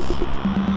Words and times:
Thank 0.00 0.58
you. 0.58 0.67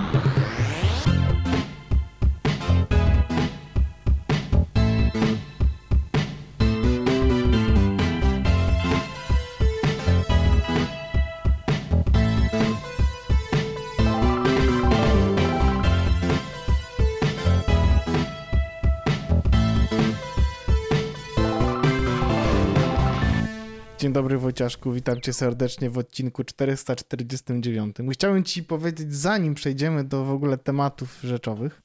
Dzień 24.11 24.15
dobry 24.15 24.37
Wojciaszku, 24.37 24.91
witam 24.91 25.21
cię 25.21 25.33
serdecznie 25.33 25.89
w 25.89 25.97
odcinku 25.97 26.43
449. 26.43 27.95
Chciałem 28.13 28.43
ci 28.43 28.63
powiedzieć, 28.63 29.13
zanim 29.15 29.55
przejdziemy 29.55 30.03
do 30.03 30.25
w 30.25 30.31
ogóle 30.31 30.57
tematów 30.57 31.19
rzeczowych, 31.23 31.81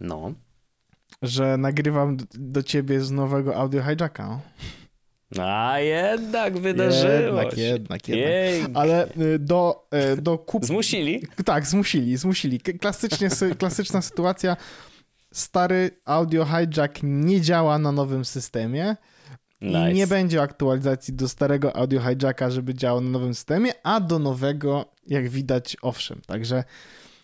No. 0.00 0.32
że 1.22 1.56
nagrywam 1.56 2.16
do 2.34 2.62
ciebie 2.62 3.00
z 3.00 3.10
nowego 3.10 3.56
audio 3.56 3.82
hijacka. 3.82 4.40
A 5.40 5.78
jednak 5.78 6.58
wydarzyło 6.58 7.12
Jednak, 7.12 7.58
jednak, 7.58 8.08
jednak. 8.08 8.08
Jej. 8.08 8.64
Ale 8.74 9.08
y, 9.16 9.38
do, 9.38 9.88
y, 10.18 10.22
do 10.22 10.38
kup... 10.38 10.64
Zmusili? 10.64 11.26
Tak, 11.44 11.66
zmusili, 11.66 12.16
zmusili. 12.16 12.60
Klasycznie, 12.60 13.28
sy- 13.30 13.54
klasyczna 13.56 14.02
sytuacja. 14.02 14.56
Stary 15.32 15.90
audio 16.04 16.44
hijack 16.46 16.98
nie 17.02 17.40
działa 17.40 17.78
na 17.78 17.92
nowym 17.92 18.24
systemie. 18.24 18.96
Nice. 19.62 19.92
I 19.92 19.94
nie 19.94 20.06
będzie 20.06 20.42
aktualizacji 20.42 21.14
do 21.14 21.28
starego 21.28 21.76
audio 21.76 22.00
hijacka, 22.00 22.50
żeby 22.50 22.74
działał 22.74 23.00
na 23.00 23.10
nowym 23.10 23.34
systemie, 23.34 23.72
a 23.82 24.00
do 24.00 24.18
nowego, 24.18 24.84
jak 25.06 25.28
widać, 25.28 25.76
owszem. 25.82 26.20
Także 26.26 26.64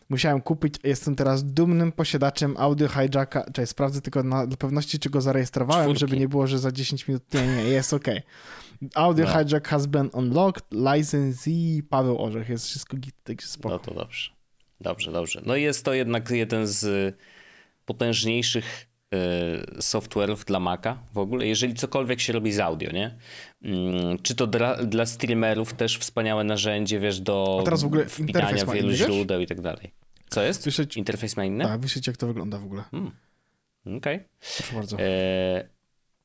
musiałem 0.08 0.41
kupić, 0.41 0.75
jestem 0.84 1.17
teraz 1.17 1.45
dumnym 1.45 1.92
posiadaczem 1.92 2.55
audio 2.58 2.89
hijacka. 2.89 3.45
Czekaj, 3.45 3.67
sprawdzę 3.67 4.00
tylko 4.00 4.22
na, 4.22 4.47
dla 4.47 4.56
pewności, 4.56 4.98
czy 4.98 5.11
go 5.11 5.20
zarejestrowałem, 5.20 5.84
Czwórki. 5.84 6.00
żeby 6.00 6.17
nie 6.17 6.28
było, 6.28 6.47
że 6.47 6.58
za 6.58 6.72
10 6.72 7.08
minut. 7.08 7.22
Nie, 7.34 7.47
nie, 7.47 7.62
jest 7.64 7.95
ok. 7.95 8.05
Audio 8.95 9.27
No. 9.27 9.33
hijack 9.45 9.69
has 9.69 9.86
been 9.86 10.11
unlocked, 10.12 10.64
licensee 10.73 11.83
Paweł 11.91 12.23
Orzech, 12.23 12.48
jest 12.48 12.67
wszystko 12.67 12.97
git, 12.97 13.14
także 13.25 13.47
spoko. 13.48 13.75
No 13.75 13.78
to 13.78 13.95
dobrze. 13.95 14.30
Dobrze, 14.80 15.12
dobrze. 15.12 15.42
No 15.47 15.56
jest 15.56 15.84
to 15.84 15.92
jednak 15.95 16.30
jeden 16.30 16.67
z 16.67 17.14
potężniejszych 17.86 18.86
software'ów 19.81 20.45
dla 20.45 20.61
Maca 20.61 20.98
w 21.12 21.19
ogóle, 21.19 21.47
jeżeli 21.47 21.75
cokolwiek 21.75 22.20
się 22.20 22.33
robi 22.33 22.53
z 22.53 22.61
audio, 22.61 22.92
nie? 22.92 23.17
Mm, 23.62 24.19
Czy 24.23 24.34
to 24.34 24.47
dla, 24.47 24.77
dla 24.84 25.06
streamerów 25.06 25.73
też 25.75 25.98
wspaniałe 25.98 26.45
narzędzie, 26.45 27.01
wiesz, 27.01 27.20
do 27.20 27.59
A 27.61 27.64
teraz 27.64 27.83
w 27.83 27.86
ogóle 27.86 28.06
wpinania 28.06 28.67
wielu 28.67 28.92
źródeł 28.92 29.41
i 29.41 29.47
tak 29.47 29.61
dalej. 29.61 29.92
Co 30.29 30.42
jest? 30.42 30.62
Słyszeć, 30.62 30.97
Interfejs 30.97 31.36
ma 31.36 31.45
inny? 31.45 31.64
tak, 31.64 31.81
wyśleć 31.81 32.06
jak 32.06 32.17
to 32.17 32.27
wygląda 32.27 32.59
w 32.59 32.64
ogóle. 32.64 32.84
Okej. 33.97 34.25
Proszę 34.56 34.75
bardzo. 34.75 34.97
E, 35.01 35.69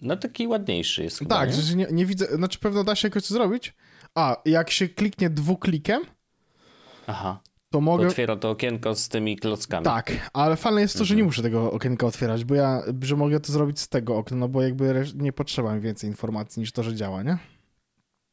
No 0.01 0.17
taki 0.17 0.47
ładniejszy 0.47 1.03
jest 1.03 1.19
chyba, 1.19 1.35
Tak, 1.35 1.49
nie? 1.49 1.55
że 1.61 1.75
nie, 1.75 1.87
nie 1.91 2.05
widzę, 2.05 2.25
znaczy 2.25 2.59
pewno 2.59 2.83
da 2.83 2.95
się 2.95 3.07
jakoś 3.07 3.23
zrobić. 3.23 3.73
A, 4.15 4.41
jak 4.45 4.71
się 4.71 4.89
kliknie 4.89 5.29
dwuklikiem, 5.29 6.01
Aha. 7.07 7.39
To 7.73 7.81
mogę... 7.81 8.07
Otwiera 8.07 8.35
to 8.35 8.49
okienko 8.49 8.95
z 8.95 9.09
tymi 9.09 9.37
klockami. 9.37 9.85
Tak, 9.85 10.11
ale 10.33 10.55
fajne 10.55 10.81
jest 10.81 10.93
to, 10.97 11.05
że 11.05 11.13
Mhm. 11.13 11.17
nie 11.17 11.23
muszę 11.23 11.41
tego 11.41 11.71
okienka 11.71 12.07
otwierać, 12.07 12.45
bo 12.45 12.55
ja, 12.55 12.81
że 13.01 13.15
mogę 13.15 13.39
to 13.39 13.51
zrobić 13.51 13.79
z 13.79 13.87
tego 13.89 14.17
okna, 14.17 14.37
no 14.37 14.47
bo 14.47 14.61
jakby 14.61 15.05
nie 15.15 15.33
potrzeba 15.33 15.75
mi 15.75 15.81
więcej 15.81 16.09
informacji 16.09 16.59
niż 16.59 16.71
to, 16.71 16.83
że 16.83 16.95
działa, 16.95 17.23
nie? 17.23 17.37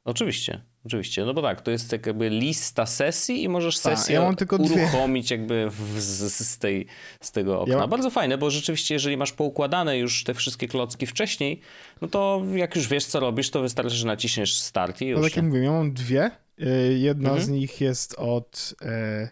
Oczywiście, 0.05 0.61
oczywiście. 0.87 1.25
No 1.25 1.35
bo 1.35 1.43
tak, 1.43 1.61
to 1.61 1.71
jest 1.71 1.93
jakby 1.93 2.31
lista 2.31 2.87
sesji 2.87 3.43
i 3.43 3.49
możesz 3.49 3.81
Tak, 3.81 3.99
sesję 3.99 4.15
ja 4.15 4.35
tylko 4.35 4.59
dwie. 4.59 4.75
uruchomić 4.77 5.31
jakby 5.31 5.71
w, 5.71 6.01
z, 6.01 6.33
z, 6.49 6.59
tej, 6.59 6.87
z 7.21 7.33
tego 7.33 7.61
okna. 7.61 7.75
Ja- 7.77 7.87
Bardzo 7.87 8.11
fajne, 8.11 8.39
bo 8.39 8.51
rzeczywiście 8.51 8.95
jeżeli 8.95 9.17
masz 9.17 9.33
poukładane 9.33 9.99
już 9.99 10.25
te 10.25 10.34
wszystkie 10.34 10.69
klocki 10.69 11.06
wcześniej, 11.06 11.61
no 12.03 12.09
to 12.09 12.43
jak 12.55 12.77
już 12.77 12.89
wiesz 12.89 13.05
co 13.06 13.21
robisz, 13.21 13.50
to 13.50 13.61
wystarczy, 13.62 13.95
że 13.97 14.06
naciśniesz 14.06 14.61
start 14.61 15.00
i 15.03 15.06
już. 15.06 15.21
No 15.21 15.25
tak 15.29 15.37
jak 15.37 15.45
mówię, 15.47 15.61
ja 15.61 15.71
mam 15.71 15.93
dwie. 15.93 16.31
Y, 16.60 16.98
Jedna 16.98 17.28
Mhm. 17.28 17.47
z 17.47 17.48
nich 17.48 17.81
jest 17.81 18.15
od 18.19 18.75
e, 18.82 19.28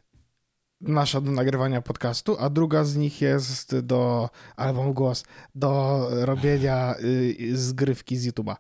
nasza 0.81 1.21
do 1.21 1.31
nagrywania 1.31 1.83
podcastu, 1.83 2.37
a 2.41 2.51
druga 2.51 2.85
z 2.85 2.97
nich 2.97 3.21
jest 3.21 3.79
do, 3.79 4.31
mam 4.59 4.93
głos, 4.93 5.25
do 5.55 6.07
robienia 6.11 6.95
y, 7.01 7.57
zgrywki 7.57 8.17
z 8.17 8.27
YouTube'a. 8.29 8.57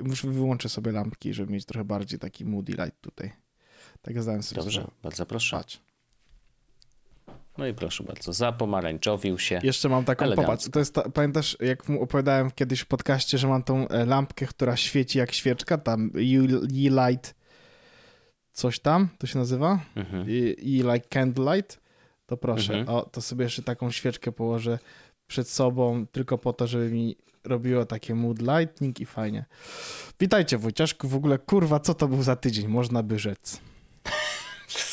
Muszę 0.00 0.28
wyłączę 0.30 0.68
sobie 0.68 0.92
lampki, 0.92 1.34
żeby 1.34 1.52
mieć 1.52 1.64
trochę 1.64 1.84
bardziej 1.84 2.18
taki 2.18 2.44
moody 2.44 2.72
light 2.72 3.00
tutaj. 3.00 3.32
Tak 4.02 4.22
zdałem 4.22 4.42
sobie 4.42 4.60
Dobrze, 4.62 4.80
sprawę. 4.80 4.96
bardzo 5.02 5.26
proszę. 5.26 5.56
Patrz. 5.56 5.80
No 7.58 7.66
i 7.66 7.74
proszę 7.74 8.04
bardzo, 8.04 8.32
zapomarańczowił 8.32 9.38
się. 9.38 9.60
Jeszcze 9.62 9.88
mam 9.88 10.04
taką, 10.04 10.24
Elegancko. 10.24 10.46
popatrz, 10.52 10.68
to 10.70 10.78
jest 10.78 10.94
ta, 10.94 11.08
pamiętasz, 11.10 11.56
jak 11.60 11.88
mu 11.88 12.02
opowiadałem 12.02 12.50
kiedyś 12.50 12.80
w 12.80 12.86
podcaście, 12.86 13.38
że 13.38 13.48
mam 13.48 13.62
tą 13.62 13.88
e, 13.88 14.06
lampkę, 14.06 14.46
która 14.46 14.76
świeci 14.76 15.18
jak 15.18 15.32
świeczka, 15.32 15.78
tam 15.78 16.10
E-Light, 16.16 17.34
coś 18.54 18.78
tam, 18.80 19.08
to 19.18 19.26
się 19.26 19.38
nazywa? 19.38 19.80
Mhm. 19.96 20.26
E-Light 20.62 21.08
Candlelight, 21.08 21.80
to 22.26 22.36
proszę, 22.36 22.74
Mhm. 22.74 22.98
o, 22.98 23.02
to 23.02 23.20
sobie 23.20 23.44
jeszcze 23.44 23.62
taką 23.62 23.90
świeczkę 23.90 24.32
położę 24.32 24.78
przed 25.26 25.48
sobą, 25.48 26.06
tylko 26.06 26.38
po 26.38 26.52
to, 26.52 26.66
żeby 26.66 26.90
mi 26.90 27.16
robiło 27.44 27.84
takie 27.86 28.14
mood 28.14 28.38
lightning 28.38 29.00
i 29.00 29.06
fajnie. 29.06 29.44
Witajcie 30.20 30.58
Wojciaszku, 30.58 31.08
w 31.08 31.14
ogóle 31.14 31.38
kurwa, 31.38 31.80
co 31.80 31.94
to 31.94 32.08
był 32.08 32.22
za 32.22 32.36
tydzień, 32.36 32.68
można 32.68 33.02
by 33.02 33.18
rzec. 33.18 33.60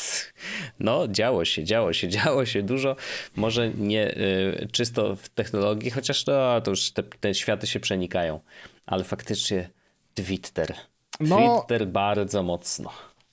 No, 0.80 1.08
działo 1.08 1.44
się, 1.44 1.64
działo 1.64 1.92
się, 1.92 2.08
działo 2.08 2.46
się 2.46 2.62
dużo. 2.62 2.96
Może 3.36 3.70
nie 3.70 4.16
y, 4.16 4.68
czysto 4.72 5.16
w 5.16 5.28
technologii, 5.28 5.90
chociaż 5.90 6.26
no, 6.26 6.60
to 6.60 6.70
już 6.70 6.90
te, 6.90 7.02
te 7.02 7.34
światy 7.34 7.66
się 7.66 7.80
przenikają. 7.80 8.40
Ale 8.86 9.04
faktycznie 9.04 9.70
Twitter. 10.14 10.74
No. 11.20 11.36
Twitter 11.60 11.86
bardzo 11.86 12.42
mocno. 12.42 12.90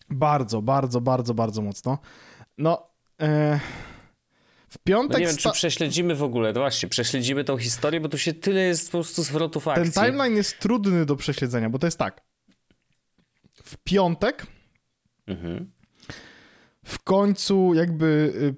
Bardzo, 0.09 0.61
bardzo, 0.61 1.01
bardzo, 1.01 1.33
bardzo 1.33 1.61
mocno. 1.61 1.97
No, 2.57 2.87
e, 3.21 3.59
w 4.69 4.77
piątek... 4.77 5.13
No 5.13 5.19
nie 5.19 5.27
wiem, 5.27 5.37
czy 5.37 5.51
prześledzimy 5.51 6.15
w 6.15 6.23
ogóle, 6.23 6.53
no 6.53 6.59
właśnie, 6.59 6.89
prześledzimy 6.89 7.43
tą 7.43 7.57
historię, 7.57 7.99
bo 8.01 8.09
tu 8.09 8.17
się 8.17 8.33
tyle 8.33 8.61
jest 8.61 8.91
po 8.91 8.97
prostu 8.97 9.23
zwrotów 9.23 9.63
Ten 9.63 9.73
akcji. 9.73 9.91
timeline 10.01 10.35
jest 10.35 10.59
trudny 10.59 11.05
do 11.05 11.15
prześledzenia, 11.15 11.69
bo 11.69 11.79
to 11.79 11.87
jest 11.87 11.97
tak. 11.97 12.21
W 13.63 13.77
piątek 13.83 14.47
Mhm. 15.27 15.71
w 16.85 16.99
końcu 17.03 17.73
jakby 17.73 18.05
y, 18.35 18.55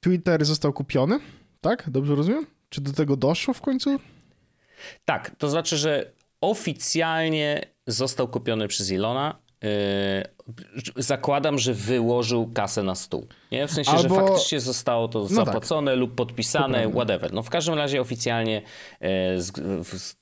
Twitter 0.00 0.44
został 0.44 0.72
kupiony, 0.72 1.20
tak? 1.60 1.90
Dobrze 1.90 2.14
rozumiem? 2.14 2.46
Czy 2.68 2.80
do 2.80 2.92
tego 2.92 3.16
doszło 3.16 3.54
w 3.54 3.60
końcu? 3.60 3.98
Tak, 5.04 5.30
to 5.38 5.48
znaczy, 5.48 5.76
że 5.76 6.12
oficjalnie 6.40 7.62
został 7.86 8.28
kupiony 8.28 8.68
przez 8.68 8.90
Ilona. 8.90 9.38
Yy, 9.62 9.68
zakładam, 10.96 11.58
że 11.58 11.74
wyłożył 11.74 12.50
kasę 12.54 12.82
na 12.82 12.94
stół. 12.94 13.26
Nie? 13.52 13.66
W 13.66 13.72
sensie, 13.72 13.90
Albo- 13.90 14.02
że 14.02 14.08
faktycznie 14.26 14.60
zostało 14.60 15.08
to 15.08 15.18
No 15.18 15.26
tak. 15.26 15.34
zapłacone 15.34 15.96
lub 15.96 16.14
podpisane, 16.14 16.90
whatever. 16.90 17.32
No 17.32 17.42
w 17.42 17.50
każdym 17.50 17.74
razie 17.74 18.00
oficjalnie 18.00 18.62
z, 19.36 19.52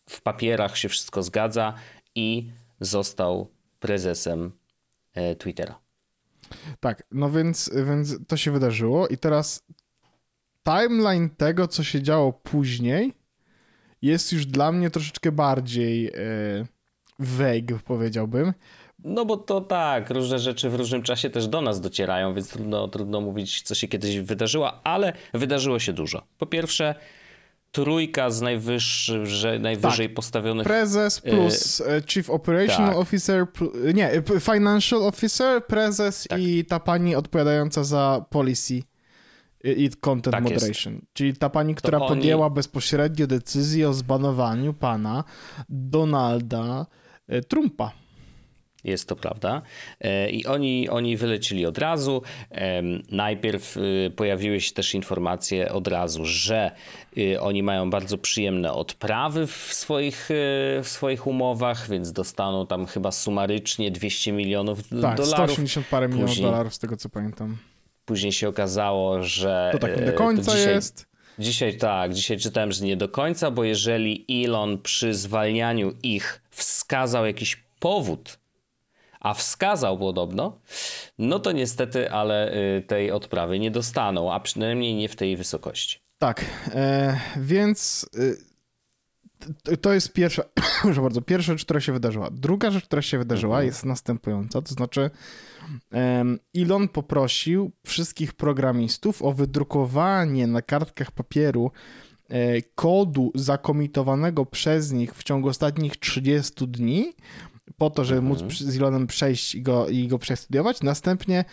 w, 0.09 0.23
papierach 0.23 0.77
się 0.79 0.89
wszystko 0.89 1.23
zgadza 1.23 1.75
i 2.15 2.51
został 2.81 3.51
prezesem 3.81 4.53
yy, 5.17 5.37
Twittera. 5.37 5.79
Tak, 6.81 7.03
no 7.13 7.31
więc, 7.31 7.71
więc 7.87 8.17
to 8.29 8.37
się 8.37 8.51
wydarzyło 8.51 9.09
i 9.09 9.17
teraz 9.19 9.63
timeline 10.65 11.31
tego, 11.31 11.69
co 11.69 11.85
się 11.85 12.03
działo 12.03 12.33
później 12.33 13.13
jest 14.03 14.33
już 14.33 14.47
dla 14.47 14.73
mnie 14.73 14.91
troszeczkę 14.91 15.33
bardziej 15.33 16.09
e, 16.09 16.13
vague, 17.19 17.79
powiedziałbym. 17.85 18.53
No 19.09 19.25
bo 19.25 19.37
to 19.37 19.61
tak, 19.61 20.11
różne 20.11 20.39
rzeczy 20.39 20.71
w 20.71 20.75
różnym 20.75 21.03
czasie 21.03 21.31
też 21.31 21.49
do 21.49 21.61
nas 21.61 21.81
docierają, 21.81 22.35
więc 22.35 22.49
trudno, 22.49 22.89
trudno 22.89 23.21
mówić, 23.21 23.63
co 23.63 23.75
się 23.75 23.89
kiedyś 23.89 24.19
wydarzyło, 24.21 24.85
ale 24.85 25.13
wydarzyło 25.35 25.79
się 25.79 25.93
dużo. 25.93 26.23
Po 26.39 26.47
pierwsze, 26.47 26.95
trójka 27.73 28.31
z 28.31 28.41
najwyższy, 28.43 29.25
najwyżej 29.61 30.09
postawionych... 30.09 30.67
Prezes 30.67 31.21
plus 31.21 31.81
e, 31.81 32.03
Chief 32.09 32.31
Operational 32.31 32.91
tak. 32.91 32.97
Officer, 33.01 33.47
nie, 33.95 34.11
e, 34.11 34.23
p- 34.23 34.41
Financial 34.41 35.03
Officer, 35.03 35.67
prezes 35.67 36.27
Tak. 36.29 36.41
i 36.41 36.65
ta 36.65 36.81
pani 36.81 37.15
odpowiadająca 37.17 37.85
za 37.85 38.25
policy 38.31 38.83
i 39.65 39.91
content 40.01 40.33
Tak 40.33 40.45
jest. 40.45 40.55
moderation. 40.55 41.01
Czyli 41.13 41.37
ta 41.37 41.51
pani, 41.51 41.75
która 41.75 41.99
oni- 41.99 42.09
podjęła 42.09 42.51
bezpośrednio 42.51 43.27
decyzję 43.27 43.89
o 43.89 43.93
zbanowaniu 43.95 44.75
pana 44.75 45.25
Donalda 45.69 46.87
e, 47.29 47.41
Trumpa. 47.41 47.93
Jest 48.87 49.09
to 49.09 49.17
prawda. 49.17 49.63
E, 50.01 50.31
I 50.31 50.47
oni, 50.47 50.89
oni 50.89 51.17
wylecili 51.17 51.67
od 51.67 51.79
razu. 51.79 52.23
Em, 52.51 53.03
Najpierw 53.11 53.77
y, 53.77 54.13
pojawiły 54.17 54.61
się 54.61 54.73
też 54.73 54.95
informacje 54.95 55.73
od 55.73 55.89
razu, 55.89 56.25
że 56.25 56.71
y, 57.19 57.41
oni 57.41 57.63
mają 57.63 57.91
bardzo 57.91 58.19
przyjemne 58.19 58.73
odprawy 58.73 59.47
w 59.47 59.51
swoich, 59.73 60.31
y, 60.31 60.35
w 60.83 60.89
swoich 60.89 61.27
umowach, 61.27 61.89
więc 61.91 62.13
dostaną 62.13 62.67
tam 62.67 62.87
chyba 62.87 63.13
sumarycznie 63.13 63.91
200 63.91 64.33
milionów 64.33 64.83
Tak, 64.83 65.17
dolarów. 65.17 65.27
180 65.29 65.87
parę 65.87 66.09
milionów 66.09 66.31
Później- 66.31 66.47
dolarów 66.47 66.75
z 66.75 66.79
tego 66.79 66.97
co 66.97 67.09
pamiętam. 67.09 67.57
później 68.05 68.33
się 68.33 68.49
okazało, 68.49 69.23
że... 69.23 69.69
To 69.73 69.79
tak 69.79 70.01
nie 70.01 70.07
do 70.07 70.13
końca 70.13 70.53
dzisiaj, 70.53 70.75
jest. 70.75 71.07
Dzisiaj 71.39 71.77
tak, 71.77 72.15
dzisiaj 72.15 72.39
czytałem, 72.39 72.73
że 72.73 72.85
nie 72.85 72.97
do 72.97 73.09
końca, 73.09 73.51
bo 73.51 73.65
jeżeli 73.65 74.25
Elon 74.45 74.79
przy 74.79 75.15
zwalnianiu 75.15 75.93
ich 76.03 76.43
wskazał 76.51 77.27
jakiś 77.27 77.57
powód, 77.81 78.39
a 79.27 79.35
wskazał 79.35 79.99
podobno, 79.99 80.61
no 81.19 81.39
to 81.39 81.53
niestety, 81.53 82.11
ale 82.11 82.53
tej 82.87 83.11
odprawy 83.11 83.59
nie 83.59 83.71
dostaną, 83.71 84.33
a 84.33 84.41
przynajmniej 84.41 84.95
nie 84.95 85.09
w 85.09 85.17
tej 85.17 85.37
wysokości. 85.37 86.01
Tak, 86.19 86.45
e, 86.75 87.21
więc 87.37 88.09
e, 89.71 89.77
to 89.77 89.95
jest 89.95 90.13
pierwsza, 90.13 90.43
proszę 90.83 91.03
bardzo, 91.03 91.23
pierwsza 91.23 91.53
rzecz, 91.53 91.65
która 91.65 91.81
się 91.81 91.93
wydarzyła. 91.93 92.31
Druga 92.31 92.71
rzecz, 92.71 92.85
która 92.85 93.03
się 93.03 93.19
wydarzyła 93.19 93.57
mhm. 93.57 93.67
jest 93.67 93.85
następująca, 93.85 94.63
to 94.63 94.75
znaczy 94.75 95.11
e, 95.93 96.25
Elon 96.57 96.89
poprosił 96.89 97.73
wszystkich 97.87 98.33
programistów 98.33 99.23
o 99.23 99.33
wydrukowanie 99.33 100.47
na 100.47 100.63
kartkach 100.63 101.11
papieru 101.11 101.71
e, 102.29 102.63
kodu 102.63 103.33
zakomitowanego 103.35 104.47
przez 104.47 104.93
nich 104.93 105.15
w 105.15 105.23
ciągu 105.23 105.49
ostatnich 105.49 105.97
30 105.97 106.69
dni, 106.69 107.13
po 107.77 107.91
to, 107.91 108.05
żeby 108.05 108.21
mhm. 108.21 108.45
móc 108.45 108.55
z 108.59 108.77
Elonem 108.77 109.07
przejść 109.07 109.55
i 109.55 109.63
go, 109.63 109.89
i 109.89 110.09
go 110.09 110.19
przestudiować. 110.19 110.83
Następnie 110.83 111.45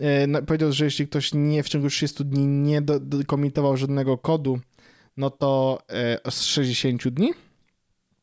E, 0.00 0.42
powiedział, 0.42 0.72
że 0.72 0.84
jeśli 0.84 1.06
ktoś 1.08 1.34
nie 1.34 1.62
w 1.62 1.68
ciągu 1.68 1.88
30 1.88 2.24
dni 2.24 2.46
nie 2.46 2.82
komitował 3.26 3.76
żadnego 3.76 4.18
kodu, 4.18 4.60
no 5.16 5.30
to 5.30 5.78
e, 6.24 6.30
z 6.30 6.42
60 6.42 7.08
dni. 7.08 7.32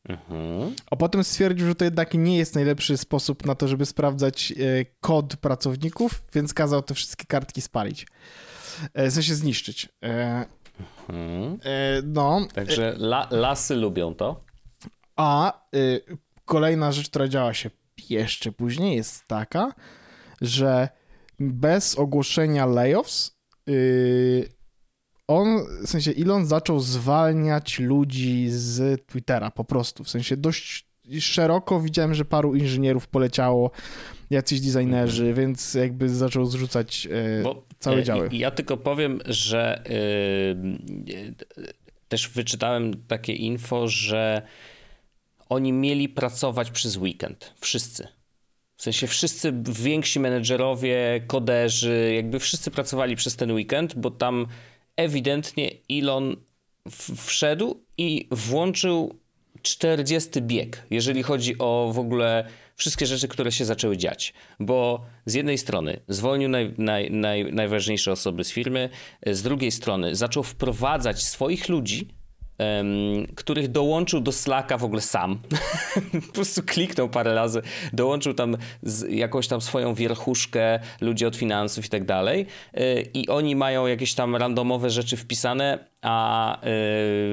Mhm. 0.08 0.74
A 0.90 0.96
potem 0.96 1.24
stwierdził, 1.24 1.66
że 1.66 1.74
to 1.74 1.84
jednak 1.84 2.14
nie 2.14 2.36
jest 2.36 2.54
najlepszy 2.54 2.96
sposób 2.96 3.46
na 3.46 3.54
to, 3.54 3.68
żeby 3.68 3.86
sprawdzać 3.86 4.52
e, 4.52 4.54
kod 5.00 5.36
pracowników, 5.36 6.22
więc 6.34 6.54
kazał 6.54 6.82
te 6.82 6.94
wszystkie 6.94 7.26
kartki 7.26 7.60
spalić. 7.60 8.06
W 8.94 9.12
sensie 9.12 9.34
zniszczyć. 9.34 9.88
Mhm. 11.08 11.58
No. 12.04 12.46
Także 12.54 12.96
la, 12.98 13.28
lasy 13.30 13.76
lubią 13.76 14.14
to. 14.14 14.44
A 15.16 15.60
kolejna 16.48 16.92
rzecz, 16.92 17.08
która 17.08 17.28
działa 17.28 17.54
się 17.54 17.70
jeszcze 18.10 18.52
później, 18.52 18.96
jest 18.96 19.26
taka, 19.26 19.74
że 20.40 20.88
bez 21.38 21.98
ogłoszenia 21.98 22.66
layoffs 22.66 23.38
yy, 23.66 24.48
on, 25.28 25.46
w 25.84 25.88
sensie 25.88 26.12
Elon 26.22 26.46
zaczął 26.46 26.80
zwalniać 26.80 27.78
ludzi 27.78 28.46
z 28.48 29.06
Twittera 29.06 29.50
po 29.50 29.64
prostu, 29.64 30.04
w 30.04 30.10
sensie 30.10 30.36
dość 30.36 30.88
szeroko 31.20 31.80
widziałem, 31.80 32.14
że 32.14 32.24
paru 32.24 32.54
inżynierów 32.54 33.06
poleciało, 33.06 33.70
jacyś 34.30 34.60
designerzy, 34.60 35.26
mhm. 35.26 35.46
więc 35.46 35.74
jakby 35.74 36.08
zaczął 36.08 36.46
zrzucać 36.46 37.04
yy, 37.04 37.42
Bo, 37.42 37.64
całe 37.78 38.02
działy. 38.02 38.28
Ja 38.32 38.50
tylko 38.50 38.76
powiem, 38.76 39.20
że 39.26 39.82
yy, 41.06 41.34
też 42.08 42.28
wyczytałem 42.28 42.94
takie 43.06 43.32
info, 43.32 43.88
że 43.88 44.42
oni 45.48 45.72
mieli 45.72 46.08
pracować 46.08 46.70
przez 46.70 46.96
weekend, 46.96 47.54
wszyscy. 47.60 48.08
W 48.76 48.82
sensie 48.82 49.06
wszyscy 49.06 49.52
więksi 49.62 50.20
menedżerowie, 50.20 51.20
koderzy, 51.26 52.12
jakby 52.16 52.38
wszyscy 52.38 52.70
pracowali 52.70 53.16
przez 53.16 53.36
ten 53.36 53.52
weekend, 53.52 53.94
bo 53.94 54.10
tam 54.10 54.46
ewidentnie 54.96 55.70
Elon 55.90 56.36
wszedł 57.16 57.84
i 57.98 58.28
włączył 58.30 59.18
40 59.62 60.42
bieg, 60.42 60.86
jeżeli 60.90 61.22
chodzi 61.22 61.58
o 61.58 61.90
w 61.94 61.98
ogóle 61.98 62.44
wszystkie 62.76 63.06
rzeczy, 63.06 63.28
które 63.28 63.52
się 63.52 63.64
zaczęły 63.64 63.96
dziać. 63.96 64.34
Bo 64.60 65.06
z 65.26 65.34
jednej 65.34 65.58
strony 65.58 66.00
zwolnił 66.08 66.48
naj, 66.48 66.74
naj, 66.78 67.10
naj, 67.10 67.52
najważniejsze 67.52 68.12
osoby 68.12 68.44
z 68.44 68.50
firmy, 68.50 68.90
z 69.26 69.42
drugiej 69.42 69.70
strony 69.70 70.14
zaczął 70.14 70.42
wprowadzać 70.42 71.22
swoich 71.22 71.68
ludzi, 71.68 72.08
um, 72.58 73.26
których 73.34 73.68
dołączył 73.68 74.20
do 74.20 74.32
Slacka 74.32 74.78
w 74.78 74.84
ogóle 74.84 75.00
sam. 75.00 75.38
po 76.26 76.32
prostu 76.32 76.62
kliknął 76.62 77.08
parę 77.08 77.34
razy, 77.34 77.62
dołączył 77.92 78.34
tam 78.34 78.56
jakąś 79.08 79.48
tam 79.48 79.60
swoją 79.60 79.94
wierchuszkę 79.94 80.80
ludzi 81.00 81.26
od 81.26 81.36
finansów 81.36 81.86
i 81.86 81.88
tak 81.88 82.04
dalej. 82.04 82.46
Y, 82.78 83.10
I 83.14 83.28
oni 83.28 83.56
mają 83.56 83.86
jakieś 83.86 84.14
tam 84.14 84.36
randomowe 84.36 84.90
rzeczy 84.90 85.16
wpisane, 85.16 85.78
a 86.02 86.58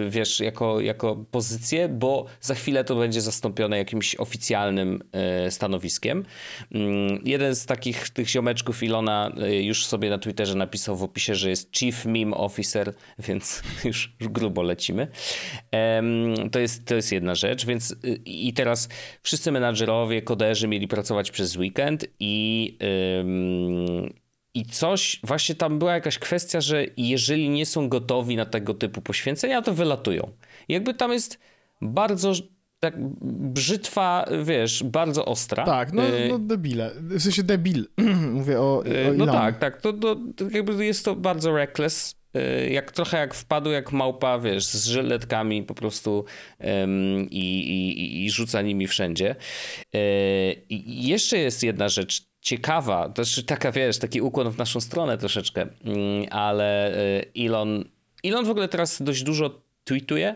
yy, 0.04 0.10
wiesz, 0.10 0.40
jako, 0.40 0.82
jako 0.82 1.26
pozycję, 1.32 1.90
bo 1.90 2.26
za 2.42 2.56
chwilę 2.56 2.84
to 2.84 2.96
będzie 2.96 3.22
zastąpione 3.22 3.78
jakimś 3.78 4.16
oficjalnym 4.16 5.04
yy, 5.44 5.52
stanowiskiem. 5.52 6.26
Yy, 6.72 6.82
jeden 7.24 7.56
z 7.56 7.66
takich 7.66 8.10
tych 8.10 8.30
ziomeczków 8.30 8.84
Ilona 8.84 9.32
y, 9.44 9.64
już 9.64 9.86
sobie 9.86 10.10
na 10.10 10.18
Twitterze 10.18 10.56
napisał 10.56 10.96
w 10.96 11.04
opisie, 11.04 11.36
że 11.36 11.50
jest 11.50 11.78
Chief 11.78 12.06
Meme 12.06 12.38
Officer, 12.38 12.94
więc 13.28 13.64
już 13.84 14.16
grubo 14.20 14.62
lecimy. 14.64 15.08
to, 16.52 16.60
jest, 16.60 16.86
to 16.86 16.96
jest 16.96 17.12
jedna 17.12 17.36
rzecz, 17.36 17.66
więc 17.66 17.92
y, 17.92 18.20
i 18.26 18.54
teraz 18.54 18.90
wszyscy 19.22 19.52
menadżerowie, 19.52 20.22
koderzy 20.22 20.68
mieli 20.68 20.88
pracować 20.88 21.32
przez 21.32 21.58
weekend 21.58 22.06
i 22.20 22.78
i 24.56 24.66
coś, 24.66 25.20
właśnie 25.24 25.56
tam 25.56 25.80
była 25.80 25.94
jakaś 25.94 26.20
kwestia, 26.20 26.62
że 26.62 26.86
jeżeli 26.98 27.50
nie 27.50 27.66
są 27.66 27.90
gotowi 27.90 28.36
na 28.36 28.46
tego 28.46 28.74
typu 28.74 29.02
poświęcenia, 29.02 29.62
to 29.62 29.74
wylatują. 29.74 30.32
I 30.68 30.74
jakby 30.74 30.94
tam 30.94 31.12
jest 31.12 31.40
bardzo 31.82 32.34
tak 32.80 32.94
brzytwa, 33.54 34.26
wiesz, 34.44 34.84
bardzo 34.84 35.26
ostra. 35.26 35.66
Tak, 35.66 35.94
no, 35.94 36.08
y, 36.08 36.28
no 36.30 36.40
debile. 36.40 36.92
W 37.00 37.22
sensie 37.22 37.44
debil. 37.44 37.86
Mówię 38.32 38.60
o, 38.60 38.78
o 38.78 38.86
y, 38.86 39.14
No 39.18 39.26
tak, 39.26 39.60
tak. 39.60 39.82
To, 39.82 39.94
to, 39.94 40.16
to, 40.36 40.50
jakby 40.50 40.86
jest 40.86 41.06
to 41.06 41.16
bardzo 41.16 41.56
reckless. 41.56 42.16
Y, 42.36 42.70
jak 42.70 42.92
trochę 42.92 43.18
jak 43.18 43.34
wpadł 43.34 43.70
jak 43.70 43.92
małpa, 43.92 44.40
wiesz, 44.40 44.66
z 44.66 44.88
żyletkami 44.88 45.64
po 45.64 45.74
prostu 45.74 46.26
um, 46.60 47.30
i, 47.32 47.60
i, 47.60 48.26
i 48.26 48.32
rzuca 48.32 48.62
nimi 48.62 48.88
wszędzie. 48.88 49.36
I 50.70 51.08
jeszcze 51.08 51.38
jest 51.38 51.64
jedna 51.64 51.90
rzecz 51.90 52.35
ciekawa, 52.46 53.10
też 53.10 53.44
taka, 53.46 53.72
wiesz, 53.72 54.00
taki 54.00 54.22
ukłon 54.22 54.50
w 54.50 54.58
naszą 54.58 54.80
stronę 54.80 55.18
troszeczkę, 55.18 55.62
mm, 55.62 56.26
ale 56.32 56.98
y, 56.98 57.46
Elon, 57.46 57.84
Elon 58.24 58.46
w 58.46 58.50
ogóle 58.50 58.68
teraz 58.68 59.02
dość 59.02 59.24
dużo 59.24 59.62
tweetuje 59.84 60.36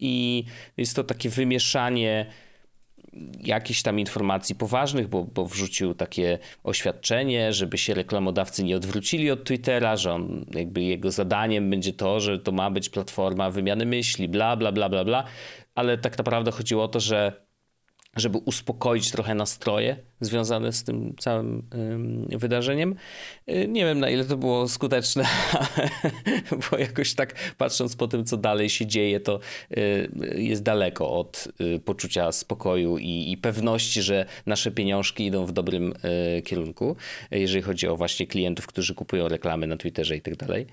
i 0.00 0.44
jest 0.76 0.96
to 0.96 1.04
takie 1.04 1.30
wymieszanie 1.30 2.26
jakichś 3.40 3.82
tam 3.82 3.98
informacji 3.98 4.54
poważnych, 4.54 5.08
bo, 5.08 5.24
bo 5.24 5.46
wrzucił 5.46 5.94
takie 5.94 6.38
oświadczenie, 6.64 7.52
żeby 7.52 7.78
się 7.78 7.94
reklamodawcy 7.94 8.64
nie 8.64 8.76
odwrócili 8.76 9.30
od 9.30 9.44
Twittera, 9.44 9.96
że 9.96 10.12
on 10.12 10.44
jakby 10.54 10.82
jego 10.82 11.10
zadaniem 11.10 11.70
będzie 11.70 11.92
to, 11.92 12.20
że 12.20 12.38
to 12.38 12.52
ma 12.52 12.70
być 12.70 12.88
platforma 12.88 13.50
wymiany 13.50 13.86
myśli, 13.86 14.28
bla, 14.28 14.56
bla, 14.56 14.72
bla, 14.72 14.88
bla, 14.88 15.04
bla, 15.04 15.24
ale 15.74 15.98
tak 15.98 16.18
naprawdę 16.18 16.50
chodziło 16.50 16.84
o 16.84 16.88
to, 16.88 17.00
że 17.00 17.32
żeby 18.16 18.38
uspokoić 18.38 19.10
trochę 19.10 19.34
nastroje 19.34 20.09
związane 20.20 20.72
z 20.72 20.84
tym 20.84 21.14
całym 21.18 21.68
wydarzeniem. 22.28 22.94
Y, 23.48 23.68
nie 23.68 23.84
wiem, 23.84 24.00
na 24.00 24.10
ile 24.10 24.24
to 24.24 24.36
było 24.36 24.68
skuteczne, 24.68 25.24
bo 26.70 26.78
jakoś 26.78 27.14
tak 27.14 27.54
patrząc 27.58 27.96
po 27.96 28.08
tym, 28.08 28.24
co 28.24 28.36
dalej 28.36 28.70
się 28.70 28.86
dzieje, 28.86 29.20
to 29.20 29.40
y, 29.76 30.10
jest 30.36 30.62
daleko 30.62 31.10
od 31.10 31.48
y, 31.60 31.80
poczucia 31.80 32.32
spokoju 32.32 32.98
i, 32.98 33.32
i 33.32 33.36
pewności, 33.36 34.02
że 34.02 34.26
nasze 34.46 34.70
pieniążki 34.70 35.26
idą 35.26 35.46
w 35.46 35.52
dobrym 35.52 35.94
kierunku, 36.44 36.96
jeżeli 37.30 37.62
chodzi 37.62 37.88
o 37.88 37.96
właśnie 37.96 38.26
klientów, 38.26 38.66
którzy 38.66 38.94
kupują 38.94 39.28
reklamy 39.28 39.66
na 39.66 39.76
Twitterze 39.76 40.16
i 40.16 40.20
tak 40.20 40.36
dalej. 40.36 40.66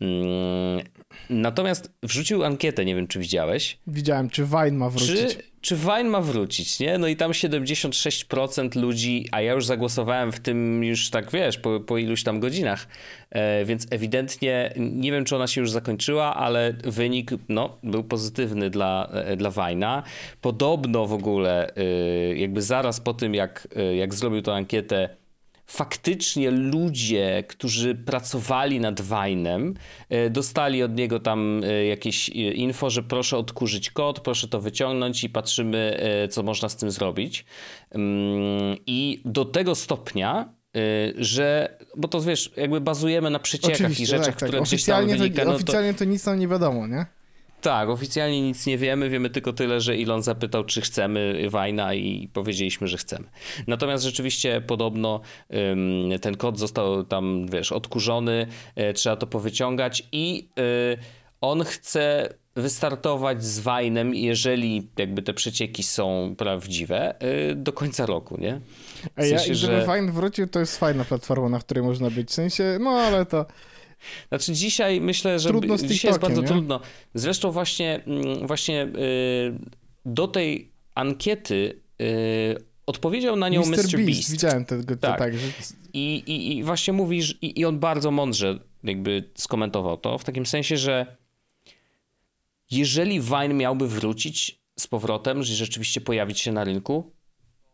Mm, 0.00 0.84
natomiast 1.30 1.92
wrzucił 2.02 2.44
ankietę, 2.44 2.84
nie 2.84 2.94
wiem, 2.94 3.06
czy 3.06 3.18
widziałeś. 3.18 3.78
Widziałem, 3.86 4.30
czy 4.30 4.44
Wine 4.44 4.72
ma 4.72 4.90
wrócić. 4.90 5.36
Czy, 5.36 5.42
czy 5.60 5.76
Wine 5.76 6.04
ma 6.04 6.20
wrócić, 6.20 6.80
nie? 6.80 6.98
No 6.98 7.08
i 7.08 7.16
tam 7.16 7.32
76% 7.32 8.76
ludzi, 8.76 8.85
a 9.32 9.40
ja 9.40 9.52
już 9.52 9.66
zagłosowałem 9.66 10.32
w 10.32 10.40
tym 10.40 10.84
już 10.84 11.10
tak, 11.10 11.30
wiesz, 11.30 11.58
po, 11.58 11.80
po 11.80 11.98
iluś 11.98 12.22
tam 12.22 12.40
godzinach, 12.40 12.88
e, 13.30 13.64
więc 13.64 13.86
ewidentnie 13.90 14.72
nie 14.76 15.12
wiem, 15.12 15.24
czy 15.24 15.36
ona 15.36 15.46
się 15.46 15.60
już 15.60 15.70
zakończyła, 15.70 16.34
ale 16.34 16.74
wynik, 16.84 17.30
no, 17.48 17.76
był 17.82 18.04
pozytywny 18.04 18.70
dla, 18.70 19.08
e, 19.12 19.36
dla 19.36 19.50
Wine'a. 19.50 20.02
Podobno 20.40 21.06
w 21.06 21.12
ogóle, 21.12 21.76
e, 21.76 21.82
jakby 22.36 22.62
zaraz 22.62 23.00
po 23.00 23.14
tym, 23.14 23.34
jak, 23.34 23.68
e, 23.76 23.96
jak 23.96 24.14
zrobił 24.14 24.42
tę 24.42 24.54
ankietę, 24.54 25.08
faktycznie 25.66 26.50
ludzie, 26.50 27.44
którzy 27.48 27.94
pracowali 27.94 28.80
nad 28.80 29.00
Wajnem, 29.00 29.74
e, 30.08 30.30
dostali 30.30 30.82
od 30.82 30.96
niego 30.96 31.20
tam 31.20 31.62
e, 31.64 31.86
jakieś 31.86 32.28
e, 32.28 32.32
info, 32.32 32.90
że 32.90 33.02
proszę 33.02 33.36
odkurzyć 33.36 33.90
kod, 33.90 34.20
proszę 34.20 34.48
to 34.48 34.60
wyciągnąć 34.60 35.24
i 35.24 35.30
patrzymy, 35.30 36.00
co 36.30 36.42
można 36.42 36.68
z 36.68 36.76
tym 36.76 36.90
zrobić. 36.90 37.44
Mm, 37.90 38.76
I 38.86 39.20
do 39.24 39.44
tego 39.44 39.74
stopnia, 39.74 40.56
że, 41.16 41.78
bo 41.96 42.08
to 42.08 42.20
wiesz, 42.20 42.52
jakby 42.56 42.80
bazujemy 42.80 43.30
na 43.30 43.38
przeciekach 43.38 43.76
Oczywiście, 43.76 44.02
i 44.02 44.06
rzeczach, 44.06 44.26
tak, 44.26 44.36
tak. 44.36 44.48
które 44.48 44.62
gdzieś 44.62 44.84
tam 44.84 45.06
no 45.46 45.54
oficjalnie 45.54 45.92
to... 45.92 45.98
to 45.98 46.04
nic 46.04 46.26
nam 46.26 46.38
nie 46.38 46.48
wiadomo, 46.48 46.86
nie? 46.86 47.06
Tak, 47.66 47.88
oficjalnie 47.88 48.42
nic 48.42 48.66
nie 48.66 48.78
wiemy. 48.78 49.08
Wiemy 49.10 49.30
tylko 49.30 49.52
tyle, 49.52 49.80
że 49.80 49.92
Elon 49.92 50.22
zapytał, 50.22 50.64
czy 50.64 50.80
chcemy 50.80 51.46
Wajna 51.50 51.94
i 51.94 52.28
powiedzieliśmy, 52.32 52.88
że 52.88 52.96
chcemy. 52.96 53.24
Natomiast 53.66 54.04
rzeczywiście 54.04 54.60
podobno 54.60 55.20
ten 56.20 56.36
kod 56.36 56.58
został 56.58 57.04
tam, 57.04 57.46
wiesz, 57.52 57.72
odkurzony, 57.72 58.46
y, 58.90 58.92
trzeba 58.92 59.16
to 59.16 59.26
powyciągać 59.26 60.08
i 60.12 60.48
y, 60.58 60.98
on 61.40 61.64
chce 61.64 62.34
wystartować 62.56 63.44
z 63.44 63.60
Wajnem, 63.60 64.14
jeżeli 64.14 64.88
jakby 64.98 65.22
te 65.22 65.34
przecieki 65.34 65.82
są 65.82 66.34
prawdziwe, 66.38 67.14
y, 67.50 67.54
do 67.54 67.72
końca 67.72 68.06
roku, 68.06 68.40
nie? 68.40 68.60
W 69.16 69.22
sensie, 69.22 69.46
ja, 69.46 69.52
i 69.52 69.54
żeby 69.54 69.80
że... 69.80 69.86
Wine 69.86 70.12
wrócił, 70.12 70.46
to 70.46 70.60
jest 70.60 70.78
fajna 70.78 71.04
platforma, 71.04 71.48
na 71.48 71.58
której 71.60 71.84
można 71.84 72.10
być. 72.10 72.28
W 72.28 72.34
sensie, 72.34 72.78
no 72.80 72.90
ale 72.90 73.26
to... 73.26 73.46
Znaczy 74.28 74.52
dzisiaj 74.52 75.00
myślę, 75.00 75.38
że 75.38 75.48
trudno 75.48 75.76
dzisiaj 75.76 76.08
jest 76.10 76.20
bardzo 76.20 76.42
nie? 76.42 76.48
trudno. 76.48 76.80
Zresztą 77.14 77.50
właśnie, 77.50 78.00
mm, 78.06 78.46
właśnie 78.46 78.84
y, 78.84 78.88
do 80.04 80.28
tej 80.28 80.72
ankiety 80.94 81.80
y, 82.02 82.64
odpowiedział 82.86 83.36
na 83.36 83.48
nią 83.48 83.60
Mr. 83.60 83.70
Mr. 83.70 83.78
Beast. 83.78 83.96
Beast. 83.96 84.32
Widziałem 84.32 84.64
tego 84.64 84.96
tak. 84.96 85.18
tak 85.18 85.38
że... 85.38 85.46
I, 85.92 86.22
i, 86.26 86.56
I 86.56 86.62
właśnie 86.62 86.92
mówisz, 86.92 87.38
i, 87.42 87.60
i 87.60 87.64
on 87.64 87.78
bardzo 87.78 88.10
mądrze 88.10 88.58
jakby 88.84 89.30
skomentował 89.34 89.96
to, 89.96 90.18
w 90.18 90.24
takim 90.24 90.46
sensie, 90.46 90.76
że 90.76 91.16
jeżeli 92.70 93.20
Vine 93.20 93.54
miałby 93.54 93.88
wrócić 93.88 94.60
z 94.78 94.86
powrotem, 94.86 95.42
że 95.42 95.54
rzeczywiście 95.54 96.00
pojawić 96.00 96.40
się 96.40 96.52
na 96.52 96.64
rynku, 96.64 97.12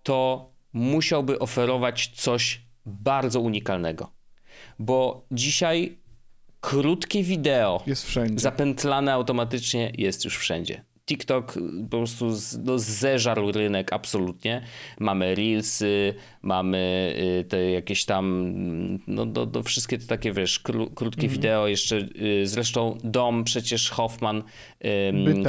to 0.03 0.51
musiałby 0.73 1.39
oferować 1.39 2.13
coś 2.15 2.61
bardzo 2.87 3.41
unikalnego. 3.41 4.13
Bo 4.79 5.27
dzisiaj 5.31 5.99
krótkie 6.63 7.23
wideo 7.23 7.83
jest 7.87 8.07
wszędzie. 8.07 8.39
zapętlane 8.39 9.13
automatycznie 9.13 9.93
jest 9.99 10.25
już 10.25 10.39
wszędzie. 10.39 10.85
TikTok 11.07 11.55
po 11.91 11.97
prostu 11.97 12.27
no, 12.65 12.79
zeżarł 12.79 13.53
rynek 13.53 13.93
absolutnie. 13.93 14.63
Mamy 14.99 15.35
Reelsy, 15.35 16.15
mamy 16.43 17.15
y, 17.41 17.45
te 17.45 17.71
jakieś 17.71 18.05
tam, 18.05 18.53
no, 19.07 19.27
do, 19.27 19.47
do 19.47 19.63
wszystkie 19.63 19.99
te 19.99 20.07
takie, 20.07 20.33
wiesz, 20.33 20.59
krótkie 20.95 21.27
mm. 21.27 21.33
wideo, 21.33 21.67
jeszcze 21.67 21.97
y, 21.97 22.47
zresztą 22.47 22.99
Dom, 23.05 23.45
przecież 23.45 23.91
Hoffman, 23.91 24.43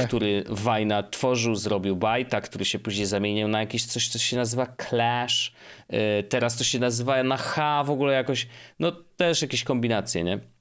który 0.06 0.44
Wajna 0.48 1.02
tworzył, 1.02 1.54
zrobił 1.54 1.96
bajta, 1.96 2.40
który 2.40 2.64
się 2.64 2.78
później 2.78 3.06
zamienił 3.06 3.48
na 3.48 3.60
jakieś 3.60 3.84
coś, 3.84 4.08
co 4.08 4.18
się 4.18 4.36
nazywa 4.36 4.66
Clash, 4.66 5.52
y, 5.92 6.22
teraz 6.22 6.56
to 6.56 6.64
się 6.64 6.78
nazywa 6.78 7.22
na 7.22 7.36
H 7.36 7.84
w 7.84 7.90
ogóle 7.90 8.14
jakoś, 8.14 8.46
no 8.78 8.92
też 9.16 9.42
jakieś 9.42 9.64
kombinacje, 9.64 10.24
nie? 10.24 10.53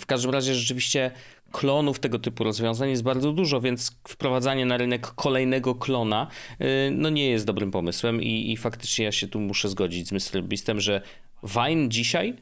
W 0.00 0.06
każdym 0.06 0.30
razie 0.30 0.54
rzeczywiście 0.54 1.10
klonów 1.52 1.98
tego 1.98 2.18
typu 2.18 2.44
rozwiązań 2.44 2.90
jest 2.90 3.02
bardzo 3.02 3.32
dużo, 3.32 3.60
więc 3.60 4.00
wprowadzanie 4.08 4.66
na 4.66 4.76
rynek 4.76 5.06
kolejnego 5.06 5.74
klona 5.74 6.26
y, 6.60 6.90
no 6.90 7.10
nie 7.10 7.30
jest 7.30 7.46
dobrym 7.46 7.70
pomysłem 7.70 8.22
i, 8.22 8.52
i 8.52 8.56
faktycznie 8.56 9.04
ja 9.04 9.12
się 9.12 9.28
tu 9.28 9.40
muszę 9.40 9.68
zgodzić 9.68 10.08
z 10.08 10.12
Mr. 10.12 10.42
Beastem, 10.42 10.80
że 10.80 11.02
Vine 11.42 11.88
dzisiaj 11.88 12.36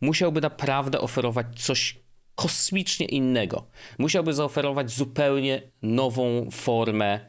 musiałby 0.00 0.40
naprawdę 0.40 1.00
oferować 1.00 1.46
coś 1.56 1.98
kosmicznie 2.34 3.06
innego. 3.06 3.66
Musiałby 3.98 4.32
zaoferować 4.32 4.90
zupełnie 4.90 5.62
nową 5.82 6.48
formę 6.50 7.20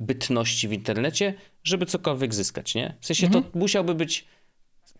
bytności 0.00 0.68
w 0.68 0.72
internecie, 0.72 1.34
żeby 1.64 1.86
cokolwiek 1.86 2.34
zyskać, 2.34 2.74
nie? 2.74 2.96
W 3.00 3.06
sensie 3.06 3.26
mhm. 3.26 3.44
to 3.44 3.58
musiałby 3.58 3.94
być 3.94 4.26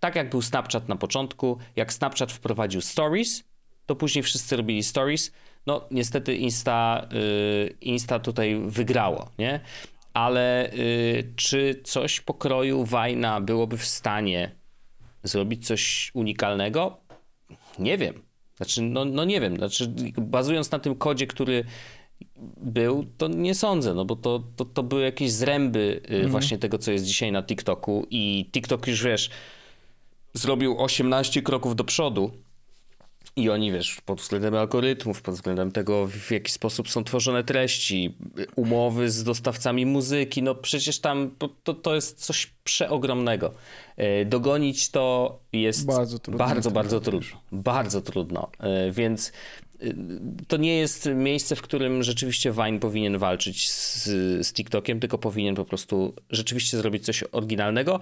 tak 0.00 0.16
jak 0.16 0.30
był 0.30 0.42
Snapchat 0.42 0.88
na 0.88 0.96
początku, 0.96 1.58
jak 1.76 1.92
Snapchat 1.92 2.32
wprowadził 2.32 2.80
stories, 2.80 3.44
to 3.90 3.96
później 3.96 4.22
wszyscy 4.22 4.56
robili 4.56 4.82
stories. 4.82 5.32
No 5.66 5.84
niestety 5.90 6.36
Insta, 6.36 7.08
y, 7.12 7.76
Insta 7.80 8.18
tutaj 8.18 8.60
wygrało, 8.66 9.30
nie? 9.38 9.60
Ale 10.14 10.72
y, 10.72 11.32
czy 11.36 11.80
coś 11.84 12.20
pokroju 12.20 12.84
Wajna 12.84 13.40
byłoby 13.40 13.76
w 13.76 13.84
stanie 13.84 14.50
zrobić 15.22 15.66
coś 15.66 16.10
unikalnego? 16.14 16.96
Nie 17.78 17.98
wiem. 17.98 18.22
Znaczy, 18.56 18.82
no, 18.82 19.04
no 19.04 19.24
nie 19.24 19.40
wiem. 19.40 19.56
Znaczy, 19.56 19.92
bazując 20.18 20.70
na 20.70 20.78
tym 20.78 20.94
kodzie, 20.94 21.26
który 21.26 21.64
był, 22.56 23.06
to 23.18 23.28
nie 23.28 23.54
sądzę, 23.54 23.94
no 23.94 24.04
bo 24.04 24.16
to, 24.16 24.42
to, 24.56 24.64
to 24.64 24.82
były 24.82 25.02
jakieś 25.02 25.32
zręby 25.32 26.00
mhm. 26.02 26.30
właśnie 26.30 26.58
tego, 26.58 26.78
co 26.78 26.92
jest 26.92 27.04
dzisiaj 27.04 27.32
na 27.32 27.42
TikToku 27.42 28.06
i 28.10 28.50
TikTok 28.52 28.86
już, 28.86 29.02
wiesz, 29.04 29.30
zrobił 30.34 30.82
18 30.82 31.42
kroków 31.42 31.76
do 31.76 31.84
przodu 31.84 32.32
i 33.36 33.50
oni, 33.50 33.72
wiesz, 33.72 34.00
pod 34.04 34.20
względem 34.20 34.54
algorytmów, 34.54 35.22
pod 35.22 35.34
względem 35.34 35.72
tego, 35.72 36.06
w 36.06 36.30
jaki 36.30 36.52
sposób 36.52 36.88
są 36.88 37.04
tworzone 37.04 37.44
treści, 37.44 38.14
umowy 38.56 39.10
z 39.10 39.24
dostawcami 39.24 39.86
muzyki, 39.86 40.42
no 40.42 40.54
przecież 40.54 41.00
tam 41.00 41.30
to, 41.64 41.74
to 41.74 41.94
jest 41.94 42.24
coś 42.24 42.46
przeogromnego. 42.64 43.54
E, 43.96 44.24
dogonić 44.24 44.90
to 44.90 45.38
jest 45.52 45.86
bardzo, 45.86 46.18
trudno, 46.18 46.38
bardzo, 46.38 46.70
bardzo 46.70 47.00
trudno. 47.00 47.40
Bardzo 47.52 48.00
trudno. 48.00 48.50
E, 48.58 48.90
więc 48.90 49.32
e, 49.80 49.86
to 50.48 50.56
nie 50.56 50.78
jest 50.78 51.08
miejsce, 51.14 51.56
w 51.56 51.62
którym 51.62 52.02
rzeczywiście 52.02 52.52
Vine 52.52 52.78
powinien 52.78 53.18
walczyć 53.18 53.70
z, 53.70 54.04
z 54.46 54.52
TikTokiem, 54.52 55.00
tylko 55.00 55.18
powinien 55.18 55.54
po 55.54 55.64
prostu 55.64 56.14
rzeczywiście 56.30 56.76
zrobić 56.76 57.04
coś 57.04 57.24
oryginalnego 57.32 58.00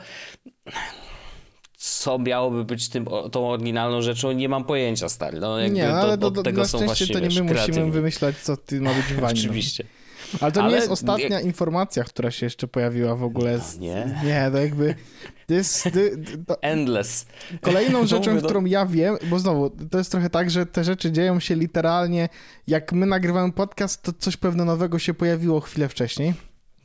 co 1.78 2.18
miałoby 2.18 2.64
być 2.64 2.88
tym, 2.88 3.06
tą 3.32 3.50
oryginalną 3.50 4.02
rzeczą, 4.02 4.32
nie 4.32 4.48
mam 4.48 4.64
pojęcia, 4.64 5.08
stary. 5.08 5.40
No, 5.40 5.58
jakby 5.58 5.76
nie, 5.76 5.94
ale 5.94 6.18
do, 6.18 6.30
do, 6.30 6.42
tego 6.42 6.60
na 6.60 6.68
są 6.68 6.78
właśnie, 6.78 7.06
to 7.06 7.18
nie 7.20 7.42
my 7.42 7.54
musimy 7.54 7.90
wymyślać, 7.90 8.36
co 8.36 8.56
ty 8.56 8.80
ma 8.80 8.94
być 8.94 9.04
w 9.14 9.24
Oczywiście. 9.24 9.84
Ale 10.40 10.52
to 10.52 10.60
ale... 10.60 10.70
nie 10.70 10.76
jest 10.76 10.90
ostatnia 10.90 11.40
informacja, 11.40 12.04
która 12.04 12.30
się 12.30 12.46
jeszcze 12.46 12.68
pojawiła 12.68 13.16
w 13.16 13.24
ogóle. 13.24 13.58
Z... 13.58 13.78
Nie. 13.78 14.20
Nie, 14.24 14.50
to 14.52 14.58
jakby. 14.58 14.94
To 15.46 15.54
jest, 15.54 15.88
to... 16.46 16.62
Endless. 16.62 17.26
Kolejną 17.60 18.06
rzeczą, 18.06 18.34
no, 18.34 18.42
którą 18.42 18.64
ja 18.64 18.86
wiem, 18.86 19.16
bo 19.30 19.38
znowu, 19.38 19.70
to 19.90 19.98
jest 19.98 20.10
trochę 20.10 20.30
tak, 20.30 20.50
że 20.50 20.66
te 20.66 20.84
rzeczy 20.84 21.12
dzieją 21.12 21.40
się 21.40 21.54
literalnie. 21.54 22.28
Jak 22.66 22.92
my 22.92 23.06
nagrywamy 23.06 23.52
podcast, 23.52 24.02
to 24.02 24.12
coś 24.12 24.36
pewne 24.36 24.64
nowego 24.64 24.98
się 24.98 25.14
pojawiło 25.14 25.60
chwilę 25.60 25.88
wcześniej. 25.88 26.34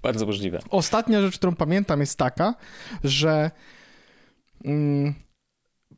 Bardzo 0.02 0.26
możliwe. 0.26 0.60
Ostatnia 0.70 1.22
rzecz, 1.22 1.38
którą 1.38 1.56
pamiętam, 1.56 2.00
jest 2.00 2.18
taka, 2.18 2.56
że 3.04 3.52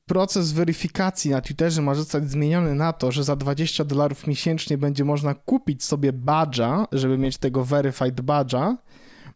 proces 0.05 0.51
weryfikacji 0.51 1.31
na 1.31 1.41
Twitterze 1.41 1.81
ma 1.81 1.95
zostać 1.95 2.29
zmieniony 2.29 2.75
na 2.75 2.93
to, 2.93 3.11
że 3.11 3.23
za 3.23 3.35
20 3.35 3.83
dolarów 3.83 4.27
miesięcznie 4.27 4.77
będzie 4.77 5.05
można 5.05 5.33
kupić 5.33 5.83
sobie 5.83 6.13
badża, 6.13 6.87
żeby 6.91 7.17
mieć 7.17 7.37
tego 7.37 7.65
verified 7.65 8.21
badża 8.21 8.77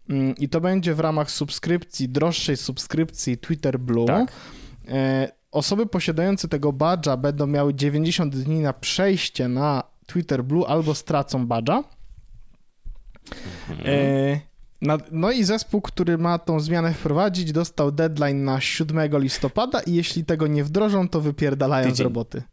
mm, 0.10 0.36
i 0.36 0.50
to 0.50 0.62
będzie 0.62 0.96
w 0.96 1.00
ramach 1.00 1.32
subskrypcji, 1.32 2.10
droższej 2.10 2.58
subskrypcji 2.58 3.38
Twitter 3.38 3.80
Blue. 3.80 4.06
Tak. 4.06 4.32
E, 4.88 5.32
osoby 5.52 5.86
posiadające 5.86 6.48
tego 6.48 6.74
badża 6.74 7.18
będą 7.18 7.48
miały 7.48 7.74
90 7.74 8.36
dni 8.36 8.60
na 8.60 8.74
przejście 8.74 9.48
na 9.48 9.84
Twitter 10.06 10.44
Blue 10.44 10.68
albo 10.68 10.96
stracą 10.96 11.48
badża. 11.48 11.84
Mhm. 13.70 14.40
No 15.12 15.32
i 15.32 15.44
zespół, 15.44 15.82
który 15.82 16.18
ma 16.18 16.40
tą 16.40 16.60
zmianę 16.60 16.94
wprowadzić, 16.94 17.52
dostał 17.52 17.92
deadline 17.92 18.44
na 18.44 18.62
7 18.62 19.22
listopada 19.22 19.80
i 19.80 19.94
jeśli 19.94 20.26
tego 20.26 20.48
nie 20.48 20.64
wdrożą, 20.64 21.10
to 21.10 21.22
wypierdalają 21.22 21.84
Tydzień. 21.84 21.98
z 21.98 22.00
roboty. 22.00 22.44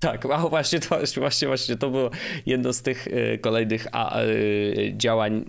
Tak, 0.00 0.26
a 0.26 0.48
właśnie 0.48 0.80
to, 0.80 0.98
właśnie, 1.16 1.48
właśnie 1.48 1.76
to 1.76 1.90
było 1.90 2.10
jedno 2.46 2.72
z 2.72 2.82
tych 2.82 3.06
y, 3.06 3.38
kolejnych 3.42 3.86
a, 3.92 4.22
y, 4.22 4.94
działań 4.96 5.44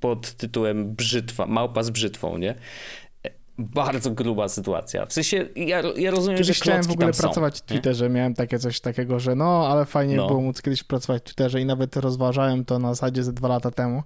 pod 0.00 0.32
tytułem 0.32 0.94
brzytwa, 0.94 1.46
małpa 1.46 1.82
z 1.82 1.90
brzytwą, 1.90 2.38
nie? 2.38 2.54
Bardzo 3.58 4.10
gruba 4.10 4.48
sytuacja. 4.48 5.06
W 5.06 5.12
sensie, 5.12 5.48
ja, 5.56 5.82
ja 5.96 6.10
rozumiem, 6.10 6.38
kiedyś 6.38 6.56
że 6.56 6.62
chciałem 6.62 6.82
w 6.82 6.90
ogóle 6.90 7.12
pracować 7.12 7.58
są, 7.58 7.64
w 7.64 7.66
Twitterze, 7.66 8.04
nie? 8.04 8.14
miałem 8.14 8.34
takie 8.34 8.58
coś 8.58 8.80
takiego, 8.80 9.20
że 9.20 9.34
no, 9.34 9.68
ale 9.68 9.84
fajnie 9.84 10.16
no. 10.16 10.26
było 10.26 10.40
móc 10.40 10.62
kiedyś 10.62 10.82
pracować 10.82 11.22
w 11.22 11.24
Twitterze 11.24 11.60
i 11.60 11.64
nawet 11.64 11.96
rozważałem 11.96 12.64
to 12.64 12.78
na 12.78 12.94
zasadzie 12.94 13.22
ze 13.22 13.32
dwa 13.32 13.48
lata 13.48 13.70
temu. 13.70 14.02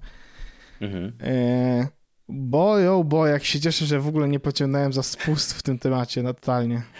Mhm. 0.81 1.13
E, 1.23 1.89
bo, 2.29 2.79
jo, 2.79 3.05
bo 3.05 3.27
jak 3.27 3.45
się 3.45 3.61
cieszę, 3.61 3.87
że 3.87 4.01
w 4.01 4.09
ogóle 4.09 4.29
nie 4.29 4.41
pociągnąłem 4.41 4.93
za 4.93 5.03
spust 5.03 5.53
w 5.53 5.63
tym 5.63 5.79
temacie, 5.79 6.23
no 6.23 6.35
totalnie. 6.35 6.83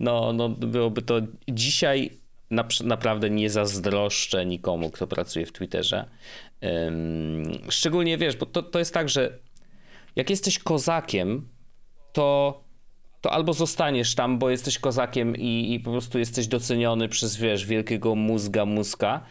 No, 0.00 0.32
no 0.32 0.48
byłoby 0.48 1.02
to 1.02 1.20
dzisiaj 1.48 2.10
naprawdę 2.84 3.30
nie 3.30 3.50
zazdroszczę 3.50 4.46
nikomu, 4.46 4.90
kto 4.90 5.06
pracuje 5.06 5.46
w 5.46 5.52
Twitterze. 5.52 6.08
szczególnie 7.68 8.18
wiesz, 8.18 8.36
bo 8.36 8.46
to, 8.46 8.62
to 8.62 8.78
jest 8.78 8.94
tak, 8.94 9.08
że 9.08 9.38
jak 10.16 10.30
jesteś 10.30 10.58
kozakiem, 10.58 11.48
to, 12.12 12.60
to 13.20 13.32
albo 13.32 13.52
zostaniesz 13.52 14.14
tam, 14.14 14.38
bo 14.38 14.50
jesteś 14.50 14.78
kozakiem 14.78 15.36
i, 15.36 15.74
i 15.74 15.80
po 15.80 15.90
prostu 15.90 16.18
jesteś 16.18 16.46
doceniony 16.46 17.08
przez, 17.08 17.36
wiesz, 17.36 17.66
wielkiego 17.66 18.14
mózga, 18.14 18.64
mózga, 18.64 19.24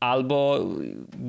albo 0.00 0.66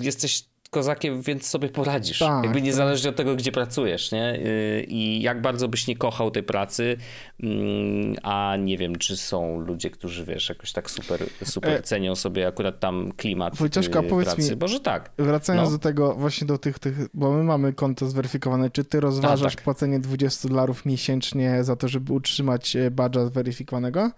jesteś 0.01 0.43
kozakiem, 0.73 1.21
więc 1.21 1.47
sobie 1.47 1.69
poradzisz. 1.69 2.19
Tak, 2.19 2.43
Jakby 2.43 2.61
niezależnie 2.61 3.03
tak. 3.03 3.11
od 3.11 3.17
tego, 3.17 3.35
gdzie 3.35 3.51
pracujesz, 3.51 4.11
nie? 4.11 4.35
Y, 4.35 4.85
I 4.87 5.21
jak 5.21 5.41
bardzo 5.41 5.67
byś 5.67 5.87
nie 5.87 5.95
kochał 5.95 6.31
tej 6.31 6.43
pracy, 6.43 6.97
mm, 7.43 8.15
a 8.23 8.55
nie 8.59 8.77
wiem, 8.77 8.95
czy 8.95 9.17
są 9.17 9.59
ludzie, 9.59 9.89
którzy, 9.89 10.25
wiesz, 10.25 10.49
jakoś 10.49 10.71
tak 10.71 10.91
super, 10.91 11.23
super 11.43 11.71
e... 11.71 11.81
cenią 11.81 12.15
sobie 12.15 12.47
akurat 12.47 12.79
tam 12.79 13.11
klimat 13.17 13.55
Wojciaszka, 13.55 13.99
y, 13.99 14.23
pracy. 14.23 14.51
Mi, 14.51 14.55
Boże 14.55 14.79
tak. 14.79 15.11
Wracając 15.17 15.69
no. 15.69 15.77
do 15.77 15.83
tego, 15.83 16.13
właśnie 16.13 16.47
do 16.47 16.57
tych, 16.57 16.79
tych, 16.79 16.95
bo 17.13 17.31
my 17.31 17.43
mamy 17.43 17.73
konto 17.73 18.07
zweryfikowane, 18.07 18.69
czy 18.69 18.83
ty 18.83 18.99
rozważasz 18.99 19.55
tak. 19.55 19.63
płacenie 19.63 19.99
20 19.99 20.49
dolarów 20.49 20.85
miesięcznie 20.85 21.63
za 21.63 21.75
to, 21.75 21.87
żeby 21.87 22.13
utrzymać 22.13 22.75
e, 22.75 22.91
badża 22.91 23.25
zweryfikowanego? 23.25 24.11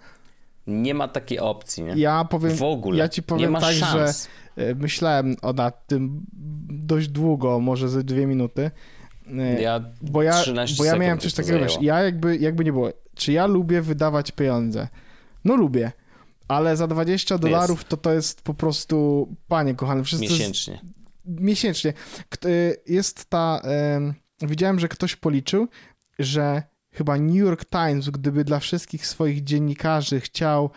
Nie 0.67 0.93
ma 0.93 1.07
takiej 1.07 1.39
opcji, 1.39 1.83
nie? 1.83 1.93
Ja 1.95 2.25
powiem, 2.25 2.55
w 2.55 2.63
ogóle. 2.63 2.97
Ja 2.97 3.09
ci 3.09 3.23
powiem 3.23 3.53
tak, 3.53 3.75
szans. 3.75 4.27
że 4.57 4.75
myślałem 4.75 5.35
o 5.41 5.53
nad 5.53 5.87
tym 5.87 6.25
dość 6.69 7.07
długo, 7.07 7.59
może 7.59 7.89
ze 7.89 8.03
dwie 8.03 8.27
minuty. 8.27 8.71
E, 9.37 9.61
ja 9.61 9.81
bo 10.01 10.23
ja, 10.23 10.43
bo 10.77 10.83
ja 10.83 10.95
miałem 10.95 11.19
coś 11.19 11.33
takiego, 11.33 11.59
wiesz, 11.59 11.77
ja 11.81 12.03
jakby, 12.03 12.37
jakby 12.37 12.65
nie 12.65 12.71
było, 12.71 12.89
czy 13.15 13.31
ja 13.31 13.47
lubię 13.47 13.81
wydawać 13.81 14.31
pieniądze? 14.31 14.87
No 15.45 15.55
lubię, 15.55 15.91
ale 16.47 16.77
za 16.77 16.87
20 16.87 17.37
dolarów 17.37 17.85
to 17.85 17.97
to 17.97 18.13
jest 18.13 18.41
po 18.41 18.53
prostu, 18.53 19.27
panie 19.47 19.75
kochany, 19.75 20.03
wszyscy... 20.03 20.25
Miesięcznie. 20.25 20.73
Jest, 20.73 20.85
miesięcznie. 21.25 21.93
E, 22.45 22.47
jest 22.87 23.29
ta, 23.29 23.61
widziałem, 24.41 24.79
że 24.79 24.87
ktoś 24.87 25.15
policzył, 25.15 25.67
że 26.19 26.63
chyba 26.95 27.17
New 27.17 27.35
York 27.35 27.65
Times, 27.65 28.09
gdyby 28.09 28.43
dla 28.43 28.59
wszystkich 28.59 29.07
swoich 29.07 29.43
dziennikarzy 29.43 30.19
chciał 30.19 30.69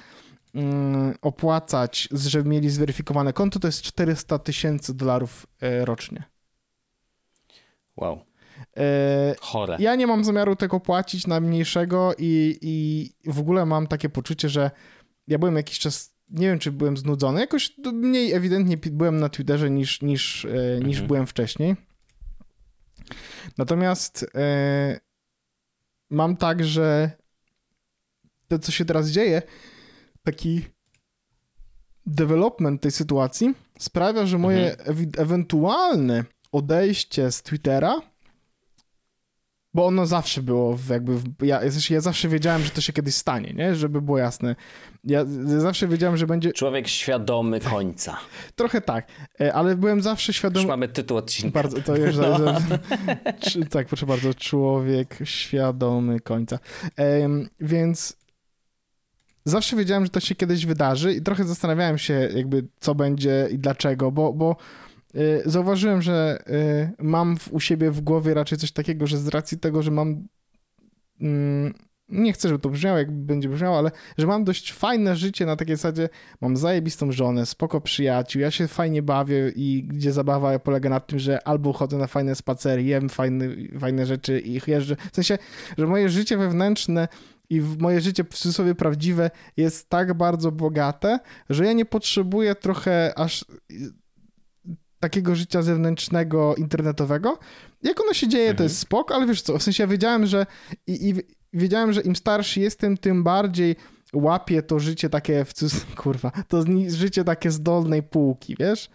mm, 0.54 1.14
opłacać, 1.22 2.08
żeby 2.10 2.50
mieli 2.50 2.70
zweryfikowane 2.70 3.32
konto, 3.32 3.60
to 3.60 3.68
jest 3.68 3.82
400 3.82 4.38
tysięcy 4.38 4.94
dolarów 4.94 5.46
e, 5.60 5.84
rocznie. 5.84 6.22
Wow. 7.96 8.20
E, 8.76 9.34
Chore. 9.40 9.76
Ja 9.80 9.94
nie 9.94 10.06
mam 10.06 10.24
zamiaru 10.24 10.56
tego 10.56 10.80
płacić 10.80 11.26
na 11.26 11.40
mniejszego 11.40 12.12
i, 12.18 12.58
i 12.62 13.10
w 13.32 13.38
ogóle 13.38 13.66
mam 13.66 13.86
takie 13.86 14.08
poczucie, 14.08 14.48
że 14.48 14.70
ja 15.28 15.38
byłem 15.38 15.56
jakiś 15.56 15.78
czas, 15.78 16.14
nie 16.30 16.46
wiem 16.46 16.58
czy 16.58 16.72
byłem 16.72 16.96
znudzony, 16.96 17.40
jakoś 17.40 17.74
mniej 17.92 18.32
ewidentnie 18.32 18.76
byłem 18.76 19.20
na 19.20 19.28
Twitterze 19.28 19.70
niż, 19.70 20.02
niż, 20.02 20.44
e, 20.44 20.48
niż 20.78 20.96
mhm. 20.96 21.06
byłem 21.06 21.26
wcześniej. 21.26 21.76
Natomiast 23.58 24.26
mam 26.10 26.36
tak, 26.36 26.64
że 26.64 27.10
to, 28.48 28.58
co 28.58 28.72
się 28.72 28.84
teraz 28.84 29.08
dzieje, 29.08 29.42
taki 30.22 30.64
development 32.06 32.82
tej 32.82 32.90
sytuacji 32.90 33.54
sprawia, 33.78 34.26
że 34.26 34.38
moje 34.38 34.78
mhm. 34.78 35.12
ewentualne 35.18 36.24
odejście 36.52 37.32
z 37.32 37.42
Twittera, 37.42 38.00
bo 39.74 39.86
ono 39.86 40.06
zawsze 40.06 40.42
było 40.42 40.78
jakby, 40.90 41.12
ja, 41.42 41.60
ja 41.90 42.00
zawsze 42.00 42.28
wiedziałem, 42.28 42.62
że 42.62 42.70
to 42.70 42.80
się 42.80 42.92
kiedyś 42.92 43.14
stanie, 43.14 43.52
nie? 43.52 43.74
Żeby 43.74 44.02
było 44.02 44.18
jasne. 44.18 44.56
Ja 45.04 45.24
zawsze 45.46 45.88
wiedziałem, 45.88 46.16
że 46.16 46.26
będzie... 46.26 46.52
Człowiek 46.52 46.88
świadomy 46.88 47.60
końca. 47.60 48.16
Trochę 48.54 48.80
tak, 48.80 49.06
e, 49.40 49.54
ale 49.54 49.76
byłem 49.76 50.02
zawsze 50.02 50.32
świadomy... 50.32 50.62
Już 50.62 50.68
mamy 50.68 50.88
tytuł 50.88 51.16
odcinka. 51.16 51.62
Bardzo, 51.62 51.82
to 51.82 51.96
już... 51.96 52.16
No. 52.16 52.38
Że... 53.46 53.66
tak, 53.70 53.86
proszę 53.86 54.06
bardzo, 54.06 54.34
człowiek 54.34 55.18
świadomy 55.24 56.20
końca. 56.20 56.58
więc 57.60 58.16
zawsze 59.44 59.76
wiedziałem, 59.76 60.04
że 60.04 60.10
to 60.10 60.20
się 60.20 60.34
kiedyś 60.34 60.66
wydarzy 60.66 61.14
i 61.14 61.22
trochę 61.22 61.44
zastanawiałem 61.44 61.98
się 61.98 62.28
jakby 62.34 62.66
co 62.80 62.94
będzie 62.94 63.48
i 63.50 63.58
dlaczego, 63.58 64.10
bo, 64.10 64.32
bo 64.32 64.56
zauważyłem, 65.44 66.02
że 66.02 66.38
y, 66.48 67.02
mam 67.02 67.36
u 67.50 67.60
siebie 67.60 67.90
w 67.90 68.00
głowie 68.00 68.34
raczej 68.34 68.58
coś 68.58 68.72
takiego, 68.72 69.06
że 69.06 69.18
z 69.18 69.28
racji 69.28 69.58
tego, 69.58 69.82
że 69.82 69.90
mam 69.90 70.26
mm, 71.20 71.74
nie 72.08 72.32
chcę, 72.32 72.48
żeby 72.48 72.60
to 72.60 72.68
brzmiało, 72.68 72.98
jak 72.98 73.12
będzie 73.12 73.48
brzmiało, 73.48 73.78
ale 73.78 73.90
że 74.18 74.26
mam 74.26 74.44
dość 74.44 74.72
fajne 74.72 75.16
życie 75.16 75.46
na 75.46 75.56
takiej 75.56 75.76
zasadzie, 75.76 76.08
mam 76.40 76.56
zajebistą 76.56 77.12
żonę, 77.12 77.46
spoko 77.46 77.80
przyjaciół, 77.80 78.42
ja 78.42 78.50
się 78.50 78.68
fajnie 78.68 79.02
bawię 79.02 79.52
i 79.56 79.84
gdzie 79.88 80.12
zabawa 80.12 80.58
polega 80.58 80.88
na 80.88 81.00
tym, 81.00 81.18
że 81.18 81.48
albo 81.48 81.72
chodzę 81.72 81.98
na 81.98 82.06
fajne 82.06 82.34
spacery, 82.34 82.82
jem 82.82 83.08
fajne, 83.08 83.46
fajne 83.80 84.06
rzeczy 84.06 84.40
i 84.40 84.60
jeżdżę. 84.66 84.96
W 85.12 85.14
sensie, 85.14 85.38
że 85.78 85.86
moje 85.86 86.08
życie 86.08 86.36
wewnętrzne 86.36 87.08
i 87.50 87.60
moje 87.78 88.00
życie 88.00 88.24
w 88.24 88.28
cudzysłowie 88.28 88.74
prawdziwe 88.74 89.30
jest 89.56 89.88
tak 89.88 90.14
bardzo 90.14 90.52
bogate, 90.52 91.18
że 91.50 91.66
ja 91.66 91.72
nie 91.72 91.84
potrzebuję 91.84 92.54
trochę 92.54 93.18
aż 93.18 93.44
takiego 95.00 95.34
życia 95.34 95.62
zewnętrznego, 95.62 96.54
internetowego. 96.54 97.38
Jak 97.82 98.00
ono 98.00 98.12
się 98.12 98.28
dzieje, 98.28 98.44
mhm. 98.44 98.56
to 98.56 98.62
jest 98.62 98.78
spok, 98.78 99.12
ale 99.12 99.26
wiesz 99.26 99.42
co, 99.42 99.58
w 99.58 99.62
sensie 99.62 99.82
ja 99.82 99.86
wiedziałem, 99.86 100.26
że 100.26 100.46
i, 100.86 101.08
i 101.08 101.14
wiedziałem, 101.52 101.92
że 101.92 102.00
im 102.00 102.16
starszy 102.16 102.60
jestem, 102.60 102.96
tym 102.96 103.24
bardziej 103.24 103.76
łapię 104.12 104.62
to 104.62 104.78
życie 104.78 105.10
takie 105.10 105.44
w 105.44 105.94
kurwa, 106.02 106.32
to 106.48 106.64
życie 106.88 107.24
takie 107.24 107.50
z 107.50 107.60
dolnej 107.60 108.02
półki, 108.02 108.56
wiesz? 108.58 108.90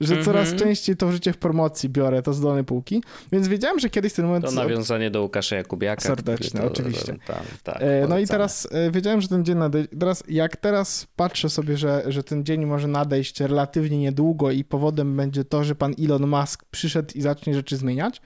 Że 0.00 0.14
mm 0.14 0.22
-hmm. 0.22 0.26
coraz 0.26 0.54
częściej 0.54 0.96
to 0.96 1.12
życie 1.12 1.32
w 1.32 1.38
promocji 1.38 1.88
biorę, 1.88 2.22
to 2.22 2.32
z 2.32 2.40
dolnej 2.40 2.64
półki, 2.64 3.02
więc 3.32 3.48
wiedziałem, 3.48 3.78
że 3.78 3.90
kiedyś 3.90 4.12
ten 4.12 4.26
moment... 4.26 4.44
To 4.44 4.50
nawiązanie 4.50 5.10
do 5.10 5.22
Łukasza 5.22 5.56
Jakubiaka. 5.56 6.02
Serdeczne, 6.02 6.60
to, 6.60 6.66
oczywiście. 6.66 7.16
Tam, 7.26 7.36
tak, 7.62 7.76
e, 7.80 8.06
no 8.08 8.18
i 8.18 8.26
teraz 8.26 8.68
e, 8.70 8.90
wiedziałem, 8.90 9.20
że 9.20 9.28
ten 9.28 9.44
dzień 9.44 9.58
nadejdzie. 9.58 9.88
Teraz, 9.98 10.24
jak 10.28 10.56
teraz 10.56 11.06
patrzę 11.16 11.48
sobie, 11.50 11.76
że, 11.76 12.02
że 12.06 12.22
ten 12.22 12.44
dzień 12.44 12.66
może 12.66 12.88
nadejść 12.88 13.40
relatywnie 13.40 13.98
niedługo 13.98 14.50
i 14.50 14.64
powodem 14.64 15.16
będzie 15.16 15.44
to, 15.44 15.64
że 15.64 15.74
pan 15.74 15.94
Elon 16.04 16.26
Musk 16.26 16.64
przyszedł 16.70 17.12
i 17.14 17.20
zacznie 17.20 17.54
rzeczy 17.54 17.76
zmieniać, 17.76 18.22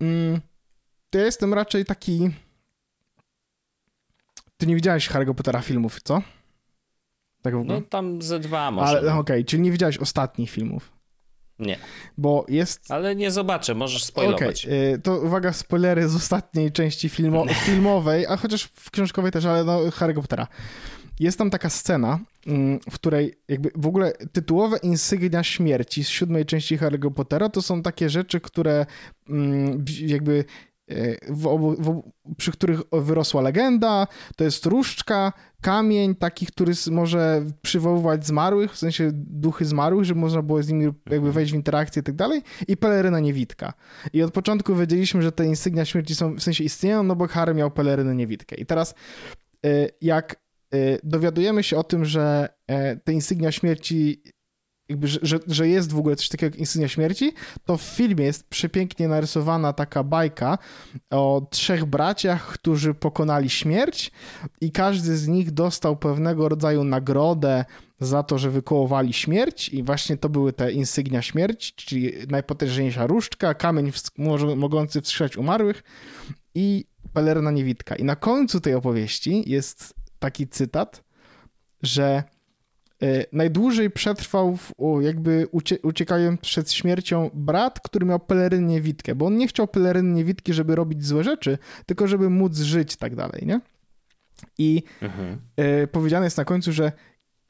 mm, 0.00 0.40
to 1.10 1.18
ja 1.18 1.24
jestem 1.24 1.54
raczej 1.54 1.84
taki. 1.84 2.30
Ty 4.56 4.66
nie 4.66 4.74
widziałeś 4.74 5.10
Harry'ego 5.10 5.34
Pottera 5.34 5.60
filmów, 5.60 6.02
co? 6.02 6.22
Tak 7.42 7.54
w 7.54 7.58
ogóle? 7.58 7.74
No 7.74 7.80
tam 7.80 8.22
ze 8.22 8.40
dwa 8.40 8.70
może. 8.70 8.86
Ale 8.86 9.00
okej, 9.00 9.18
okay, 9.18 9.44
czyli 9.44 9.62
nie 9.62 9.72
widziałeś 9.72 9.98
ostatnich 9.98 10.50
filmów. 10.50 10.96
Nie. 11.58 11.78
Bo 12.18 12.44
jest. 12.48 12.90
Ale 12.90 13.16
nie 13.16 13.30
zobaczę, 13.30 13.74
możesz 13.74 14.04
spoilować. 14.04 14.66
Okay. 14.66 14.98
To 15.02 15.20
uwaga, 15.20 15.52
spoilery 15.52 16.08
z 16.08 16.16
ostatniej 16.16 16.72
części 16.72 17.08
filmo... 17.08 17.44
filmowej, 17.66 18.26
a 18.26 18.36
chociaż 18.36 18.62
w 18.64 18.90
książkowej 18.90 19.32
też, 19.32 19.44
ale 19.44 19.64
no 19.64 19.80
Harry'ego 19.80 20.20
Pottera. 20.20 20.46
Jest 21.20 21.38
tam 21.38 21.50
taka 21.50 21.70
scena, 21.70 22.18
mm, 22.46 22.80
w 22.90 22.94
której 22.94 23.34
jakby 23.48 23.70
w 23.74 23.86
ogóle 23.86 24.12
tytułowe 24.32 24.76
insygnia 24.82 25.42
śmierci 25.42 26.04
z 26.04 26.08
siódmej 26.08 26.46
części 26.46 26.78
Harry'ego 26.78 27.10
Pottera 27.10 27.48
to 27.48 27.62
są 27.62 27.82
takie 27.82 28.10
rzeczy, 28.10 28.40
które 28.40 28.86
mm, 29.28 29.84
jakby 30.00 30.44
w, 31.28 31.74
w, 31.78 32.02
przy 32.36 32.52
których 32.52 32.80
wyrosła 32.92 33.42
legenda. 33.42 34.06
To 34.36 34.44
jest 34.44 34.66
różdżka, 34.66 35.32
kamień 35.60 36.14
taki, 36.14 36.46
który 36.46 36.72
może 36.90 37.44
przywoływać 37.62 38.26
zmarłych, 38.26 38.72
w 38.72 38.78
sensie 38.78 39.10
duchy 39.14 39.64
zmarłych, 39.64 40.04
żeby 40.04 40.20
można 40.20 40.42
było 40.42 40.62
z 40.62 40.68
nimi 40.68 40.92
jakby 41.10 41.32
wejść 41.32 41.52
w 41.52 41.54
interakcję 41.54 42.00
i 42.00 42.04
tak 42.04 42.14
dalej. 42.14 42.42
I 42.68 42.76
peleryna 42.76 43.20
niewidka. 43.20 43.72
I 44.12 44.22
od 44.22 44.32
początku 44.32 44.76
wiedzieliśmy, 44.76 45.22
że 45.22 45.32
te 45.32 45.46
insygnia 45.46 45.84
śmierci 45.84 46.14
są, 46.14 46.34
w 46.34 46.42
sensie 46.42 46.64
istnieją, 46.64 47.02
no 47.02 47.16
bo 47.16 47.26
Harry 47.26 47.54
miał 47.54 47.70
pelerynę 47.70 48.14
niewidkę. 48.14 48.56
I 48.56 48.66
teraz 48.66 48.94
y, 49.66 49.90
jak 50.00 50.36
y, 50.74 50.98
dowiadujemy 51.04 51.62
się 51.62 51.76
o 51.76 51.84
tym, 51.84 52.04
że 52.04 52.48
e, 52.66 52.96
te 52.96 53.12
insygnia 53.12 53.52
śmierci 53.52 54.22
jakby, 54.88 55.08
że, 55.08 55.38
że 55.46 55.68
jest 55.68 55.92
w 55.92 55.98
ogóle 55.98 56.16
coś 56.16 56.28
takiego 56.28 56.54
jak 56.54 56.60
insygnia 56.60 56.88
śmierci, 56.88 57.32
to 57.64 57.76
w 57.76 57.82
filmie 57.82 58.24
jest 58.24 58.48
przepięknie 58.48 59.08
narysowana 59.08 59.72
taka 59.72 60.04
bajka 60.04 60.58
o 61.10 61.46
trzech 61.50 61.84
braciach, 61.84 62.46
którzy 62.46 62.94
pokonali 62.94 63.50
śmierć 63.50 64.12
i 64.60 64.72
każdy 64.72 65.16
z 65.16 65.28
nich 65.28 65.50
dostał 65.50 65.96
pewnego 65.96 66.48
rodzaju 66.48 66.84
nagrodę 66.84 67.64
za 68.00 68.22
to, 68.22 68.38
że 68.38 68.50
wykołowali 68.50 69.12
śmierć 69.12 69.68
i 69.68 69.82
właśnie 69.82 70.16
to 70.16 70.28
były 70.28 70.52
te 70.52 70.72
insygnia 70.72 71.22
śmierci, 71.22 71.72
czyli 71.76 72.12
najpotężniejsza 72.28 73.06
różdżka, 73.06 73.54
kamień 73.54 73.92
mogący 74.56 75.00
wskrzeszać 75.00 75.36
umarłych 75.36 75.82
i 76.54 76.84
pelerna 77.12 77.50
niewidka. 77.50 77.96
I 77.96 78.04
na 78.04 78.16
końcu 78.16 78.60
tej 78.60 78.74
opowieści 78.74 79.50
jest 79.50 79.94
taki 80.18 80.48
cytat, 80.48 81.04
że 81.82 82.24
najdłużej 83.32 83.90
przetrwał, 83.90 84.56
w, 84.56 84.72
jakby 85.00 85.46
ucie, 85.50 85.78
uciekając 85.82 86.40
przed 86.40 86.72
śmiercią, 86.72 87.30
brat, 87.34 87.80
który 87.80 88.06
miał 88.06 88.20
pelerynę 88.20 88.66
niewidkę, 88.66 89.14
bo 89.14 89.26
on 89.26 89.36
nie 89.36 89.48
chciał 89.48 89.68
peleryny 89.68 90.14
niewidki, 90.14 90.52
żeby 90.52 90.74
robić 90.74 91.06
złe 91.06 91.24
rzeczy, 91.24 91.58
tylko 91.86 92.06
żeby 92.06 92.30
móc 92.30 92.56
żyć 92.56 92.96
tak 92.96 93.14
dalej, 93.14 93.42
nie? 93.46 93.60
I 94.58 94.82
mhm. 95.02 95.40
y, 95.60 95.86
powiedziane 95.86 96.26
jest 96.26 96.38
na 96.38 96.44
końcu, 96.44 96.72
że 96.72 96.92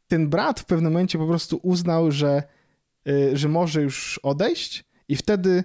ten 0.09 0.29
brat 0.29 0.61
w 0.61 0.65
pewnym 0.65 0.93
momencie 0.93 1.19
po 1.19 1.27
prostu 1.27 1.61
uznał, 1.63 2.11
że, 2.11 2.43
y, 3.09 3.37
że 3.37 3.49
może 3.49 3.83
już 3.83 4.21
odejść 4.23 4.85
i 5.09 5.17
wtedy 5.17 5.51
e, 5.51 5.65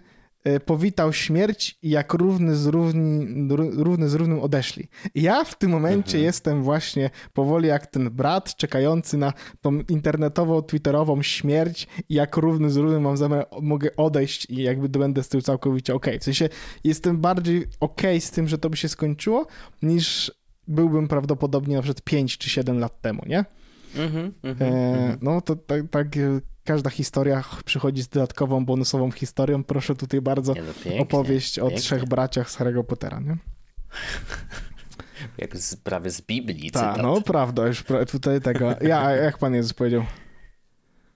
powitał 0.65 1.13
śmierć 1.13 1.77
i 1.81 1.89
jak 1.89 2.13
równy 2.13 2.55
z, 2.55 2.65
równi, 2.65 3.47
równy 3.75 4.09
z 4.09 4.13
równym 4.13 4.39
odeszli. 4.39 4.87
Ja 5.15 5.43
w 5.43 5.57
tym 5.57 5.71
momencie 5.71 6.17
mhm. 6.17 6.23
jestem 6.23 6.63
właśnie 6.63 7.09
powoli 7.33 7.67
jak 7.67 7.87
ten 7.87 8.09
brat 8.09 8.55
czekający 8.55 9.17
na 9.17 9.33
tą 9.61 9.79
internetową, 9.89 10.61
twitterową 10.61 11.21
śmierć 11.21 11.87
i 12.09 12.13
jak 12.13 12.37
równy 12.37 12.69
z 12.69 12.77
równym 12.77 13.01
mam 13.01 13.17
zamiar, 13.17 13.47
mogę 13.61 13.95
odejść 13.95 14.49
i 14.49 14.63
jakby 14.63 14.89
będę 14.89 15.23
z 15.23 15.29
tym 15.29 15.41
całkowicie 15.41 15.95
ok. 15.95 16.05
W 16.19 16.23
sensie 16.23 16.49
jestem 16.83 17.17
bardziej 17.17 17.65
ok 17.79 18.01
z 18.19 18.31
tym, 18.31 18.47
że 18.47 18.57
to 18.57 18.69
by 18.69 18.77
się 18.77 18.89
skończyło, 18.89 19.47
niż 19.81 20.31
byłbym 20.67 21.07
prawdopodobnie 21.07 21.75
na 21.75 21.81
przykład 21.81 22.01
5 22.01 22.37
czy 22.37 22.49
7 22.49 22.79
lat 22.79 23.01
temu, 23.01 23.21
nie? 23.25 23.45
Mm-hmm, 23.95 24.31
mm-hmm, 24.43 24.61
e, 24.61 25.17
no 25.21 25.41
to 25.41 25.55
tak, 25.55 25.81
tak, 25.91 26.07
każda 26.63 26.89
historia 26.89 27.43
przychodzi 27.65 28.01
z 28.01 28.07
dodatkową, 28.07 28.65
bonusową 28.65 29.11
historią. 29.11 29.63
Proszę 29.63 29.95
tutaj 29.95 30.21
bardzo 30.21 30.53
nie, 30.53 30.61
no 30.61 30.73
pięknie, 30.73 31.01
opowieść 31.01 31.55
pięknie. 31.55 31.77
o 31.77 31.79
trzech 31.79 32.05
braciach 32.05 32.51
z 32.51 32.57
Harry'ego 32.57 32.83
Pottera, 32.83 33.19
nie? 33.19 33.37
Jak 35.37 35.57
z, 35.57 35.75
prawie 35.75 36.09
z 36.09 36.21
Biblii 36.21 36.71
Tak, 36.71 36.97
no 36.97 37.21
prawda, 37.21 37.67
już 37.67 37.83
tutaj 38.11 38.41
tego. 38.41 38.75
Ja, 38.81 39.11
jak 39.11 39.37
Pan 39.37 39.53
Jezus 39.53 39.73
powiedział? 39.73 40.03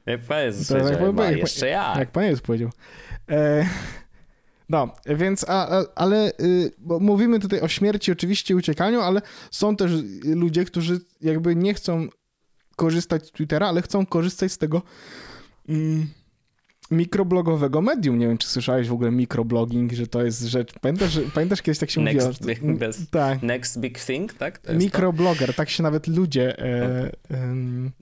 Jak 0.06 0.22
Pan 0.22 0.40
Jezus 0.40 0.68
powiedział, 0.68 0.92
jak, 0.92 1.18
jak, 1.18 1.38
jeszcze 1.38 1.68
ja. 1.68 1.94
Jak 2.00 2.12
Pan 2.12 2.24
Jezus 2.24 2.42
powiedział. 2.42 2.70
E, 3.30 3.66
no, 4.70 4.94
więc, 5.06 5.46
a, 5.50 5.80
a, 5.80 5.84
ale 5.96 6.32
y, 6.40 6.72
mówimy 7.00 7.40
tutaj 7.40 7.62
o 7.62 7.68
śmierci, 7.68 8.12
oczywiście 8.12 8.56
uciekaniu, 8.56 9.02
ale 9.02 9.22
są 9.52 9.76
też 9.76 9.92
ludzie, 10.24 10.66
którzy 10.66 11.00
jakby 11.22 11.56
nie 11.56 11.74
chcą 11.74 12.08
korzystać 12.76 13.28
z 13.28 13.32
Twittera, 13.32 13.68
ale 13.68 13.82
chcą 13.82 14.06
korzystać 14.06 14.52
z 14.52 14.58
tego 14.58 14.82
mm, 15.70 16.08
mikroblogowego 16.92 17.82
medium. 17.82 18.20
Nie 18.20 18.28
wiem, 18.28 18.38
czy 18.38 18.48
słyszałeś 18.48 18.88
w 18.88 18.94
ogóle 18.94 19.12
mikroblogging, 19.12 19.94
że 19.94 20.08
to 20.08 20.24
jest 20.26 20.42
rzecz... 20.42 20.74
Pamiętasz, 20.82 21.12
że, 21.12 21.22
pamiętasz 21.22 21.62
kiedyś 21.62 21.80
tak 21.80 21.90
się 21.90 22.02
next 22.02 22.42
mówiło? 22.42 22.68
Big, 22.68 22.78
best, 22.78 23.12
tak. 23.12 23.44
Next 23.44 23.80
big 23.80 24.00
thing, 24.00 24.34
tak? 24.34 24.62
Mikrobloger, 24.74 25.54
tak 25.54 25.70
się 25.70 25.84
nawet 25.84 26.08
ludzie 26.08 26.60
e, 26.60 26.88
okay. 26.88 27.38
e, 27.38 27.56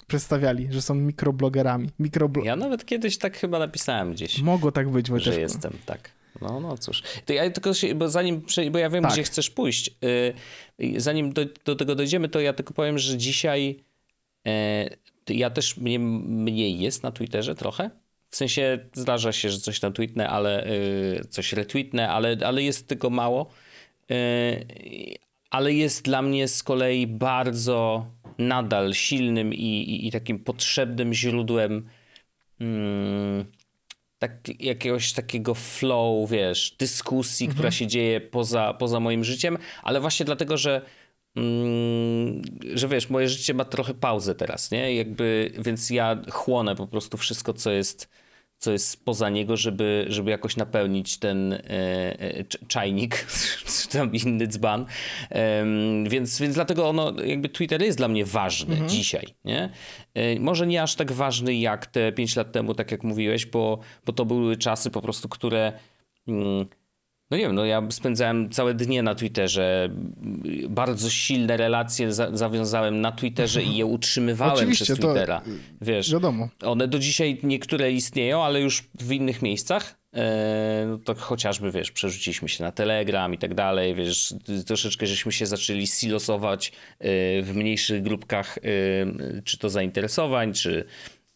przedstawiali, 0.07 0.67
że 0.71 0.81
są 0.81 0.95
mikroblogerami. 0.95 1.89
Mikroblo... 1.99 2.43
Ja 2.43 2.55
nawet 2.55 2.85
kiedyś 2.85 3.17
tak 3.17 3.37
chyba 3.37 3.59
napisałem 3.59 4.13
gdzieś. 4.13 4.41
Mogło 4.41 4.71
tak 4.71 4.89
być. 4.89 5.07
Że 5.07 5.31
też... 5.31 5.37
jestem, 5.37 5.73
tak. 5.85 6.09
No, 6.41 6.59
no 6.59 6.77
cóż. 6.77 7.03
To 7.25 7.33
ja 7.33 7.49
tylko 7.49 7.73
się, 7.73 7.95
bo 7.95 8.09
zanim, 8.09 8.41
bo 8.71 8.77
ja 8.77 8.89
wiem, 8.89 9.03
tak. 9.03 9.13
gdzie 9.13 9.23
chcesz 9.23 9.49
pójść. 9.49 9.95
Yy, 10.79 11.01
zanim 11.01 11.33
do, 11.33 11.41
do, 11.65 11.75
tego 11.75 11.95
dojdziemy, 11.95 12.29
to 12.29 12.39
ja 12.39 12.53
tylko 12.53 12.73
powiem, 12.73 12.97
że 12.97 13.17
dzisiaj 13.17 13.83
yy, 14.45 14.51
ja 15.29 15.49
też 15.49 15.77
mnie 15.77 15.99
mniej 15.99 16.79
jest 16.79 17.03
na 17.03 17.11
Twitterze 17.11 17.55
trochę. 17.55 17.89
W 18.29 18.35
sensie 18.35 18.79
zdarza 18.93 19.31
się, 19.31 19.49
że 19.49 19.59
coś 19.59 19.79
tam 19.79 19.93
tweetnę, 19.93 20.29
ale 20.29 20.67
yy, 21.17 21.25
coś 21.29 21.53
retweetnę, 21.53 22.09
ale, 22.09 22.37
ale 22.45 22.63
jest 22.63 22.87
tylko 22.87 23.09
mało. 23.09 23.49
Y, 24.11 24.65
ale 25.49 25.73
jest 25.73 26.05
dla 26.05 26.21
mnie 26.21 26.47
z 26.47 26.63
kolei 26.63 27.07
bardzo 27.07 28.05
nadal 28.37 28.93
silnym 28.93 29.53
i, 29.53 29.57
i, 29.57 30.07
i 30.07 30.11
takim 30.11 30.39
potrzebnym 30.39 31.13
źródłem 31.13 31.89
mm, 32.59 33.45
tak, 34.19 34.61
jakiegoś 34.61 35.13
takiego 35.13 35.55
flow, 35.55 36.29
wiesz, 36.29 36.75
dyskusji, 36.79 37.45
mhm. 37.45 37.55
która 37.55 37.71
się 37.71 37.87
dzieje 37.87 38.21
poza, 38.21 38.73
poza 38.73 38.99
moim 38.99 39.23
życiem, 39.23 39.57
ale 39.83 40.01
właśnie 40.01 40.25
dlatego, 40.25 40.57
że 40.57 40.81
że 42.73 42.87
wiesz, 42.87 43.09
moje 43.09 43.29
życie 43.29 43.53
ma 43.53 43.65
trochę 43.65 43.93
pauzę 43.93 44.35
teraz, 44.35 44.71
nie? 44.71 44.95
Jakby, 44.95 45.51
więc 45.59 45.89
ja 45.89 46.21
chłonę 46.31 46.75
po 46.75 46.87
prostu 46.87 47.17
wszystko, 47.17 47.53
co 47.53 47.71
jest 47.71 48.09
co 48.63 48.71
jest 48.71 48.89
spoza 48.89 49.29
niego, 49.29 49.57
żeby, 49.57 50.05
żeby 50.07 50.31
jakoś 50.31 50.57
napełnić 50.57 51.17
ten 51.17 51.53
e, 51.53 51.59
e 51.69 52.43
czajnik, 52.67 53.27
czy 53.81 53.97
tam 53.97 54.13
inny 54.13 54.47
dzban. 54.47 54.85
E, 55.31 55.65
więc, 56.07 56.39
więc 56.39 56.55
dlatego 56.55 56.89
ono, 56.89 57.13
jakby 57.25 57.49
Twitter 57.49 57.81
jest 57.81 57.97
dla 57.97 58.07
mnie 58.07 58.25
ważny 58.25 58.73
mhm. 58.73 58.89
dzisiaj, 58.89 59.27
nie? 59.45 59.69
E, 60.13 60.39
może 60.39 60.67
nie 60.67 60.83
aż 60.83 60.95
tak 60.95 61.11
ważny 61.11 61.55
jak 61.55 61.85
te 61.85 62.11
5 62.11 62.35
lat 62.35 62.51
temu, 62.51 62.73
tak 62.73 62.91
jak 62.91 63.03
mówiłeś, 63.03 63.45
bo, 63.45 63.79
bo 64.05 64.13
to 64.13 64.25
były 64.25 64.57
czasy 64.57 64.91
po 64.91 65.01
prostu, 65.01 65.29
które... 65.29 65.73
Mm, 66.27 66.65
no 67.33 67.37
nie 67.37 67.43
wiem, 67.43 67.55
no 67.55 67.65
ja 67.65 67.87
spędzałem 67.89 68.49
całe 68.49 68.73
dnie 68.73 69.03
na 69.03 69.15
Twitterze. 69.15 69.89
Bardzo 70.69 71.09
silne 71.09 71.57
relacje 71.57 72.13
za 72.13 72.37
zawiązałem 72.37 73.01
na 73.01 73.11
Twitterze 73.11 73.63
i 73.63 73.75
je 73.75 73.85
utrzymywałem 73.85 74.53
Oczywiście, 74.53 74.85
przez 74.85 74.99
Twittera. 74.99 75.39
To, 75.39 75.51
Wiesz, 75.81 76.13
wiadomo. 76.13 76.49
One 76.63 76.87
do 76.87 76.99
dzisiaj 76.99 77.39
niektóre 77.43 77.91
istnieją, 77.91 78.43
ale 78.43 78.61
już 78.61 78.83
w 78.99 79.11
innych 79.11 79.41
miejscach. 79.41 79.95
E, 80.13 80.85
no 80.87 80.97
to 80.97 81.15
chociażby, 81.15 81.71
wiesz, 81.71 81.91
przerzuciliśmy 81.91 82.49
się 82.49 82.63
na 82.63 82.71
Telegram 82.71 83.33
i 83.33 83.37
tak 83.37 83.53
dalej, 83.53 83.95
wiesz, 83.95 84.33
troszeczkę 84.65 85.07
żeśmy 85.07 85.31
się 85.31 85.45
zaczęli 85.45 85.87
silosować 85.87 86.71
e, 86.99 87.05
w 87.41 87.55
mniejszych 87.55 88.01
grupkach, 88.01 88.57
e, 88.57 88.61
czy 89.43 89.57
to 89.57 89.69
zainteresowań, 89.69 90.53
czy, 90.53 90.85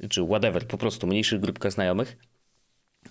czy 0.09 0.25
whatever, 0.25 0.67
po 0.67 0.77
prostu 0.77 1.07
mniejszych 1.07 1.39
grupkach 1.39 1.71
znajomych 1.71 2.17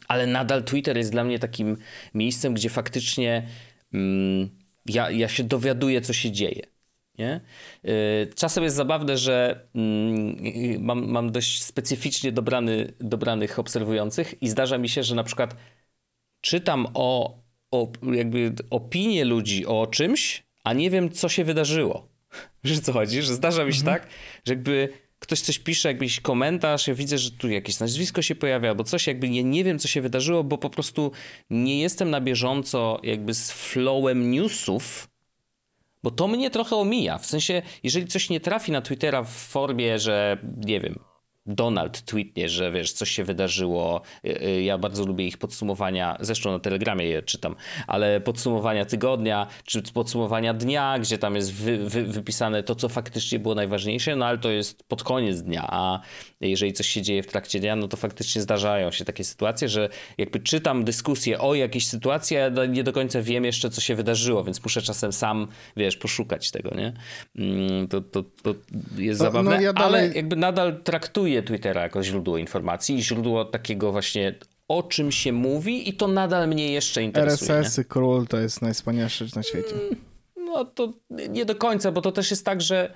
ale 0.09 0.27
nadal 0.27 0.65
Twitter 0.65 0.97
jest 0.97 1.13
dla 1.13 1.25
mnie 1.25 1.39
takim 1.39 1.77
miejscem, 2.15 2.55
gdzie 2.55 2.71
faktycznie 2.71 3.47
mm, 3.95 4.49
ja, 4.87 5.11
ja 5.11 5.29
się 5.29 5.45
dowiaduję, 5.45 6.01
co 6.01 6.13
się 6.13 6.31
dzieje. 6.31 6.63
Nie? 7.19 7.41
Y, 7.85 8.31
czasem 8.35 8.65
jest 8.65 8.77
zabawne, 8.77 9.19
że 9.19 9.67
mm, 9.75 10.85
mam, 10.85 11.07
mam 11.07 11.33
dość 11.33 11.63
specyficznie 11.63 12.33
dobrany, 12.33 12.93
dobranych 13.01 13.59
obserwujących 13.59 14.43
i 14.43 14.49
zdarza 14.49 14.79
mi 14.79 14.89
się, 14.89 15.03
że 15.03 15.15
na 15.15 15.25
przykład 15.25 15.57
czytam 16.41 16.87
o, 16.95 17.39
o 17.71 17.93
jakby 18.13 18.53
opinie 18.71 19.25
ludzi 19.25 19.67
o 19.67 19.87
czymś, 19.87 20.43
a 20.65 20.73
nie 20.73 20.91
wiem, 20.91 21.11
co 21.11 21.29
się 21.29 21.45
wydarzyło. 21.45 22.09
Wiesz 22.65 22.81
co 22.81 22.93
chodzi? 22.93 23.23
Że 23.23 23.35
zdarza 23.35 23.65
mi 23.65 23.73
się 23.75 23.81
mhm. 23.81 23.99
tak, 24.01 24.11
że 24.45 24.53
jakby 24.53 24.89
ktoś 25.19 25.41
coś 25.41 25.59
pisze, 25.59 25.93
jakiś 25.93 26.21
komentarz, 26.21 26.89
ja 26.89 26.95
widzę, 26.95 27.19
że 27.19 27.31
tu 27.31 27.49
jakieś 27.49 27.81
nazwisko 27.81 28.23
się 28.23 28.35
pojawia, 28.35 28.69
albo 28.69 28.85
coś, 28.85 29.07
jakby 29.07 29.29
nie, 29.29 29.45
nie 29.45 29.65
wiem, 29.65 29.79
co 29.79 29.89
się 29.89 30.01
wydarzyło, 30.01 30.45
bo 30.45 30.59
po 30.59 30.71
prostu 30.71 31.13
nie 31.51 31.81
jestem 31.81 32.11
na 32.11 32.21
bieżąco 32.21 33.01
jakby 33.03 33.35
z 33.35 33.53
flowem 33.53 34.31
newsów, 34.31 35.09
bo 36.03 36.11
to 36.11 36.29
mnie 36.29 36.51
trochę 36.51 36.77
omija. 36.77 37.19
W 37.19 37.27
sensie, 37.27 37.63
jeżeli 37.83 38.07
coś 38.07 38.31
nie 38.31 38.41
trafi 38.41 38.73
na 38.73 38.83
Twittera 38.83 39.23
w 39.23 39.31
formie, 39.31 39.99
że 39.99 40.39
nie 40.57 40.81
wiem, 40.81 40.99
Donald 41.47 42.03
tweetnie, 42.03 42.49
że 42.49 42.73
wiesz, 42.73 42.93
coś 42.93 43.11
się 43.11 43.25
wydarzyło. 43.25 44.03
Y, 44.25 44.43
y, 44.43 44.63
ja 44.63 44.79
bardzo 44.79 45.07
lubię 45.07 45.27
ich 45.27 45.39
podsumowania, 45.39 46.17
zresztą 46.21 46.53
na 46.53 46.59
Telegramie 46.59 47.07
je 47.07 47.23
czytam, 47.23 47.57
ale 47.87 48.21
podsumowania 48.21 48.85
tygodnia, 48.85 49.47
czy 49.65 49.83
podsumowania 49.83 50.55
dnia, 50.55 50.99
gdzie 50.99 51.19
tam 51.19 51.37
jest 51.37 51.53
wy, 51.53 51.79
wy, 51.79 52.05
wypisane 52.05 52.63
to, 52.63 52.75
co 52.75 52.89
faktycznie 52.89 53.39
było 53.39 53.55
najważniejsze, 53.55 54.17
no 54.17 54.27
ale 54.27 54.39
to 54.39 54.51
jest 54.51 54.83
pod 54.89 55.03
koniec 55.03 55.43
dnia, 55.43 55.67
a 55.69 56.01
jeżeli 56.41 56.73
coś 56.73 56.89
się 56.89 57.03
dzieje 57.03 57.23
w 57.23 57.27
trakcie 57.27 57.61
dnia, 57.61 57.77
no 57.77 57.89
to 57.89 57.97
faktycznie 57.97 58.43
zdarzają 58.43 58.91
się 58.91 59.05
takie 59.05 59.25
sytuacje, 59.25 59.69
że 59.69 59.89
jakby 60.19 60.41
czytam 60.41 60.85
dyskusję 60.85 61.41
o 61.41 61.55
jakiejś 61.55 61.87
sytuacji, 61.87 62.37
a 62.37 62.67
nie 62.67 62.85
do 62.85 62.93
końca 62.93 63.23
wiem 63.23 63.45
jeszcze, 63.45 63.71
co 63.71 63.81
się 63.81 63.95
wydarzyło, 63.95 64.45
więc 64.45 64.63
muszę 64.63 64.83
czasem 64.83 65.13
sam, 65.13 65.49
wiesz, 65.77 65.97
poszukać 65.97 66.51
tego, 66.51 66.71
nie? 66.75 66.93
Mm, 67.37 67.89
to, 67.89 68.01
to, 68.01 68.23
to 68.43 68.55
jest 68.97 69.21
no, 69.21 69.27
zabawne, 69.27 69.51
no 69.51 69.61
ja 69.61 69.73
dalej... 69.73 70.05
ale 70.05 70.15
jakby 70.15 70.37
nadal 70.37 70.83
traktuję 70.83 71.36
Twittera 71.43 71.83
jako 71.83 72.03
źródło 72.03 72.39
informacji 72.39 72.97
i 72.97 73.03
źródło 73.03 73.45
takiego 73.45 73.93
właśnie 73.93 74.35
o 74.69 74.83
czym 74.83 75.13
się 75.13 75.33
mówi 75.33 75.89
i 75.89 75.93
to 75.93 76.09
nadal 76.09 76.49
mnie 76.49 76.73
jeszcze 76.73 77.03
interesuje. 77.03 77.51
RSS-y, 77.51 77.85
król 77.85 78.27
to 78.27 78.39
jest 78.39 78.63
najwspanialsza 78.63 79.25
rzecz 79.25 79.35
na 79.35 79.43
świecie. 79.43 79.75
Mm, 79.75 79.97
no 80.37 80.65
to 80.65 80.93
nie 81.29 81.45
do 81.45 81.55
końca, 81.55 81.93
bo 81.93 82.03
to 82.03 82.13
też 82.13 82.31
jest 82.31 82.45
tak, 82.45 82.61
że 82.61 82.95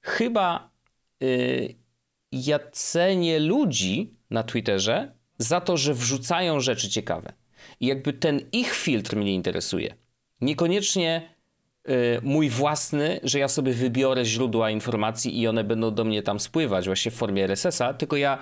chyba 0.00 0.70
yy, 1.20 1.74
ja 2.32 2.58
cenię 2.72 3.38
ludzi 3.38 4.14
na 4.30 4.42
Twitterze 4.42 5.12
za 5.38 5.60
to, 5.60 5.76
że 5.76 5.94
wrzucają 5.94 6.60
rzeczy 6.60 6.88
ciekawe. 6.88 7.32
I 7.80 7.86
jakby 7.86 8.12
ten 8.12 8.40
ich 8.52 8.72
filtr 8.72 9.16
mnie 9.16 9.34
interesuje. 9.34 9.94
Niekoniecznie 10.40 11.34
mój 12.22 12.48
własny, 12.48 13.20
że 13.22 13.38
ja 13.38 13.48
sobie 13.48 13.72
wybiorę 13.72 14.24
źródła 14.24 14.70
informacji 14.70 15.40
i 15.40 15.48
one 15.48 15.64
będą 15.64 15.94
do 15.94 16.04
mnie 16.04 16.22
tam 16.22 16.40
spływać 16.40 16.86
właśnie 16.86 17.10
w 17.10 17.14
formie 17.14 17.44
RSS-a, 17.44 17.94
tylko 17.94 18.16
ja 18.16 18.38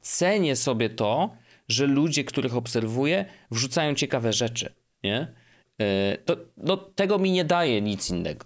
cenię 0.00 0.56
sobie 0.56 0.90
to, 0.90 1.36
że 1.68 1.86
ludzie, 1.86 2.24
których 2.24 2.56
obserwuję, 2.56 3.24
wrzucają 3.50 3.94
ciekawe 3.94 4.32
rzeczy, 4.32 4.74
nie? 5.04 5.34
Y, 5.82 6.18
to, 6.24 6.36
no, 6.56 6.76
tego 6.76 7.18
mi 7.18 7.30
nie 7.30 7.44
daje 7.44 7.82
nic 7.82 8.10
innego. 8.10 8.44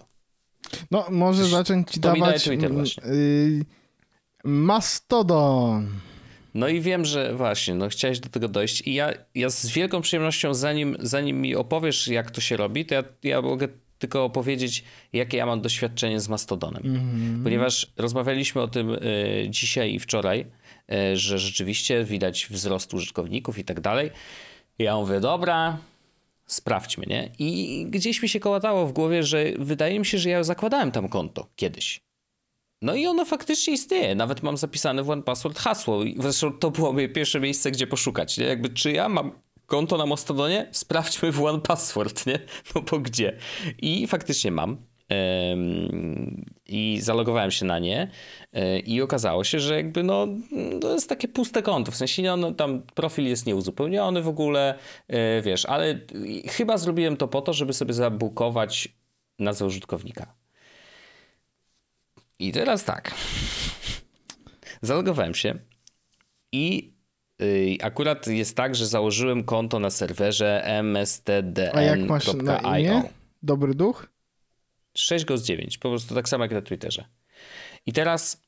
No, 0.90 1.06
może 1.10 1.44
zacząć 1.44 1.90
ci 1.90 2.00
dawać 2.00 2.44
Twitter 2.44 2.72
właśnie. 2.72 3.02
Yy, 3.08 3.64
Mastodon. 4.44 5.88
No 6.54 6.68
i 6.68 6.80
wiem, 6.80 7.04
że 7.04 7.34
właśnie, 7.34 7.74
no 7.74 7.88
chciałeś 7.88 8.20
do 8.20 8.28
tego 8.28 8.48
dojść 8.48 8.86
i 8.86 8.94
ja, 8.94 9.12
ja 9.34 9.50
z 9.50 9.66
wielką 9.66 10.00
przyjemnością, 10.00 10.54
zanim, 10.54 10.96
zanim 11.00 11.40
mi 11.40 11.56
opowiesz, 11.56 12.08
jak 12.08 12.30
to 12.30 12.40
się 12.40 12.56
robi, 12.56 12.86
to 12.86 12.94
ja, 12.94 13.04
ja 13.22 13.42
mogę 13.42 13.68
tylko 13.98 14.24
opowiedzieć, 14.24 14.84
jakie 15.12 15.36
ja 15.36 15.46
mam 15.46 15.60
doświadczenie 15.60 16.20
z 16.20 16.28
Mastodonem. 16.28 16.82
Mm-hmm. 16.82 17.44
Ponieważ 17.44 17.92
rozmawialiśmy 17.96 18.62
o 18.62 18.68
tym 18.68 18.90
y, 18.90 19.46
dzisiaj 19.50 19.94
i 19.94 19.98
wczoraj, 19.98 20.46
y, 20.92 21.16
że 21.16 21.38
rzeczywiście 21.38 22.04
widać 22.04 22.46
wzrost 22.50 22.94
użytkowników 22.94 23.58
i 23.58 23.64
tak 23.64 23.80
dalej. 23.80 24.10
Ja 24.78 24.96
mówię, 24.96 25.20
dobra, 25.20 25.78
sprawdźmy, 26.46 27.06
nie? 27.06 27.30
I 27.38 27.86
gdzieś 27.90 28.22
mi 28.22 28.28
się 28.28 28.40
kołatało 28.40 28.86
w 28.86 28.92
głowie, 28.92 29.22
że 29.22 29.44
wydaje 29.58 29.98
mi 29.98 30.06
się, 30.06 30.18
że 30.18 30.30
ja 30.30 30.44
zakładałem 30.44 30.90
tam 30.90 31.08
konto 31.08 31.48
kiedyś. 31.56 32.00
No 32.82 32.94
i 32.94 33.06
ono 33.06 33.24
faktycznie 33.24 33.74
istnieje. 33.74 34.14
Nawet 34.14 34.42
mam 34.42 34.56
zapisane 34.56 35.02
w 35.02 35.10
OnePassword 35.10 35.58
hasło. 35.58 36.00
Zresztą 36.18 36.52
to 36.52 36.70
było 36.70 36.92
moje 36.92 37.08
pierwsze 37.08 37.40
miejsce, 37.40 37.70
gdzie 37.70 37.86
poszukać. 37.86 38.38
Nie? 38.38 38.46
Jakby 38.46 38.68
czy 38.68 38.92
ja 38.92 39.08
mam 39.08 39.32
konto 39.66 39.96
na 39.96 40.06
Mastodonie? 40.06 40.68
Sprawdźmy 40.72 41.32
w 41.32 41.42
OnePassword, 41.42 42.26
nie? 42.26 42.38
No 42.74 42.80
bo 42.80 42.98
gdzie? 42.98 43.36
I 43.78 44.06
faktycznie 44.06 44.50
mam. 44.50 44.76
I 46.66 46.98
zalogowałem 47.00 47.50
się 47.50 47.66
na 47.66 47.78
nie 47.78 48.10
e, 48.52 48.78
i 48.78 49.02
okazało 49.02 49.44
się, 49.44 49.60
że 49.60 49.76
jakby 49.76 50.02
no, 50.02 50.26
to 50.80 50.92
jest 50.92 51.08
takie 51.08 51.28
puste 51.28 51.62
konto, 51.62 51.92
w 51.92 51.96
sensie 51.96 52.36
no, 52.36 52.52
tam 52.52 52.82
profil 52.82 53.24
jest 53.24 53.46
nieuzupełniony 53.46 54.22
w 54.22 54.28
ogóle, 54.28 54.78
e, 55.08 55.42
wiesz, 55.42 55.66
ale 55.66 56.00
chyba 56.48 56.78
zrobiłem 56.78 57.16
to 57.16 57.28
po 57.28 57.42
to, 57.42 57.52
żeby 57.52 57.72
sobie 57.72 57.94
zabukować 57.94 58.88
nazwę 59.38 59.66
użytkownika. 59.66 60.34
I 62.38 62.52
teraz 62.52 62.84
tak. 62.84 63.14
Zalogowałem 64.82 65.34
się 65.34 65.58
i 66.52 66.95
akurat 67.82 68.26
jest 68.26 68.56
tak, 68.56 68.74
że 68.74 68.86
założyłem 68.86 69.44
konto 69.44 69.78
na 69.78 69.90
serwerze 69.90 70.64
mstdn.io. 70.82 71.74
A 71.74 71.82
jak 71.82 72.00
masz 72.00 72.34
na 72.34 72.78
imię? 72.78 73.02
Dobry 73.42 73.74
duch? 73.74 74.06
6 74.96 75.24
go 75.24 75.38
z 75.38 75.44
9, 75.44 75.78
po 75.78 75.88
prostu 75.88 76.14
tak 76.14 76.28
samo 76.28 76.44
jak 76.44 76.52
na 76.52 76.62
Twitterze. 76.62 77.04
I 77.86 77.92
teraz 77.92 78.42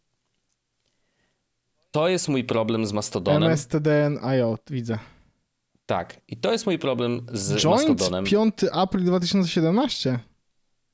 to 1.91 2.09
jest 2.09 2.29
mój 2.29 2.45
problem 2.45 2.87
z 2.87 2.93
Mastodonem. 2.93 3.53
mstdn.io, 3.53 4.59
widzę. 4.71 4.99
Tak, 5.87 6.21
i 6.29 6.37
to 6.37 6.53
jest 6.53 6.67
mój 6.67 6.79
problem 6.79 7.27
z 7.33 7.65
Joint 7.65 7.89
Mastodonem. 7.89 8.25
5 8.25 8.55
april 8.73 9.05
2017. 9.05 10.19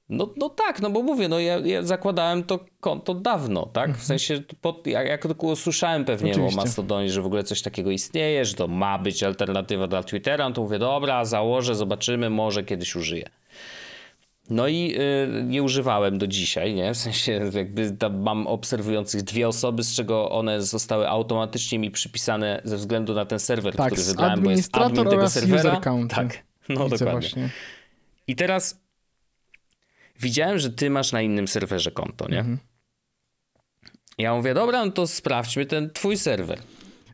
No, 0.09 0.35
no 0.37 0.49
tak, 0.49 0.83
no 0.83 0.90
bo 0.90 1.03
mówię, 1.03 1.29
no 1.29 1.38
ja, 1.38 1.59
ja 1.59 1.83
zakładałem 1.83 2.45
to 2.45 2.61
konto 2.81 3.14
dawno, 3.14 3.67
tak? 3.67 3.87
W 3.87 3.88
mhm. 3.88 4.07
sensie, 4.07 4.43
po, 4.61 4.83
jak, 4.87 5.07
jak 5.07 5.23
tylko 5.23 5.47
usłyszałem 5.47 6.05
pewnie 6.05 6.31
Oczywiście. 6.31 6.59
o 6.59 6.62
Mastodonie, 6.62 7.11
że 7.11 7.23
w 7.23 7.27
ogóle 7.27 7.45
coś 7.45 7.62
takiego 7.62 7.90
istnieje, 7.90 8.45
że 8.45 8.55
to 8.55 8.69
ma 8.69 8.99
być 8.99 9.23
alternatywa 9.23 9.87
dla 9.87 10.03
Twittera, 10.03 10.49
no 10.49 10.55
to 10.55 10.62
mówię, 10.62 10.79
dobra, 10.79 11.25
założę, 11.25 11.75
zobaczymy, 11.75 12.31
może 12.31 12.64
kiedyś 12.64 12.97
użyję. 12.97 13.29
No 14.51 14.69
i 14.69 14.97
y, 15.40 15.45
nie 15.45 15.62
używałem 15.62 16.19
do 16.19 16.27
dzisiaj, 16.27 16.75
nie? 16.75 16.95
W 16.95 16.97
sensie 16.97 17.51
jakby 17.55 17.97
mam 18.11 18.47
obserwujących 18.47 19.23
dwie 19.23 19.49
osoby, 19.49 19.83
z 19.83 19.95
czego 19.95 20.31
one 20.31 20.62
zostały 20.62 21.09
automatycznie 21.09 21.79
mi 21.79 21.90
przypisane 21.90 22.61
ze 22.64 22.77
względu 22.77 23.14
na 23.14 23.25
ten 23.25 23.38
serwer, 23.38 23.77
tak, 23.77 23.93
który 23.93 24.03
wybrałem, 24.07 24.43
bo 24.43 24.51
jest 24.51 24.77
admin 24.77 25.05
tego 25.05 25.31
serwera. 25.31 25.81
Tak, 26.09 26.45
no 26.69 26.85
Widzę 26.85 27.05
dokładnie. 27.05 27.51
I 28.27 28.37
teraz 28.37 28.84
widziałem, 30.20 30.59
że 30.59 30.70
ty 30.70 30.90
masz 30.90 31.12
na 31.12 31.22
innym 31.22 31.48
serwerze 31.48 31.90
konto, 31.90 32.29
nie? 32.29 32.38
Mhm. 32.38 32.59
Ja 34.18 34.35
mówię, 34.35 34.55
dobra, 34.55 34.85
no 34.85 34.92
to 34.92 35.07
sprawdźmy 35.07 35.66
ten 35.66 35.90
twój 35.90 36.18
serwer. 36.18 36.59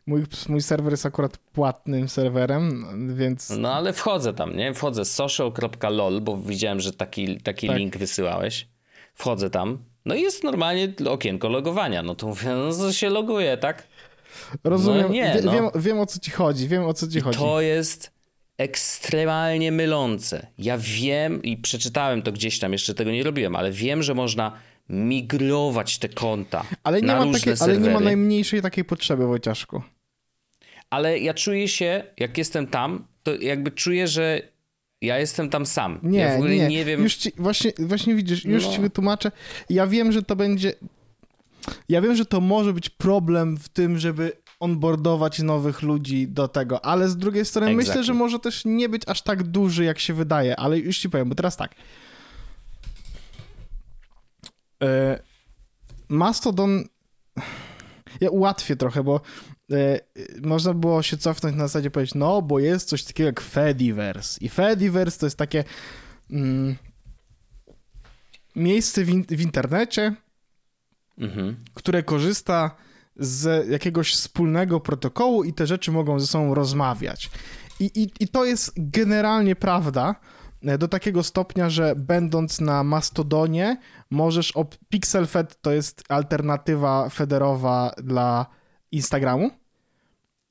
Mój, 0.05 0.23
mój 0.49 0.61
serwer 0.61 0.93
jest 0.93 1.05
akurat 1.05 1.37
płatnym 1.37 2.09
serwerem, 2.09 2.85
więc. 3.15 3.49
No 3.49 3.73
ale 3.73 3.93
wchodzę 3.93 4.33
tam, 4.33 4.57
nie? 4.57 4.73
Wchodzę 4.73 5.05
social.lol, 5.05 6.21
bo 6.21 6.37
widziałem, 6.37 6.79
że 6.79 6.93
taki, 6.93 7.37
taki 7.37 7.67
tak. 7.67 7.77
link 7.77 7.97
wysyłałeś. 7.97 8.67
Wchodzę 9.13 9.49
tam. 9.49 9.77
No 10.05 10.15
i 10.15 10.21
jest 10.21 10.43
normalnie 10.43 10.93
okienko 11.09 11.49
logowania. 11.49 12.03
No 12.03 12.15
to 12.15 12.27
mówię, 12.27 12.49
no 12.49 12.73
to 12.73 12.93
się 12.93 13.09
loguje, 13.09 13.57
tak? 13.57 13.87
Rozumiem. 14.63 15.01
No 15.01 15.13
nie, 15.13 15.41
no. 15.43 15.51
Wiem, 15.51 15.69
wiem 15.75 15.99
o 15.99 16.05
co 16.05 16.19
ci 16.19 16.31
chodzi. 16.31 16.67
Wiem 16.67 16.85
o 16.85 16.93
co 16.93 17.07
ci 17.07 17.17
I 17.17 17.21
chodzi. 17.21 17.39
To 17.39 17.61
jest 17.61 18.11
ekstremalnie 18.61 19.71
mylące. 19.71 20.47
Ja 20.57 20.77
wiem 20.77 21.43
i 21.43 21.57
przeczytałem 21.57 22.21
to 22.21 22.31
gdzieś 22.31 22.59
tam, 22.59 22.71
jeszcze 22.71 22.93
tego 22.93 23.11
nie 23.11 23.23
robiłem, 23.23 23.55
ale 23.55 23.71
wiem, 23.71 24.03
że 24.03 24.13
można 24.13 24.51
migrować 24.89 25.97
te 25.97 26.09
konta 26.09 26.65
ale 26.83 27.01
nie 27.01 27.07
na 27.07 27.15
ma 27.15 27.23
różne 27.23 27.39
takie, 27.39 27.63
Ale 27.63 27.77
nie 27.77 27.89
ma 27.89 27.99
najmniejszej 27.99 28.61
takiej 28.61 28.85
potrzeby, 28.85 29.27
Wojciaszku. 29.27 29.81
Ale 30.89 31.19
ja 31.19 31.33
czuję 31.33 31.67
się, 31.67 32.03
jak 32.19 32.37
jestem 32.37 32.67
tam, 32.67 33.07
to 33.23 33.35
jakby 33.35 33.71
czuję, 33.71 34.07
że 34.07 34.41
ja 35.01 35.19
jestem 35.19 35.49
tam 35.49 35.65
sam. 35.65 35.99
Nie, 36.03 36.19
ja 36.19 36.37
nie. 36.37 36.67
nie 36.67 36.85
wiem. 36.85 37.03
Już 37.03 37.15
ci, 37.15 37.31
właśnie, 37.37 37.71
właśnie 37.79 38.15
widzisz, 38.15 38.45
już 38.45 38.65
no. 38.65 38.71
ci 38.71 38.81
wytłumaczę. 38.81 39.31
Ja 39.69 39.87
wiem, 39.87 40.11
że 40.11 40.23
to 40.23 40.35
będzie. 40.35 40.73
Ja 41.89 42.01
wiem, 42.01 42.15
że 42.15 42.25
to 42.25 42.41
może 42.41 42.73
być 42.73 42.89
problem 42.89 43.57
w 43.57 43.69
tym, 43.69 43.99
żeby 43.99 44.31
onboardować 44.61 45.39
nowych 45.39 45.81
ludzi 45.81 46.27
do 46.27 46.47
tego, 46.47 46.85
ale 46.85 47.09
z 47.09 47.17
drugiej 47.17 47.45
strony 47.45 47.71
exactly. 47.71 47.89
myślę, 47.89 48.03
że 48.03 48.13
może 48.13 48.39
też 48.39 48.65
nie 48.65 48.89
być 48.89 49.01
aż 49.07 49.21
tak 49.21 49.43
duży, 49.43 49.83
jak 49.83 49.99
się 49.99 50.13
wydaje, 50.13 50.55
ale 50.55 50.79
już 50.79 50.97
ci 50.97 51.09
powiem, 51.09 51.29
bo 51.29 51.35
teraz 51.35 51.57
tak. 51.57 51.75
E, 54.83 55.19
Mastodon 56.09 56.83
ja 58.21 58.29
ułatwię 58.29 58.75
trochę, 58.75 59.03
bo 59.03 59.21
e, 59.71 59.99
można 60.41 60.73
było 60.73 61.03
się 61.03 61.17
cofnąć 61.17 61.55
na 61.55 61.67
zasadzie 61.67 61.91
powiedzieć, 61.91 62.15
no 62.15 62.41
bo 62.41 62.59
jest 62.59 62.89
coś 62.89 63.03
takiego 63.03 63.27
jak 63.27 63.41
Fediverse 63.41 64.37
i 64.41 64.49
Fediverse 64.49 65.19
to 65.19 65.25
jest 65.25 65.37
takie 65.37 65.63
mm, 66.31 66.75
miejsce 68.55 69.05
w, 69.05 69.09
in 69.09 69.25
w 69.29 69.41
internecie, 69.41 70.15
mhm. 71.17 71.55
które 71.73 72.03
korzysta 72.03 72.75
z 73.15 73.69
jakiegoś 73.69 74.13
wspólnego 74.13 74.79
protokołu 74.79 75.43
i 75.43 75.53
te 75.53 75.67
rzeczy 75.67 75.91
mogą 75.91 76.19
ze 76.19 76.27
sobą 76.27 76.53
rozmawiać. 76.53 77.29
I, 77.79 77.85
i, 77.85 78.23
i 78.23 78.27
to 78.27 78.45
jest 78.45 78.73
generalnie 78.77 79.55
prawda, 79.55 80.15
E, 80.63 80.77
do 80.77 80.87
takiego 80.87 81.23
stopnia, 81.23 81.69
że 81.69 81.95
będąc 81.95 82.61
na 82.61 82.83
Mastodonie, 82.83 83.77
możesz. 84.09 84.53
Op- 84.55 84.77
PixelFed 84.89 85.61
to 85.61 85.71
jest 85.71 86.03
alternatywa 86.09 87.09
federowa 87.09 87.91
dla 88.03 88.45
Instagramu. 88.91 89.51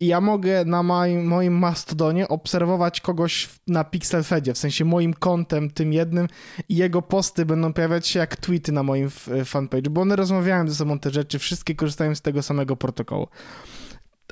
I 0.00 0.06
ja 0.06 0.20
mogę 0.20 0.64
na 0.64 0.82
moim, 0.82 1.26
moim 1.26 1.58
Mastodonie 1.58 2.28
obserwować 2.28 3.00
kogoś 3.00 3.48
na 3.66 3.84
PixelFedzie, 3.84 4.54
w 4.54 4.58
sensie 4.58 4.84
moim 4.84 5.14
kontem, 5.14 5.70
tym 5.70 5.92
jednym, 5.92 6.28
i 6.68 6.76
jego 6.76 7.02
posty 7.02 7.46
będą 7.46 7.72
pojawiać 7.72 8.06
się 8.06 8.18
jak 8.18 8.36
tweety 8.36 8.72
na 8.72 8.82
moim 8.82 9.10
fanpage, 9.44 9.90
bo 9.90 10.00
one 10.00 10.16
rozmawiają 10.16 10.68
ze 10.68 10.74
sobą 10.74 10.98
te 10.98 11.10
rzeczy, 11.10 11.38
wszystkie 11.38 11.74
korzystają 11.74 12.14
z 12.14 12.22
tego 12.22 12.42
samego 12.42 12.76
protokołu 12.76 13.28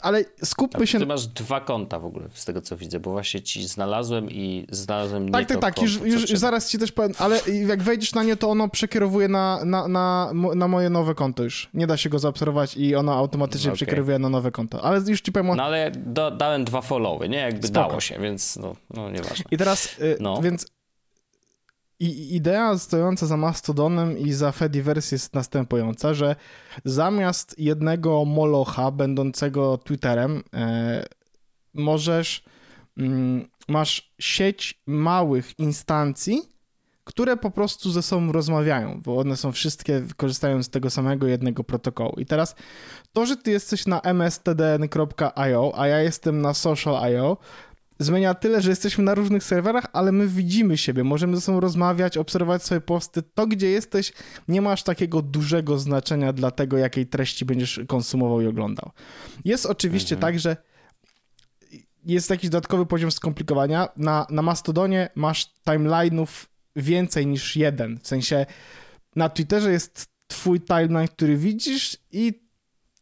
ale 0.03 0.25
skupmy 0.45 0.87
się... 0.87 0.99
Ty 0.99 1.07
masz 1.07 1.27
dwa 1.27 1.61
konta 1.61 1.99
w 1.99 2.05
ogóle, 2.05 2.29
z 2.35 2.45
tego 2.45 2.61
co 2.61 2.77
widzę, 2.77 3.01
bo 3.01 3.11
właśnie 3.11 3.41
ci 3.43 3.69
znalazłem 3.69 4.31
i 4.31 4.67
znalazłem 4.71 5.31
tak, 5.31 5.41
nie 5.41 5.47
Tak, 5.47 5.61
tak, 5.61 5.75
tak, 5.75 5.83
już, 5.83 6.01
już 6.01 6.25
zaraz 6.25 6.71
ci 6.71 6.79
też 6.79 6.93
powiem, 6.93 7.13
ale 7.19 7.41
jak 7.69 7.83
wejdziesz 7.83 8.15
na 8.15 8.23
nie, 8.23 8.37
to 8.37 8.51
ono 8.51 8.69
przekierowuje 8.69 9.29
na, 9.29 9.65
na, 9.65 9.89
na, 9.89 10.33
na 10.55 10.69
moje 10.69 10.91
nowe 10.91 11.15
konto 11.15 11.45
już. 11.45 11.69
Nie 11.75 11.87
da 11.87 11.97
się 11.97 12.09
go 12.09 12.19
zaobserwować 12.19 12.77
i 12.77 12.95
ono 12.95 13.15
automatycznie 13.15 13.71
okay. 13.71 13.77
przekierowuje 13.77 14.19
na 14.19 14.29
nowe 14.29 14.51
konto, 14.51 14.85
ale 14.85 15.01
już 15.09 15.21
ci 15.21 15.33
powiem... 15.33 15.57
No 15.57 15.63
ale 15.63 15.91
do, 15.91 16.31
dałem 16.31 16.65
dwa 16.65 16.81
followy, 16.81 17.29
nie? 17.29 17.39
Jakby 17.39 17.67
Spoko. 17.67 17.89
dało 17.89 18.01
się, 18.01 18.19
więc 18.21 18.57
no, 18.57 18.77
no 18.95 19.11
nieważne. 19.11 19.45
I 19.51 19.57
teraz, 19.57 19.99
y, 20.01 20.17
no. 20.21 20.43
więc 20.43 20.67
i 22.01 22.37
idea 22.37 22.79
stojąca 22.79 23.27
za 23.27 23.37
Mastodonem 23.37 24.19
i 24.19 24.33
za 24.33 24.53
Fediverse 24.53 25.15
jest 25.15 25.35
następująca, 25.35 26.15
że 26.15 26.37
zamiast 26.85 27.59
jednego 27.59 28.25
molocha 28.25 28.91
będącego 28.91 29.79
Twitterem 29.79 30.43
e, 30.55 31.05
możesz, 31.75 32.45
mm, 32.97 33.49
masz 33.69 34.15
sieć 34.19 34.83
małych 34.87 35.59
instancji, 35.59 36.43
które 37.09 37.37
po 37.37 37.51
prostu 37.51 37.91
ze 37.91 38.03
sobą 38.03 38.33
rozmawiają, 38.33 39.01
bo 39.05 39.19
one 39.19 39.37
są 39.37 39.53
wszystkie, 39.53 40.03
korzystają 40.17 40.63
z 40.63 40.71
tego 40.71 40.91
samego 40.91 41.27
jednego 41.27 41.65
protokołu. 41.65 42.15
I 42.19 42.27
teraz 42.27 42.55
to, 43.13 43.27
że 43.27 43.37
ty 43.37 43.51
jesteś 43.51 43.87
na 43.87 44.01
mstdn.io, 44.01 45.73
a 45.75 45.87
ja 45.87 46.01
jestem 46.01 46.41
na 46.41 46.55
social.io, 46.55 47.37
zmienia 47.99 48.35
tyle, 48.35 48.63
że 48.63 48.71
jesteśmy 48.71 49.05
na 49.05 49.15
różnych 49.15 49.45
serwerach, 49.45 49.87
ale 49.93 50.13
my 50.13 50.29
widzimy 50.29 50.79
siebie, 50.79 51.05
możemy 51.05 51.37
ze 51.37 51.43
sobą 51.43 51.61
rozmawiać, 51.61 52.17
obserwować 52.17 52.63
swoje 52.63 52.81
posty. 52.81 53.23
To, 53.23 53.47
gdzie 53.47 53.71
jesteś, 53.71 54.13
nie 54.49 54.63
masz 54.63 54.83
takiego 54.83 55.23
dużego 55.23 55.79
znaczenia 55.79 56.33
dla 56.33 56.51
tego, 56.51 56.79
jakiej 56.79 57.07
treści 57.07 57.45
będziesz 57.45 57.81
konsumował 57.89 58.41
i 58.41 58.47
oglądał. 58.47 58.91
Jest 59.45 59.67
oczywiście 59.67 60.15
mhm. 60.15 60.33
tak, 60.33 60.41
że 60.41 60.57
jest 62.05 62.31
jakiś 62.31 62.51
dodatkowy 62.51 62.87
poziom 62.87 63.11
skomplikowania. 63.11 63.89
Na, 63.97 64.27
na 64.31 64.43
Mastodonie 64.43 65.09
masz 65.15 65.53
timeline'ów 65.67 66.47
więcej 66.77 67.27
niż 67.27 67.57
jeden. 67.57 67.99
W 67.99 68.07
sensie 68.07 68.47
na 69.17 69.29
Twitterze 69.29 69.73
jest 69.73 70.07
twój 70.27 70.61
timeline, 70.61 71.09
który 71.09 71.37
widzisz 71.37 71.97
i 72.13 72.43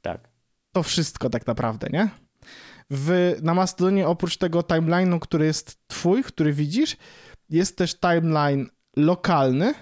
tak. 0.03 0.29
to 0.73 0.83
wszystko 0.83 1.31
tak 1.31 1.47
naprawdę, 1.47 1.89
nie? 1.93 2.26
W, 2.91 3.37
na 3.43 3.55
Mastodonie 3.55 4.09
oprócz 4.09 4.37
tego 4.37 4.61
timeline'u, 4.61 5.19
który 5.19 5.47
jest 5.47 5.79
twój, 5.87 6.25
który 6.25 6.53
widzisz, 6.53 6.97
jest 7.51 7.77
też 7.77 8.01
timeline 8.01 8.67
lokalny, 8.97 9.67
e, 9.67 9.75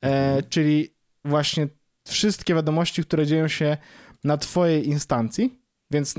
mhm. 0.00 0.42
czyli 0.48 0.94
właśnie 1.24 1.68
wszystkie 2.08 2.54
wiadomości, 2.54 3.02
które 3.02 3.26
dzieją 3.26 3.48
się 3.48 3.76
na 4.24 4.36
twojej 4.36 4.88
instancji, 4.88 5.60
więc 5.90 6.14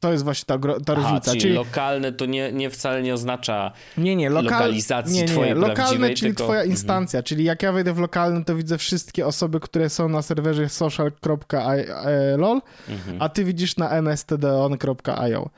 To 0.00 0.12
jest 0.12 0.24
właśnie 0.24 0.44
ta, 0.46 0.58
ta 0.58 0.92
Aha, 0.92 1.02
różnica. 1.02 1.30
Czyli, 1.30 1.40
czyli, 1.40 1.54
lokalne 1.54 2.12
to 2.12 2.26
nie, 2.26 2.52
nie 2.52 2.70
wcale 2.70 3.02
nie 3.02 3.14
oznacza 3.14 3.72
nie, 3.96 4.16
nie, 4.16 4.30
lokal... 4.30 4.52
lokalizacji 4.52 5.14
nie, 5.14 5.20
nie, 5.22 5.28
twojej 5.28 5.54
Lokalne, 5.54 6.10
czyli 6.14 6.30
tylko... 6.30 6.44
twoja 6.44 6.60
mhm. 6.60 6.70
instancja, 6.70 7.18
mhm. 7.18 7.24
czyli 7.24 7.44
jak 7.44 7.62
ja 7.62 7.72
wejdę 7.72 7.92
w 7.92 7.98
lokalny, 7.98 8.44
to 8.44 8.56
widzę 8.56 8.78
wszystkie 8.78 9.26
osoby, 9.26 9.60
które 9.60 9.90
są 9.90 10.08
na 10.08 10.22
serwerze 10.22 10.68
social.lol, 10.68 12.60
mhm. 12.88 13.22
a 13.22 13.28
ty 13.28 13.44
widzisz 13.44 13.76
na 13.76 14.02
mstdon.io. 14.02 15.50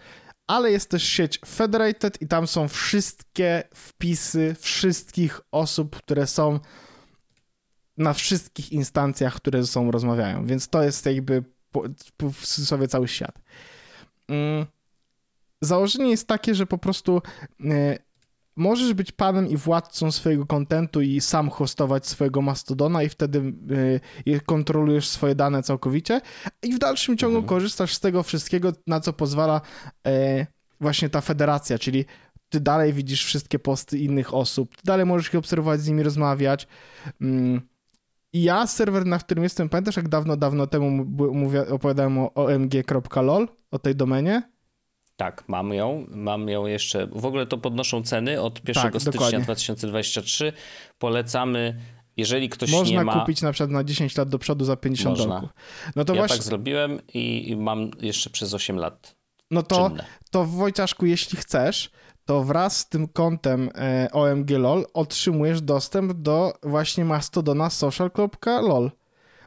Ale 0.46 0.70
jest 0.70 0.90
też 0.90 1.02
sieć 1.02 1.40
Federated 1.46 2.22
i 2.22 2.26
tam 2.26 2.46
są 2.46 2.68
wszystkie 2.68 3.62
wpisy 3.74 4.56
wszystkich 4.60 5.40
osób, 5.52 5.96
które 5.96 6.26
są 6.26 6.60
na 7.96 8.12
wszystkich 8.12 8.72
instancjach, 8.72 9.34
które 9.34 9.62
ze 9.62 9.68
sobą 9.68 9.90
rozmawiają, 9.90 10.46
więc 10.46 10.68
to 10.68 10.82
jest 10.82 11.06
jakby 11.06 11.44
w 12.22 12.46
cudzysłowie 12.46 12.88
cały 12.88 13.08
świat. 13.08 13.38
Mm. 14.30 14.66
Założenie 15.60 16.10
jest 16.10 16.28
takie, 16.28 16.54
że 16.54 16.66
po 16.66 16.78
prostu 16.78 17.22
e, 17.64 17.98
możesz 18.56 18.94
być 18.94 19.12
panem 19.12 19.48
i 19.48 19.56
władcą 19.56 20.12
swojego 20.12 20.46
kontentu 20.46 21.00
i 21.00 21.20
sam 21.20 21.50
hostować 21.50 22.06
swojego 22.06 22.42
Mastodona 22.42 23.02
i 23.02 23.08
wtedy 23.08 23.52
e, 24.26 24.40
kontrolujesz 24.40 25.08
swoje 25.08 25.34
dane 25.34 25.62
całkowicie 25.62 26.20
i 26.62 26.74
w 26.74 26.78
dalszym 26.78 27.16
ciągu 27.16 27.36
mhm. 27.36 27.48
korzystasz 27.48 27.94
z 27.94 28.00
tego 28.00 28.22
wszystkiego, 28.22 28.72
na 28.86 29.00
co 29.00 29.12
pozwala 29.12 29.60
e, 30.06 30.46
właśnie 30.80 31.08
ta 31.08 31.20
federacja, 31.20 31.78
czyli 31.78 32.04
ty 32.48 32.60
dalej 32.60 32.92
widzisz 32.92 33.24
wszystkie 33.24 33.58
posty 33.58 33.98
innych 33.98 34.34
osób, 34.34 34.76
ty 34.76 34.82
dalej 34.84 35.06
możesz 35.06 35.28
ich 35.28 35.34
obserwować, 35.34 35.80
z 35.80 35.88
nimi 35.88 36.02
rozmawiać. 36.02 36.66
Mm. 37.20 37.60
I 38.32 38.42
ja, 38.42 38.66
serwer, 38.66 39.06
na 39.06 39.18
którym 39.18 39.44
jestem, 39.44 39.68
pamiętasz 39.68 39.96
jak 39.96 40.08
dawno, 40.08 40.36
dawno 40.36 40.66
temu 40.66 40.90
mówię, 41.34 41.68
opowiadałem 41.68 42.18
o 42.18 42.34
omg.lol, 42.34 43.48
o 43.70 43.78
tej 43.78 43.96
domenie? 43.96 44.42
Tak, 45.16 45.44
mam 45.48 45.72
ją. 45.72 46.06
Mam 46.08 46.48
ją 46.48 46.66
jeszcze. 46.66 47.06
W 47.06 47.26
ogóle 47.26 47.46
to 47.46 47.58
podnoszą 47.58 48.02
ceny 48.02 48.40
od 48.40 48.68
1 48.68 48.74
tak, 48.74 48.92
stycznia 48.92 49.12
dokładnie. 49.12 49.40
2023. 49.40 50.52
Polecamy. 50.98 51.80
Jeżeli 52.16 52.48
ktoś 52.48 52.72
Można 52.72 52.90
nie 52.90 52.96
ma... 52.96 53.04
Można 53.04 53.20
kupić 53.20 53.42
na 53.42 53.52
przykład 53.52 53.70
na 53.70 53.84
10 53.84 54.16
lat 54.16 54.28
do 54.28 54.38
przodu 54.38 54.64
za 54.64 54.76
50 54.76 55.18
dolków. 55.18 55.50
No 55.96 56.04
to 56.04 56.14
ja 56.14 56.20
właśnie... 56.20 56.36
tak 56.36 56.44
zrobiłem 56.44 57.00
i 57.14 57.56
mam 57.58 57.90
jeszcze 58.00 58.30
przez 58.30 58.54
8 58.54 58.76
lat. 58.76 59.16
No 59.50 59.62
to, 59.62 59.90
to 60.30 60.44
Wojciaszku, 60.44 61.06
jeśli 61.06 61.38
chcesz, 61.38 61.90
to 62.24 62.44
wraz 62.44 62.78
z 62.78 62.88
tym 62.88 63.08
kontem 63.08 63.70
e, 63.74 64.08
OMG.lol 64.12 64.86
otrzymujesz 64.94 65.60
dostęp 65.62 66.12
do 66.12 66.52
właśnie 66.62 67.04
Mastodona 67.04 67.70
social.lol. 67.70 68.90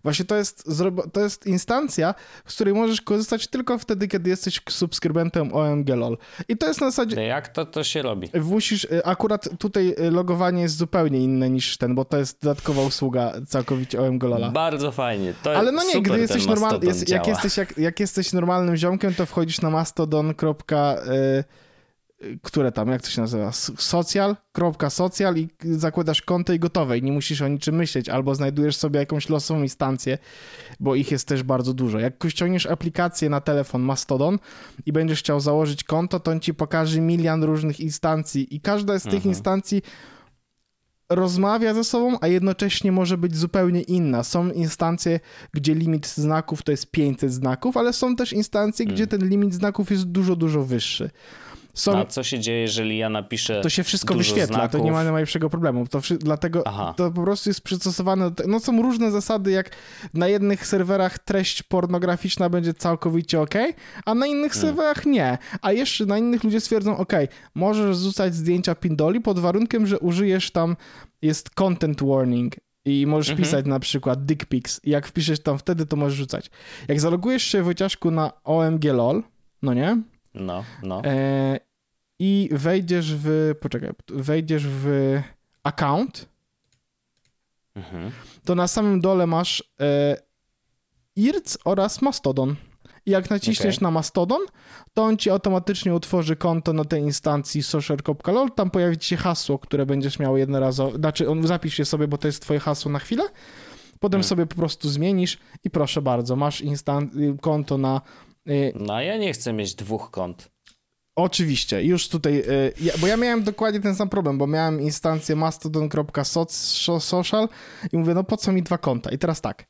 Właśnie 0.04 0.26
to 0.26 0.36
jest, 0.36 0.70
to 1.14 1.22
jest 1.22 1.48
instancja, 1.48 2.16
z 2.46 2.56
której 2.56 2.74
możesz 2.74 3.02
korzystać 3.02 3.48
tylko 3.48 3.78
wtedy, 3.78 4.08
kiedy 4.08 4.30
jesteś 4.30 4.62
subskrybentem 4.70 5.54
OMG.lol. 5.54 6.18
I 6.48 6.58
to 6.58 6.68
jest 6.68 6.82
na 6.82 6.90
zasadzie... 6.90 7.24
Jak 7.24 7.48
to, 7.48 7.66
to 7.66 7.84
się 7.84 8.02
robi? 8.02 8.30
Musisz, 8.44 8.84
y, 8.84 9.06
akurat 9.06 9.50
tutaj 9.60 9.96
y, 10.00 10.12
logowanie 10.12 10.62
jest 10.62 10.78
zupełnie 10.78 11.20
inne 11.20 11.50
niż 11.50 11.78
ten, 11.78 11.96
bo 11.96 12.06
to 12.06 12.18
jest 12.18 12.42
dodatkowa 12.42 12.82
usługa 12.82 13.34
całkowicie 13.48 14.02
OMG.lola. 14.02 14.50
Bardzo 14.50 14.92
fajnie. 14.92 15.34
To 15.44 15.58
Ale 15.58 15.72
no 15.72 15.84
nie, 15.84 16.02
gdy 16.02 16.20
jesteś 16.20 16.46
normalny, 16.46 16.86
jest, 16.86 17.10
jak, 17.10 17.28
jesteś, 17.28 17.58
jak, 17.58 17.78
jak 17.78 18.00
jesteś 18.00 18.34
normalnym 18.34 18.76
ziomkiem, 18.76 19.14
to 19.14 19.26
wchodzisz 19.26 19.62
na 19.62 19.70
mastodon 19.70 20.34
które 22.42 22.72
tam, 22.72 22.90
jak 22.90 23.02
to 23.02 23.10
się 23.10 23.22
nazywa, 23.22 23.52
socjal, 23.78 24.36
kropka 24.52 24.90
socjal 24.90 25.38
i 25.38 25.48
zakładasz 25.64 26.22
konto 26.22 26.54
i 26.54 26.60
gotowe 26.60 26.98
i 26.98 27.04
nie 27.04 27.12
musisz 27.12 27.42
o 27.42 27.48
niczym 27.48 27.76
myśleć, 27.76 28.10
albo 28.10 28.36
znajdujesz 28.36 28.76
sobie 28.76 29.00
jakąś 29.00 29.30
losową 29.30 29.62
instancję, 29.62 30.18
bo 30.80 30.96
ich 30.96 31.12
jest 31.12 31.28
też 31.28 31.44
bardzo 31.44 31.74
dużo. 31.74 32.00
Jak 32.00 32.14
ściągniesz 32.28 32.66
aplikację 32.66 33.30
na 33.30 33.42
telefon 33.42 33.82
Mastodon 33.82 34.40
i 34.86 34.94
będziesz 34.94 35.20
chciał 35.20 35.40
założyć 35.40 35.84
konto, 35.84 36.20
to 36.20 36.32
on 36.32 36.40
ci 36.40 36.54
pokaże 36.54 37.02
milion 37.02 37.44
różnych 37.44 37.80
instancji 37.80 38.56
i 38.56 38.62
każda 38.62 39.00
z 39.00 39.04
tych 39.04 39.14
mhm. 39.14 39.30
instancji 39.30 39.82
rozmawia 41.10 41.74
ze 41.74 41.84
sobą, 41.84 42.18
a 42.22 42.28
jednocześnie 42.28 42.92
może 42.92 43.18
być 43.18 43.36
zupełnie 43.36 43.82
inna. 43.82 44.24
Są 44.24 44.52
instancje, 44.52 45.20
gdzie 45.54 45.76
limit 45.76 46.08
znaków 46.08 46.64
to 46.64 46.72
jest 46.72 46.92
500 46.92 47.34
znaków, 47.34 47.78
ale 47.78 47.94
są 47.94 48.16
też 48.16 48.34
instancje, 48.34 48.86
gdzie 48.86 49.04
mhm. 49.04 49.22
ten 49.22 49.30
limit 49.30 49.54
znaków 49.54 49.92
jest 49.92 50.04
dużo, 50.04 50.36
dużo 50.36 50.64
wyższy. 50.64 51.10
Są... 51.74 51.98
A 51.98 52.06
co 52.06 52.24
się 52.24 52.40
dzieje, 52.40 52.62
jeżeli 52.62 52.98
ja 52.98 53.10
napiszę. 53.10 53.62
To 53.62 53.70
się 53.70 53.84
wszystko 53.84 54.14
wyświetla, 54.14 54.56
znaków? 54.56 54.72
to 54.72 54.86
nie 54.86 54.92
ma 54.92 55.04
najmniejszego 55.04 55.50
problemu. 55.50 55.88
To 55.88 56.02
wszy... 56.02 56.18
Dlatego 56.18 56.64
Aha. 56.66 56.94
to 56.98 57.12
po 57.12 57.24
prostu 57.24 57.50
jest 57.50 57.62
przystosowane. 57.62 58.32
Do... 58.32 58.44
No 58.48 58.60
są 58.60 58.82
różne 58.82 59.12
zasady, 59.12 59.52
jak 59.52 59.70
na 60.14 60.28
jednych 60.28 60.68
serwerach 60.68 61.20
treść 61.20 61.64
pornograficzna 61.64 62.50
będzie 62.50 62.74
całkowicie 62.74 63.42
ok, 63.42 63.56
a 64.06 64.16
na 64.16 64.28
innych 64.28 64.52
hmm. 64.52 64.70
serwerach 64.70 65.06
nie. 65.06 65.38
A 65.62 65.72
jeszcze 65.72 66.06
na 66.06 66.18
innych 66.18 66.44
ludzie 66.44 66.62
stwierdzą, 66.62 66.98
ok, 66.98 67.14
możesz 67.56 67.98
rzucać 67.98 68.36
zdjęcia 68.36 68.76
pindoli 68.76 69.22
pod 69.22 69.40
warunkiem, 69.40 69.88
że 69.88 70.00
użyjesz 70.00 70.52
tam, 70.52 70.76
jest 71.22 71.50
content 71.50 72.04
warning. 72.04 72.56
I 72.86 73.08
możesz 73.08 73.30
mhm. 73.30 73.46
pisać 73.46 73.66
na 73.66 73.80
przykład 73.80 74.26
dick 74.26 74.46
pics. 74.46 74.82
I 74.84 74.90
jak 74.90 75.08
wpiszesz 75.08 75.40
tam 75.40 75.58
wtedy, 75.58 75.86
to 75.86 75.96
możesz 75.96 76.18
rzucać. 76.18 76.50
Jak 76.88 77.00
zalogujesz 77.00 77.44
się 77.44 77.64
Wojciaszku 77.64 78.12
na 78.12 78.32
OMG.lol, 78.44 79.24
no 79.62 79.74
nie? 79.74 80.02
No, 80.34 80.64
no. 80.84 81.02
E, 81.06 81.60
I 82.20 82.50
wejdziesz 82.52 83.16
w. 83.16 83.56
Poczekaj, 83.60 83.90
wejdziesz 84.08 84.68
w 84.68 85.18
account. 85.64 86.30
Mhm. 87.76 88.12
To 88.46 88.56
na 88.56 88.68
samym 88.68 89.02
dole 89.02 89.28
masz 89.28 89.64
e, 89.80 90.18
IRC 91.16 91.58
oraz 91.66 92.02
Mastodon. 92.02 92.56
I 93.06 93.12
jak 93.12 93.30
naciśniesz 93.30 93.76
okay. 93.76 93.84
na 93.84 93.92
Mastodon, 93.92 94.42
to 94.94 95.04
on 95.04 95.18
ci 95.18 95.30
automatycznie 95.30 95.94
utworzy 95.96 96.36
konto 96.36 96.74
na 96.74 96.86
tej 96.86 97.02
instancji 97.02 97.64
social.lol. 97.64 98.52
Tam 98.52 98.72
pojawi 98.72 98.98
ci 98.98 99.08
się 99.08 99.18
hasło, 99.18 99.60
które 99.60 99.86
będziesz 99.86 100.20
miał 100.20 100.38
jednorazowo. 100.38 100.98
Znaczy, 100.98 101.30
on 101.30 101.48
zapisz 101.48 101.80
je 101.80 101.86
sobie, 101.86 102.08
bo 102.08 102.18
to 102.18 102.28
jest 102.28 102.42
twoje 102.42 102.60
hasło 102.60 102.92
na 102.92 103.00
chwilę. 103.00 103.24
Potem 104.00 104.18
hmm. 104.18 104.24
sobie 104.24 104.46
po 104.46 104.56
prostu 104.56 104.90
zmienisz 104.90 105.38
i 105.64 105.70
proszę 105.70 106.02
bardzo, 106.02 106.36
masz 106.36 106.62
instan- 106.62 107.40
konto 107.42 107.78
na 107.78 108.02
Y, 108.02 108.33
no 108.76 109.02
ja 109.02 109.18
nie 109.18 109.34
chcę 109.34 109.54
mieć 109.54 109.76
dwóch 109.76 110.12
kont. 110.12 110.50
Oczywiście, 111.16 111.84
już 111.84 112.10
tutaj, 112.10 112.38
y, 112.38 113.00
bo 113.02 113.08
ja 113.08 113.18
miałem 113.18 113.44
dokładnie 113.44 113.80
ten 113.80 113.96
sam 113.96 114.10
problem, 114.10 114.38
bo 114.38 114.48
miałem 114.48 114.82
instancję 114.82 115.36
mastodon.social 115.36 117.50
i 117.92 117.98
mówię, 117.98 118.14
no 118.14 118.24
po 118.24 118.38
co 118.38 118.52
mi 118.52 118.64
dwa 118.64 118.78
konta? 118.78 119.12
I 119.12 119.18
teraz 119.18 119.42
tak, 119.42 119.66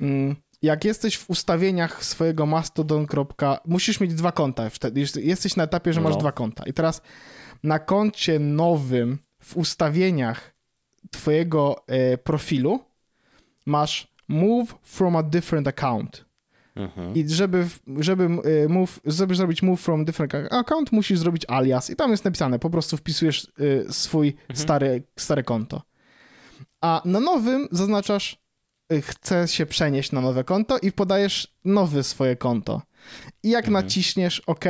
mm, 0.00 0.36
jak 0.62 0.84
jesteś 0.84 1.18
w 1.18 1.30
ustawieniach 1.30 2.04
swojego 2.04 2.46
mastodon. 2.46 3.06
musisz 3.66 4.00
mieć 4.00 4.14
dwa 4.14 4.32
konta 4.32 4.70
wtedy, 4.70 5.04
jesteś 5.16 5.56
na 5.56 5.64
etapie, 5.64 5.92
że 5.92 6.00
masz 6.00 6.14
no. 6.14 6.20
dwa 6.20 6.32
konta. 6.32 6.64
I 6.66 6.72
teraz 6.72 7.02
na 7.62 7.78
koncie 7.78 8.38
nowym 8.38 9.18
w 9.40 9.56
ustawieniach 9.56 10.54
twojego 11.10 11.84
e, 11.86 12.18
profilu 12.18 12.80
masz 13.66 14.08
move 14.28 14.74
from 14.82 15.16
a 15.16 15.22
different 15.22 15.68
account. 15.68 16.24
Mhm. 16.76 17.14
I 17.14 17.28
żeby, 17.28 17.68
żeby, 17.98 18.24
y, 18.64 18.68
move, 18.68 19.00
żeby 19.04 19.34
zrobić 19.34 19.62
move 19.62 19.80
from 19.80 20.04
different 20.04 20.34
account, 20.34 20.92
musisz 20.92 21.18
zrobić 21.18 21.44
alias. 21.48 21.90
I 21.90 21.96
tam 21.96 22.10
jest 22.10 22.24
napisane, 22.24 22.58
po 22.58 22.70
prostu 22.70 22.96
wpisujesz 22.96 23.52
y, 23.60 23.86
swój 23.90 24.28
mhm. 24.28 24.56
stary, 24.56 25.02
stare 25.16 25.42
konto. 25.42 25.82
A 26.80 27.02
na 27.04 27.20
nowym 27.20 27.68
zaznaczasz, 27.70 28.42
y, 28.92 29.02
chcę 29.02 29.48
się 29.48 29.66
przenieść 29.66 30.12
na 30.12 30.20
nowe 30.20 30.44
konto 30.44 30.78
i 30.78 30.92
podajesz 30.92 31.56
nowe 31.64 32.02
swoje 32.02 32.36
konto. 32.36 32.82
I 33.42 33.50
jak 33.50 33.64
mhm. 33.64 33.84
naciśniesz 33.84 34.40
OK 34.40 34.64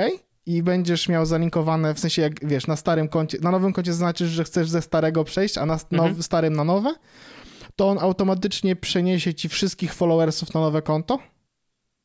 i 0.47 0.62
będziesz 0.62 1.09
miał 1.09 1.27
zalinkowane, 1.27 1.95
w 1.95 1.99
sensie 1.99 2.23
jak 2.23 2.47
wiesz, 2.47 2.67
na 2.67 2.77
starym 2.77 3.09
koncie, 3.09 3.38
na 3.41 3.51
nowym 3.51 3.73
koncie 3.73 3.93
zaznaczysz, 3.93 4.29
że 4.29 4.45
chcesz 4.45 4.71
ze 4.71 4.83
starego 4.83 5.25
przejść, 5.25 5.59
a 5.59 5.67
na 5.67 5.79
mhm. 5.93 6.23
starym 6.23 6.53
na 6.53 6.65
nowe, 6.65 6.95
to 7.77 7.88
on 7.88 7.99
automatycznie 7.99 8.77
przeniesie 8.77 9.35
ci 9.35 9.49
wszystkich 9.49 9.95
followersów 9.95 10.55
na 10.55 10.61
nowe 10.61 10.83
konto 10.83 11.19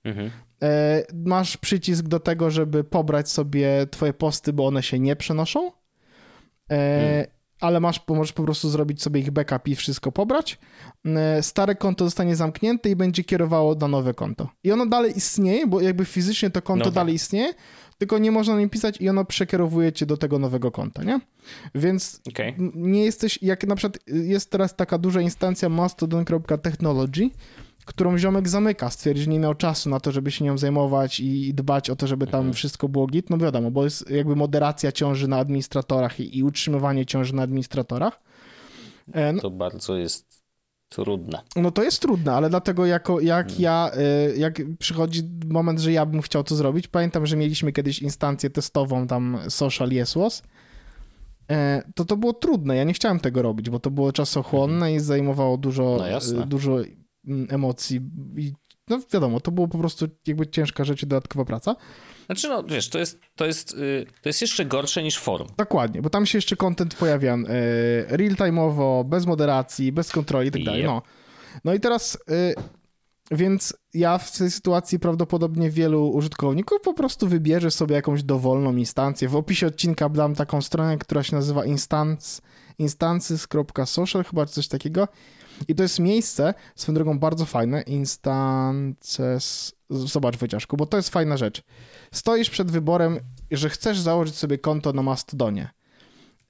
Mhm. 0.04 0.32
E, 0.64 1.04
masz 1.26 1.58
przycisk 1.58 2.08
do 2.08 2.20
tego, 2.20 2.52
żeby 2.52 2.84
pobrać 2.84 3.32
sobie 3.32 3.88
twoje 3.92 4.14
posty, 4.14 4.54
bo 4.54 4.68
one 4.68 4.84
się 4.84 5.00
nie 5.00 5.16
przenoszą. 5.16 5.72
Mhm. 6.70 7.26
Ale 7.60 7.80
masz, 7.80 8.08
możesz 8.08 8.34
po 8.34 8.44
prostu 8.44 8.70
zrobić 8.70 9.02
sobie 9.02 9.20
ich 9.20 9.32
backup 9.32 9.68
i 9.68 9.76
wszystko 9.76 10.12
pobrać. 10.12 10.60
E, 11.06 11.44
stare 11.44 11.76
konto 11.76 12.06
zostanie 12.06 12.36
zamknięte 12.36 12.90
i 12.90 12.96
będzie 12.96 13.24
kierowało 13.24 13.76
na 13.76 13.88
nowe 13.88 14.14
konto. 14.14 14.50
I 14.64 14.72
ono 14.72 14.86
dalej 14.86 15.18
istnieje, 15.18 15.68
bo 15.68 15.82
jakby 15.82 16.06
fizycznie 16.06 16.50
to 16.50 16.62
konto 16.62 16.86
no 16.86 16.86
tak. 16.86 16.94
dalej 16.94 17.16
istnieje, 17.16 17.54
tylko 17.98 18.18
nie 18.18 18.32
można 18.32 18.60
nim 18.60 18.70
pisać 18.70 19.02
i 19.02 19.10
ono 19.10 19.26
przekierowuje 19.26 19.92
cię 19.92 20.06
do 20.06 20.18
tego 20.18 20.40
nowego 20.40 20.72
konta, 20.72 21.04
nie? 21.04 21.20
Więc 21.76 22.22
okay. 22.30 22.54
nie 22.76 23.06
jesteś, 23.06 23.40
jak 23.42 23.68
na 23.68 23.76
przykład 23.76 24.00
jest 24.08 24.52
teraz 24.52 24.76
taka 24.76 24.98
duża 24.98 25.22
instancja 25.22 25.70
mastodon.technology, 25.70 27.30
którą 27.88 28.18
ziomek 28.18 28.50
zamyka, 28.50 28.90
stwierdzi, 28.90 29.24
że 29.24 29.30
nie 29.30 29.40
miał 29.40 29.56
czasu 29.56 29.90
na 29.90 30.00
to, 30.00 30.12
żeby 30.12 30.32
się 30.32 30.46
nią 30.46 30.58
zajmować 30.58 31.20
i 31.20 31.54
dbać 31.54 31.90
o 31.90 31.96
to, 31.96 32.08
żeby 32.08 32.28
tam 32.28 32.40
mhm. 32.40 32.54
wszystko 32.54 32.90
było 32.90 33.08
git, 33.08 33.30
no 33.30 33.38
wiadomo, 33.38 33.72
bo 33.72 33.84
jest 33.84 34.10
jakby 34.10 34.36
moderacja 34.36 34.92
ciąży 34.92 35.28
na 35.28 35.38
administratorach 35.38 36.20
i, 36.20 36.38
i 36.38 36.44
utrzymywanie 36.44 37.06
ciąży 37.06 37.36
na 37.36 37.44
administratorach. 37.44 38.20
E, 39.14 39.34
no, 39.34 39.42
to 39.42 39.52
bardzo 39.52 39.98
jest 39.98 40.38
Trudne. 40.90 41.40
No 41.56 41.72
to 41.72 41.84
jest 41.84 42.02
trudne, 42.02 42.34
ale 42.34 42.50
dlatego 42.50 42.86
jako, 42.86 43.20
jak 43.20 43.48
hmm. 43.48 43.62
ja, 43.62 43.92
y, 44.34 44.38
jak 44.38 44.62
przychodzi 44.80 45.30
moment, 45.46 45.80
że 45.80 45.92
ja 45.92 46.06
bym 46.06 46.22
chciał 46.22 46.44
to 46.44 46.56
zrobić, 46.56 46.88
pamiętam, 46.88 47.26
że 47.26 47.38
mieliśmy 47.38 47.72
kiedyś 47.72 48.02
instancję 48.02 48.50
testową 48.50 49.08
tam 49.08 49.38
Social 49.50 49.92
Jesłos, 49.92 50.44
e, 51.52 51.84
to 51.96 52.06
to 52.06 52.18
było 52.18 52.34
trudne. 52.34 52.76
Ja 52.76 52.84
nie 52.84 52.94
chciałem 52.94 53.20
tego 53.20 53.42
robić, 53.42 53.70
bo 53.70 53.80
to 53.80 53.92
było 53.92 54.12
czasochłonne 54.12 54.94
i 54.94 55.00
zajmowało 55.00 55.58
dużo, 55.58 56.00
no 56.36 56.46
dużo 56.46 56.80
mm, 56.80 57.07
emocji. 57.50 58.02
I, 58.38 58.54
no 58.90 59.00
wiadomo, 59.14 59.40
to 59.40 59.52
było 59.52 59.68
po 59.68 59.78
prostu 59.78 60.08
jakby 60.28 60.48
ciężka 60.48 60.84
rzecz 60.84 61.04
i 61.04 61.08
dodatkowa 61.08 61.46
praca. 61.46 61.76
Znaczy, 62.26 62.50
no 62.50 62.64
wiesz, 62.64 62.90
to 62.90 63.00
jest, 63.00 63.22
to 63.36 63.46
jest, 63.46 63.74
y, 63.74 64.06
to 64.22 64.30
jest 64.30 64.42
jeszcze 64.42 64.66
gorsze 64.66 65.04
niż 65.04 65.20
forum. 65.20 65.48
Dokładnie, 65.58 66.02
bo 66.02 66.10
tam 66.10 66.26
się 66.26 66.38
jeszcze 66.38 66.56
content 66.56 66.96
pojawia 66.96 67.36
y, 67.36 67.38
real-time'owo, 68.10 69.06
bez 69.06 69.26
moderacji, 69.26 69.92
bez 69.92 70.12
kontroli 70.12 70.48
i 70.48 70.52
tak 70.52 70.64
dalej. 70.64 70.84
No. 70.84 71.02
no 71.64 71.74
i 71.74 71.80
teraz, 71.80 72.16
y, 72.16 72.56
więc 73.32 73.74
ja 73.94 74.18
w 74.18 74.38
tej 74.38 74.52
sytuacji 74.52 75.00
prawdopodobnie 75.00 75.70
wielu 75.70 76.10
użytkowników 76.10 76.82
po 76.82 76.94
prostu 76.94 77.28
wybierze 77.28 77.72
sobie 77.72 77.96
jakąś 77.96 78.24
dowolną 78.24 78.76
instancję. 78.76 79.30
W 79.30 79.36
opisie 79.36 79.68
odcinka 79.68 80.10
dam 80.10 80.36
taką 80.36 80.62
stronę, 80.62 80.98
która 80.98 81.24
się 81.24 81.36
nazywa 81.36 81.66
instance, 81.66 82.42
instances.social, 82.80 84.24
chyba 84.24 84.46
coś 84.46 84.68
takiego. 84.68 85.08
I 85.68 85.76
to 85.76 85.84
jest 85.84 86.00
miejsce, 86.00 86.54
swoją 86.76 86.94
drogą 86.94 87.20
bardzo 87.20 87.46
fajne, 87.46 87.82
instances, 87.82 89.76
zobacz 89.90 90.38
Wojciaszku, 90.38 90.78
bo 90.78 90.86
to 90.86 90.98
jest 90.98 91.10
fajna 91.10 91.38
rzecz. 91.38 91.64
Stoisz 92.12 92.50
przed 92.50 92.72
wyborem, 92.72 93.20
że 93.52 93.70
chcesz 93.70 94.00
założyć 94.00 94.36
sobie 94.36 94.58
konto 94.58 94.94
na 94.94 95.02
Mastodonie, 95.02 95.70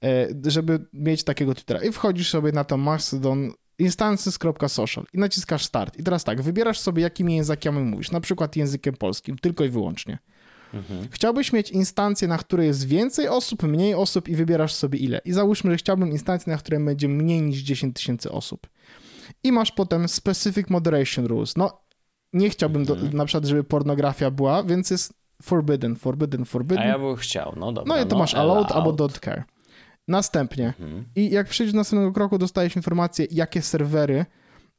e, 0.03 0.27
żeby 0.45 0.85
mieć 0.93 1.23
takiego 1.23 1.53
Twittera 1.53 1.83
i 1.83 1.91
wchodzisz 1.91 2.29
sobie 2.29 2.51
na 2.51 2.63
to 2.63 2.77
Mastodon 2.77 3.51
instances.social 3.79 5.05
i 5.13 5.17
naciskasz 5.17 5.65
start. 5.65 5.99
I 5.99 6.03
teraz 6.03 6.23
tak, 6.23 6.41
wybierasz 6.41 6.79
sobie 6.79 7.03
jakimi 7.03 7.35
językami 7.35 7.79
mówisz, 7.79 8.11
na 8.11 8.21
przykład 8.21 8.55
językiem 8.55 8.93
polskim, 8.93 9.37
tylko 9.37 9.63
i 9.63 9.69
wyłącznie. 9.69 10.17
Mhm. 10.73 11.07
Chciałbyś 11.11 11.53
mieć 11.53 11.71
instancję, 11.71 12.27
na 12.27 12.37
której 12.37 12.67
jest 12.67 12.87
więcej 12.87 13.27
osób, 13.27 13.63
mniej 13.63 13.93
osób 13.93 14.29
i 14.29 14.35
wybierasz 14.35 14.73
sobie 14.73 14.99
ile. 14.99 15.21
I 15.25 15.31
załóżmy, 15.31 15.71
że 15.71 15.77
chciałbym 15.77 16.11
instancję, 16.11 16.53
na 16.53 16.59
której 16.59 16.85
będzie 16.85 17.07
mniej 17.07 17.41
niż 17.41 17.59
10 17.59 17.95
tysięcy 17.95 18.31
osób. 18.31 18.67
I 19.43 19.51
masz 19.51 19.71
potem 19.71 20.07
specific 20.07 20.69
moderation 20.69 21.25
rules. 21.25 21.57
No, 21.57 21.81
nie 22.33 22.49
chciałbym 22.49 22.81
mhm. 22.81 23.09
do, 23.09 23.17
na 23.17 23.25
przykład, 23.25 23.45
żeby 23.45 23.63
pornografia 23.63 24.31
była, 24.31 24.63
więc 24.63 24.91
jest 24.91 25.13
forbidden, 25.41 25.95
forbidden, 25.95 26.45
forbidden. 26.45 26.83
A 26.83 26.87
ja 26.87 26.99
bym 26.99 27.15
chciał, 27.15 27.53
no 27.57 27.71
dobra. 27.71 27.95
No 27.95 28.01
i 28.01 28.05
to 28.05 28.15
no, 28.15 28.19
masz 28.19 28.33
allowed 28.33 28.71
albo 28.71 28.93
don't 28.93 29.19
care. 29.19 29.43
Następnie. 30.07 30.67
Mhm. 30.67 31.05
I 31.15 31.29
jak 31.29 31.47
przejdziesz 31.47 31.73
do 31.73 31.77
następnego 31.77 32.13
kroku, 32.13 32.37
dostajesz 32.37 32.75
informację, 32.75 33.27
jakie 33.31 33.61
serwery, 33.61 34.25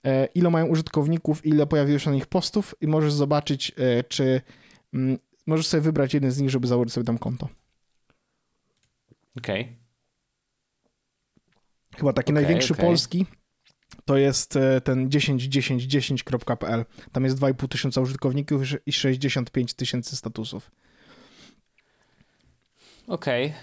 e, 0.06 0.26
ile 0.26 0.50
mają 0.50 0.66
użytkowników, 0.66 1.46
ile 1.46 1.66
pojawiło 1.66 1.98
się 1.98 2.10
na 2.10 2.16
nich 2.16 2.26
postów 2.26 2.74
i 2.80 2.86
możesz 2.86 3.12
zobaczyć, 3.12 3.72
e, 3.76 4.04
czy 4.04 4.40
mm, 4.94 5.18
możesz 5.48 5.66
sobie 5.66 5.80
wybrać 5.80 6.14
jeden 6.14 6.30
z 6.30 6.40
nich, 6.40 6.50
żeby 6.50 6.66
założyć 6.66 6.92
sobie 6.92 7.04
tam 7.04 7.18
konto. 7.18 7.48
Okej. 9.38 9.62
Okay. 9.62 9.76
Chyba 11.96 12.12
taki 12.12 12.32
okay, 12.32 12.42
największy 12.42 12.72
okay. 12.72 12.86
polski 12.86 13.26
to 14.04 14.16
jest 14.16 14.56
e, 14.56 14.80
ten 14.80 15.08
101010.pl. 15.08 16.84
Tam 17.12 17.24
jest 17.24 17.38
2,5 17.38 17.68
tysiąca 17.68 18.00
użytkowników 18.00 18.62
i 18.86 18.92
65 18.92 19.74
tysięcy 19.74 20.16
statusów. 20.16 20.70
Okej. 23.06 23.46
Okay. 23.46 23.58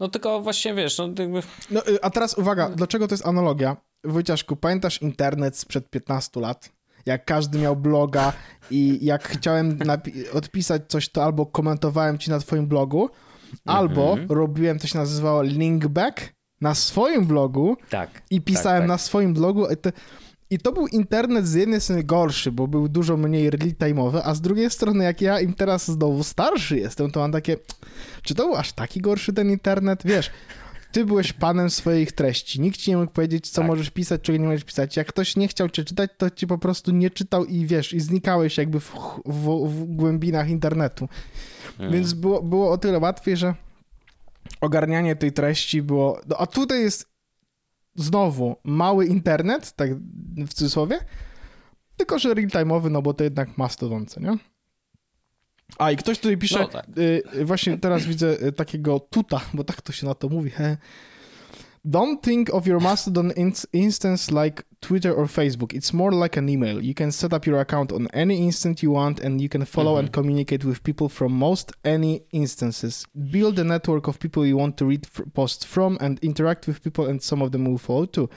No 0.00 0.08
tylko 0.08 0.40
właśnie 0.40 0.74
wiesz, 0.74 0.98
no 0.98 1.08
jakby... 1.18 1.42
No, 1.70 1.88
y, 1.88 2.02
a 2.02 2.10
teraz 2.10 2.38
uwaga, 2.38 2.70
dlaczego 2.70 3.08
to 3.08 3.14
jest 3.14 3.26
analogia? 3.26 3.76
Wojciaszku, 4.04 4.56
pamiętasz 4.56 5.02
internet 5.02 5.58
sprzed 5.58 5.90
15 5.90 6.40
lat? 6.40 6.77
Jak 7.06 7.24
każdy 7.24 7.58
miał 7.58 7.76
bloga 7.76 8.32
i 8.70 8.98
jak 9.02 9.28
chciałem 9.28 9.78
odpisać 10.32 10.82
coś, 10.88 11.08
to 11.08 11.24
albo 11.24 11.46
komentowałem 11.46 12.18
ci 12.18 12.30
na 12.30 12.38
twoim 12.38 12.66
blogu, 12.66 13.10
albo 13.64 14.14
-hmm. 14.14 14.30
robiłem, 14.30 14.78
to 14.78 14.86
się 14.86 14.98
nazywało 14.98 15.42
linkback, 15.42 16.32
na 16.60 16.74
swoim 16.74 17.24
blogu 17.24 17.76
tak, 17.90 18.22
i 18.30 18.40
pisałem 18.40 18.82
tak, 18.82 18.82
tak. 18.82 18.88
na 18.88 18.98
swoim 18.98 19.34
blogu. 19.34 19.66
I 20.50 20.58
to, 20.58 20.72
był 20.72 20.86
internet 20.86 21.46
z 21.46 21.54
jednej 21.54 21.80
strony 21.80 22.04
gorszy, 22.04 22.52
bo 22.52 22.68
był 22.68 22.88
dużo 22.88 23.16
mniej 23.16 23.50
real-time'owy, 23.50 24.20
a 24.24 24.34
z 24.34 24.40
drugiej 24.40 24.70
strony, 24.70 25.04
jak 25.04 25.20
ja 25.20 25.40
im 25.40 25.54
teraz 25.54 25.90
znowu 25.90 26.24
starszy 26.24 26.78
jestem, 26.78 27.10
to 27.10 27.20
mam 27.20 27.32
takie, 27.32 27.56
czy 28.22 28.34
to 28.34 28.46
był 28.46 28.56
aż 28.56 28.72
taki 28.72 29.00
gorszy 29.00 29.32
ten 29.32 29.50
internet? 29.50 30.02
Wiesz, 30.04 30.30
ty 30.92 31.04
byłeś 31.04 31.32
panem 31.32 31.70
swoich 31.70 32.12
treści. 32.12 32.60
Nikt 32.60 32.80
ci 32.80 32.90
nie 32.90 32.96
mógł 32.96 33.12
powiedzieć, 33.12 33.50
co 33.50 33.60
tak. 33.60 33.68
możesz 33.68 33.90
pisać, 33.90 34.20
czego 34.20 34.38
nie 34.38 34.46
możesz 34.46 34.64
pisać. 34.64 34.96
Jak 34.96 35.06
ktoś 35.06 35.36
nie 35.36 35.48
chciał 35.48 35.68
cię 35.68 35.84
czytać, 35.84 36.10
to 36.18 36.30
ci 36.30 36.46
po 36.46 36.58
prostu 36.58 36.90
nie 36.90 37.10
czytał 37.10 37.44
i 37.44 37.66
wiesz, 37.66 37.92
i 37.92 38.00
znikałeś 38.00 38.58
jakby 38.58 38.80
w, 38.80 38.94
w, 39.26 39.68
w 39.68 39.84
głębinach 39.84 40.48
internetu. 40.48 41.08
Hmm. 41.76 41.94
Więc 41.94 42.12
było, 42.12 42.42
było 42.42 42.70
o 42.70 42.78
tyle 42.78 42.98
łatwiej, 42.98 43.36
że 43.36 43.54
ogarnianie 44.60 45.16
tej 45.16 45.32
treści 45.32 45.82
było. 45.82 46.20
No, 46.28 46.36
a 46.36 46.46
tutaj 46.46 46.80
jest 46.80 47.08
znowu 47.94 48.56
mały 48.64 49.06
internet, 49.06 49.72
tak 49.72 49.90
w 50.36 50.54
cudzysłowie, 50.54 50.98
tylko 51.96 52.18
że 52.18 52.34
real-time'owy, 52.34 52.90
no 52.90 53.02
bo 53.02 53.14
to 53.14 53.24
jednak 53.24 53.58
Mastodon, 53.58 54.06
nie? 54.20 54.36
A 55.78 55.90
i 55.90 55.96
ktoś 55.96 56.18
tutaj 56.18 56.36
pisze, 56.36 56.58
no 56.58 56.68
tak. 56.68 56.86
y, 57.34 57.44
właśnie 57.44 57.78
teraz 57.78 58.06
widzę 58.06 58.42
y, 58.42 58.52
takiego 58.52 59.00
tuta, 59.00 59.40
bo 59.54 59.64
tak 59.64 59.82
to 59.82 59.92
się 59.92 60.06
na 60.06 60.14
to 60.14 60.28
mówi. 60.28 60.50
He. 60.50 60.76
Don't 61.84 62.20
think 62.20 62.50
of 62.54 62.66
your 62.66 62.80
Mastodon 62.80 63.32
instance 63.72 64.30
like 64.30 64.64
Twitter 64.80 65.12
or 65.12 65.26
Facebook. 65.26 65.72
It's 65.72 65.92
more 65.92 66.12
like 66.12 66.36
an 66.36 66.48
email. 66.48 66.80
You 66.82 66.94
can 66.94 67.12
set 67.12 67.32
up 67.32 67.46
your 67.46 67.60
account 67.60 67.92
on 67.92 68.08
any 68.12 68.38
instant 68.38 68.82
you 68.82 68.92
want 68.92 69.20
and 69.20 69.40
you 69.40 69.48
can 69.48 69.64
follow 69.64 69.92
mm-hmm. 69.92 70.06
and 70.06 70.12
communicate 70.12 70.64
with 70.64 70.82
people 70.82 71.08
from 71.08 71.32
most 71.32 71.72
any 71.84 72.20
instances. 72.32 73.06
Build 73.14 73.58
a 73.58 73.64
network 73.64 74.08
of 74.08 74.18
people 74.18 74.44
you 74.44 74.58
want 74.58 74.76
to 74.76 74.86
read 74.86 75.06
posts 75.34 75.64
from 75.64 75.98
and 76.00 76.18
interact 76.22 76.66
with 76.66 76.82
people 76.82 77.06
and 77.06 77.22
some 77.22 77.42
of 77.42 77.52
them 77.52 77.64
will 77.64 77.78
follow 77.78 78.06
too. 78.06 78.28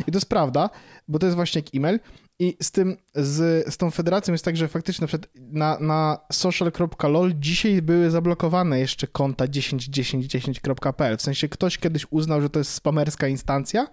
I 0.00 0.10
to 0.10 0.16
jest 0.16 0.28
prawda, 0.28 0.70
bo 1.08 1.18
to 1.18 1.26
jest 1.26 1.36
właśnie 1.36 1.58
jak 1.58 1.74
e-mail. 1.74 2.00
I 2.38 2.56
z 2.62 2.70
tym, 2.70 2.96
z, 3.14 3.66
z 3.74 3.76
tą 3.76 3.90
federacją 3.90 4.34
jest 4.34 4.44
tak, 4.44 4.56
że 4.56 4.68
faktycznie 4.68 5.06
na, 5.38 5.78
na 5.80 6.18
social.lol 6.32 7.34
dzisiaj 7.38 7.82
były 7.82 8.10
zablokowane 8.10 8.80
jeszcze 8.80 9.06
konta 9.06 9.46
10.10.10.pl. 9.46 11.16
W 11.16 11.22
sensie 11.22 11.48
ktoś 11.48 11.78
kiedyś 11.78 12.06
uznał, 12.10 12.40
że 12.40 12.50
to 12.50 12.58
jest 12.58 12.72
spamerska 12.72 13.28
instancja 13.28 13.86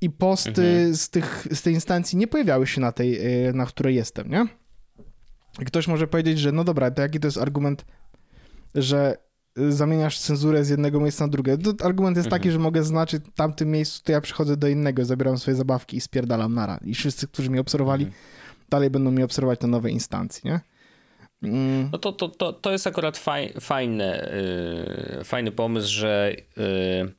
i 0.00 0.10
posty 0.10 0.50
mhm. 0.50 0.96
z, 0.96 1.10
tych, 1.10 1.46
z 1.52 1.62
tej 1.62 1.74
instancji 1.74 2.18
nie 2.18 2.26
pojawiały 2.26 2.66
się 2.66 2.80
na 2.80 2.92
tej, 2.92 3.46
y, 3.48 3.52
na 3.52 3.66
której 3.66 3.94
jestem, 3.94 4.30
nie? 4.30 4.46
I 5.60 5.64
ktoś 5.64 5.88
może 5.88 6.06
powiedzieć, 6.06 6.38
że 6.38 6.52
no 6.52 6.64
dobra, 6.64 6.90
to 6.90 7.02
jaki 7.02 7.20
to 7.20 7.26
jest 7.26 7.38
argument, 7.38 7.84
że 8.74 9.16
zamieniasz 9.56 10.18
cenzurę 10.18 10.64
z 10.64 10.68
jednego 10.68 11.00
miejsca 11.00 11.24
na 11.24 11.30
drugie. 11.30 11.58
To 11.58 11.84
argument 11.84 12.16
jest 12.16 12.26
mhm. 12.26 12.40
taki, 12.40 12.50
że 12.50 12.58
mogę 12.58 12.84
znaczyć 12.84 13.24
w 13.24 13.32
tamtym 13.34 13.70
miejscu, 13.70 14.00
to 14.04 14.12
ja 14.12 14.20
przychodzę 14.20 14.56
do 14.56 14.68
innego, 14.68 15.04
zabieram 15.04 15.38
swoje 15.38 15.56
zabawki 15.56 15.96
i 15.96 16.00
spierdalam 16.00 16.54
nara. 16.54 16.78
I 16.84 16.94
wszyscy, 16.94 17.28
którzy 17.28 17.50
mnie 17.50 17.60
obserwowali, 17.60 18.04
mhm. 18.04 18.22
dalej 18.68 18.90
będą 18.90 19.10
mnie 19.10 19.24
obserwować 19.24 19.60
na 19.60 19.68
nowej 19.68 19.92
instancji, 19.92 20.42
nie? 20.44 20.60
Mm. 21.42 21.88
No 21.92 21.98
to, 21.98 22.12
to, 22.12 22.28
to, 22.28 22.52
to 22.52 22.72
jest 22.72 22.86
akurat 22.86 23.18
faj, 23.18 23.52
fajny, 23.60 24.28
yy, 25.16 25.24
fajny 25.24 25.52
pomysł, 25.52 25.88
że 25.88 26.32
yy, 26.56 27.12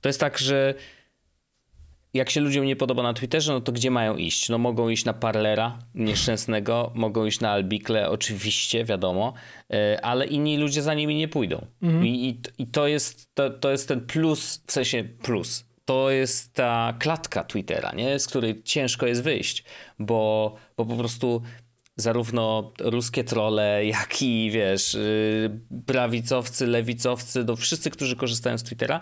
to 0.00 0.08
jest 0.08 0.20
tak, 0.20 0.38
że 0.38 0.74
jak 2.16 2.30
się 2.30 2.40
ludziom 2.40 2.64
nie 2.64 2.76
podoba 2.76 3.02
na 3.02 3.14
Twitterze, 3.14 3.52
no 3.52 3.60
to 3.60 3.72
gdzie 3.72 3.90
mają 3.90 4.16
iść? 4.16 4.48
No 4.48 4.58
mogą 4.58 4.88
iść 4.88 5.04
na 5.04 5.12
Parlera 5.12 5.78
nieszczęsnego, 5.94 6.90
mogą 6.94 7.26
iść 7.26 7.40
na 7.40 7.50
Albikle, 7.50 8.10
oczywiście, 8.10 8.84
wiadomo, 8.84 9.32
e, 9.70 10.04
ale 10.04 10.26
inni 10.26 10.56
ludzie 10.56 10.82
za 10.82 10.94
nimi 10.94 11.16
nie 11.16 11.28
pójdą. 11.28 11.66
Mhm. 11.82 12.06
I, 12.06 12.40
I, 12.58 12.66
to, 12.66 12.86
jest, 12.86 13.34
to, 13.34 13.50
to 13.50 13.70
jest 13.70 13.88
ten 13.88 14.00
plus, 14.00 14.62
w 14.66 14.72
sensie 14.72 15.04
plus. 15.04 15.66
To 15.84 16.10
jest 16.10 16.54
ta 16.54 16.94
klatka 16.98 17.44
Twittera, 17.44 17.92
nie? 17.92 18.18
z 18.18 18.26
której 18.26 18.62
ciężko 18.62 19.06
jest 19.06 19.22
wyjść, 19.22 19.64
bo, 19.98 20.54
bo 20.76 20.84
po 20.86 20.96
prostu 20.96 21.42
zarówno 21.96 22.72
ruskie 22.80 23.24
trole, 23.24 23.86
jak 23.86 24.22
i 24.22 24.50
wiesz, 24.50 24.94
y, 24.94 25.60
prawicowcy, 25.86 26.66
lewicowcy, 26.66 27.44
no 27.44 27.56
wszyscy, 27.56 27.90
którzy 27.90 28.16
korzystają 28.16 28.58
z 28.58 28.62
Twittera, 28.62 29.00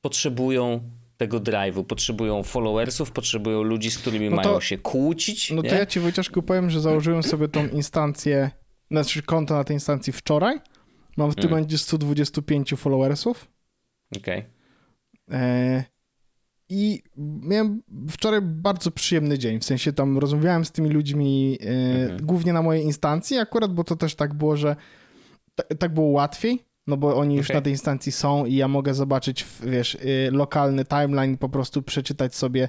potrzebują 0.00 0.90
tego 1.22 1.40
drive'u. 1.40 1.84
Potrzebują 1.84 2.42
followersów, 2.42 3.10
potrzebują 3.10 3.62
ludzi, 3.62 3.90
z 3.90 3.98
którymi 3.98 4.30
no 4.30 4.42
to, 4.42 4.48
mają 4.48 4.60
się 4.60 4.78
kłócić. 4.78 5.50
No 5.50 5.62
nie? 5.62 5.70
to 5.70 5.74
ja 5.74 5.86
ci 5.86 6.00
Wojciaszku 6.00 6.42
powiem, 6.42 6.70
że 6.70 6.80
założyłem 6.80 7.22
sobie 7.22 7.48
tą 7.48 7.68
instancję, 7.68 8.50
znaczy 8.90 9.22
konto 9.22 9.54
na 9.54 9.64
tej 9.64 9.76
instancji 9.76 10.12
wczoraj. 10.12 10.60
Mam 11.16 11.30
w 11.30 11.34
tym 11.34 11.42
hmm. 11.42 11.50
momencie 11.50 11.78
125 11.78 12.74
followersów. 12.76 13.48
Okej. 14.16 14.38
Okay. 14.38 15.40
E, 15.40 15.84
I 16.68 17.02
miałem 17.42 17.82
wczoraj 18.10 18.40
bardzo 18.42 18.90
przyjemny 18.90 19.38
dzień, 19.38 19.60
w 19.60 19.64
sensie 19.64 19.92
tam 19.92 20.18
rozmawiałem 20.18 20.64
z 20.64 20.72
tymi 20.72 20.90
ludźmi 20.90 21.58
e, 21.60 21.66
mhm. 21.66 22.26
głównie 22.26 22.52
na 22.52 22.62
mojej 22.62 22.84
instancji 22.84 23.38
akurat, 23.38 23.74
bo 23.74 23.84
to 23.84 23.96
też 23.96 24.14
tak 24.14 24.34
było, 24.34 24.56
że 24.56 24.76
tak 25.78 25.94
było 25.94 26.06
łatwiej, 26.06 26.64
no 26.86 26.96
bo 26.96 27.16
oni 27.16 27.36
już 27.36 27.48
na 27.48 27.60
tej 27.60 27.72
instancji 27.72 28.12
są 28.12 28.46
i 28.46 28.54
ja 28.54 28.68
mogę 28.68 28.94
zobaczyć, 28.94 29.46
wiesz, 29.62 29.94
y, 29.94 30.30
lokalny 30.32 30.84
timeline, 30.84 31.38
po 31.38 31.48
prostu 31.48 31.82
przeczytać 31.82 32.34
sobie 32.34 32.68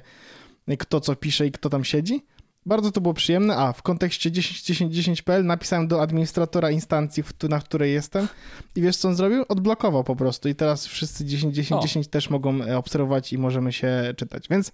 kto 0.78 1.00
co 1.00 1.16
pisze 1.16 1.46
i 1.46 1.52
kto 1.52 1.70
tam 1.70 1.84
siedzi. 1.84 2.26
Bardzo 2.66 2.92
to 2.92 3.00
było 3.00 3.14
przyjemne. 3.14 3.56
A 3.56 3.72
w 3.72 3.82
kontekście 3.82 4.30
10.10.10.pl 4.30 5.46
napisałem 5.46 5.88
do 5.88 6.02
administratora 6.02 6.70
instancji, 6.70 7.24
na 7.48 7.60
której 7.60 7.92
jestem 7.92 8.28
i 8.76 8.80
wiesz 8.80 8.96
co 8.96 9.08
on 9.08 9.14
zrobił? 9.14 9.44
Odblokował 9.48 10.04
po 10.04 10.16
prostu 10.16 10.48
i 10.48 10.54
teraz 10.54 10.86
wszyscy 10.86 11.24
10.10.10 11.24 12.08
też 12.08 12.30
mogą 12.30 12.62
e, 12.62 12.78
obserwować 12.78 13.32
i 13.32 13.38
możemy 13.38 13.72
się 13.72 14.14
czytać. 14.16 14.48
Więc 14.50 14.72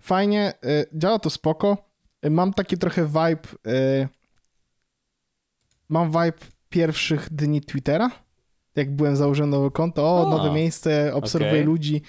fajnie, 0.00 0.52
e, 0.64 0.84
działa 0.92 1.18
to 1.18 1.30
spoko. 1.30 1.90
Mam 2.30 2.54
taki 2.54 2.78
trochę 2.78 3.06
vibe 3.06 3.72
mam 5.88 6.08
vibe 6.08 6.38
pierwszych 6.68 7.32
dni 7.32 7.60
Twittera. 7.60 8.10
Jak 8.76 8.96
byłem 8.96 9.16
założyłem 9.16 9.50
nowe 9.50 9.70
konto, 9.70 10.22
o, 10.22 10.30
nowe 10.30 10.52
miejsce, 10.52 11.14
obserwuję 11.14 11.52
okay. 11.52 11.64
ludzi. 11.64 12.02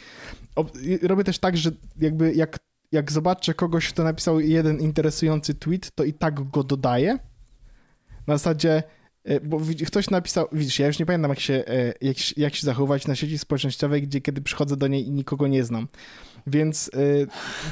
Robię 1.02 1.24
też 1.24 1.40
tak, 1.40 1.58
że 1.58 1.72
jakby 2.00 2.34
jak 2.34 2.58
jak 2.92 3.12
zobaczę 3.12 3.54
kogoś, 3.54 3.90
kto 3.90 4.04
napisał 4.04 4.40
jeden 4.40 4.80
interesujący 4.80 5.54
tweet, 5.54 5.92
to 5.96 6.04
i 6.04 6.14
tak 6.14 6.50
go 6.50 6.64
dodaję. 6.64 7.18
Na 8.28 8.38
zasadzie, 8.38 8.84
e, 9.24 9.40
bo 9.40 9.60
ktoś 9.88 10.10
napisał, 10.10 10.48
widzisz, 10.52 10.80
ja 10.80 10.88
już 10.88 11.00
nie 11.00 11.06
pamiętam, 11.06 11.30
jak 11.30 11.40
się, 11.40 11.54
e, 11.54 11.94
jak, 12.02 12.38
jak 12.38 12.56
się 12.56 12.66
zachowywać 12.66 13.08
na 13.08 13.16
sieci 13.16 13.38
społecznościowej, 13.38 14.02
gdzie 14.02 14.22
kiedy 14.22 14.42
przychodzę 14.42 14.78
do 14.78 14.88
niej 14.88 15.08
i 15.08 15.12
nikogo 15.12 15.48
nie 15.48 15.64
znam. 15.64 15.88
Więc 16.48 16.92
e, 16.94 16.98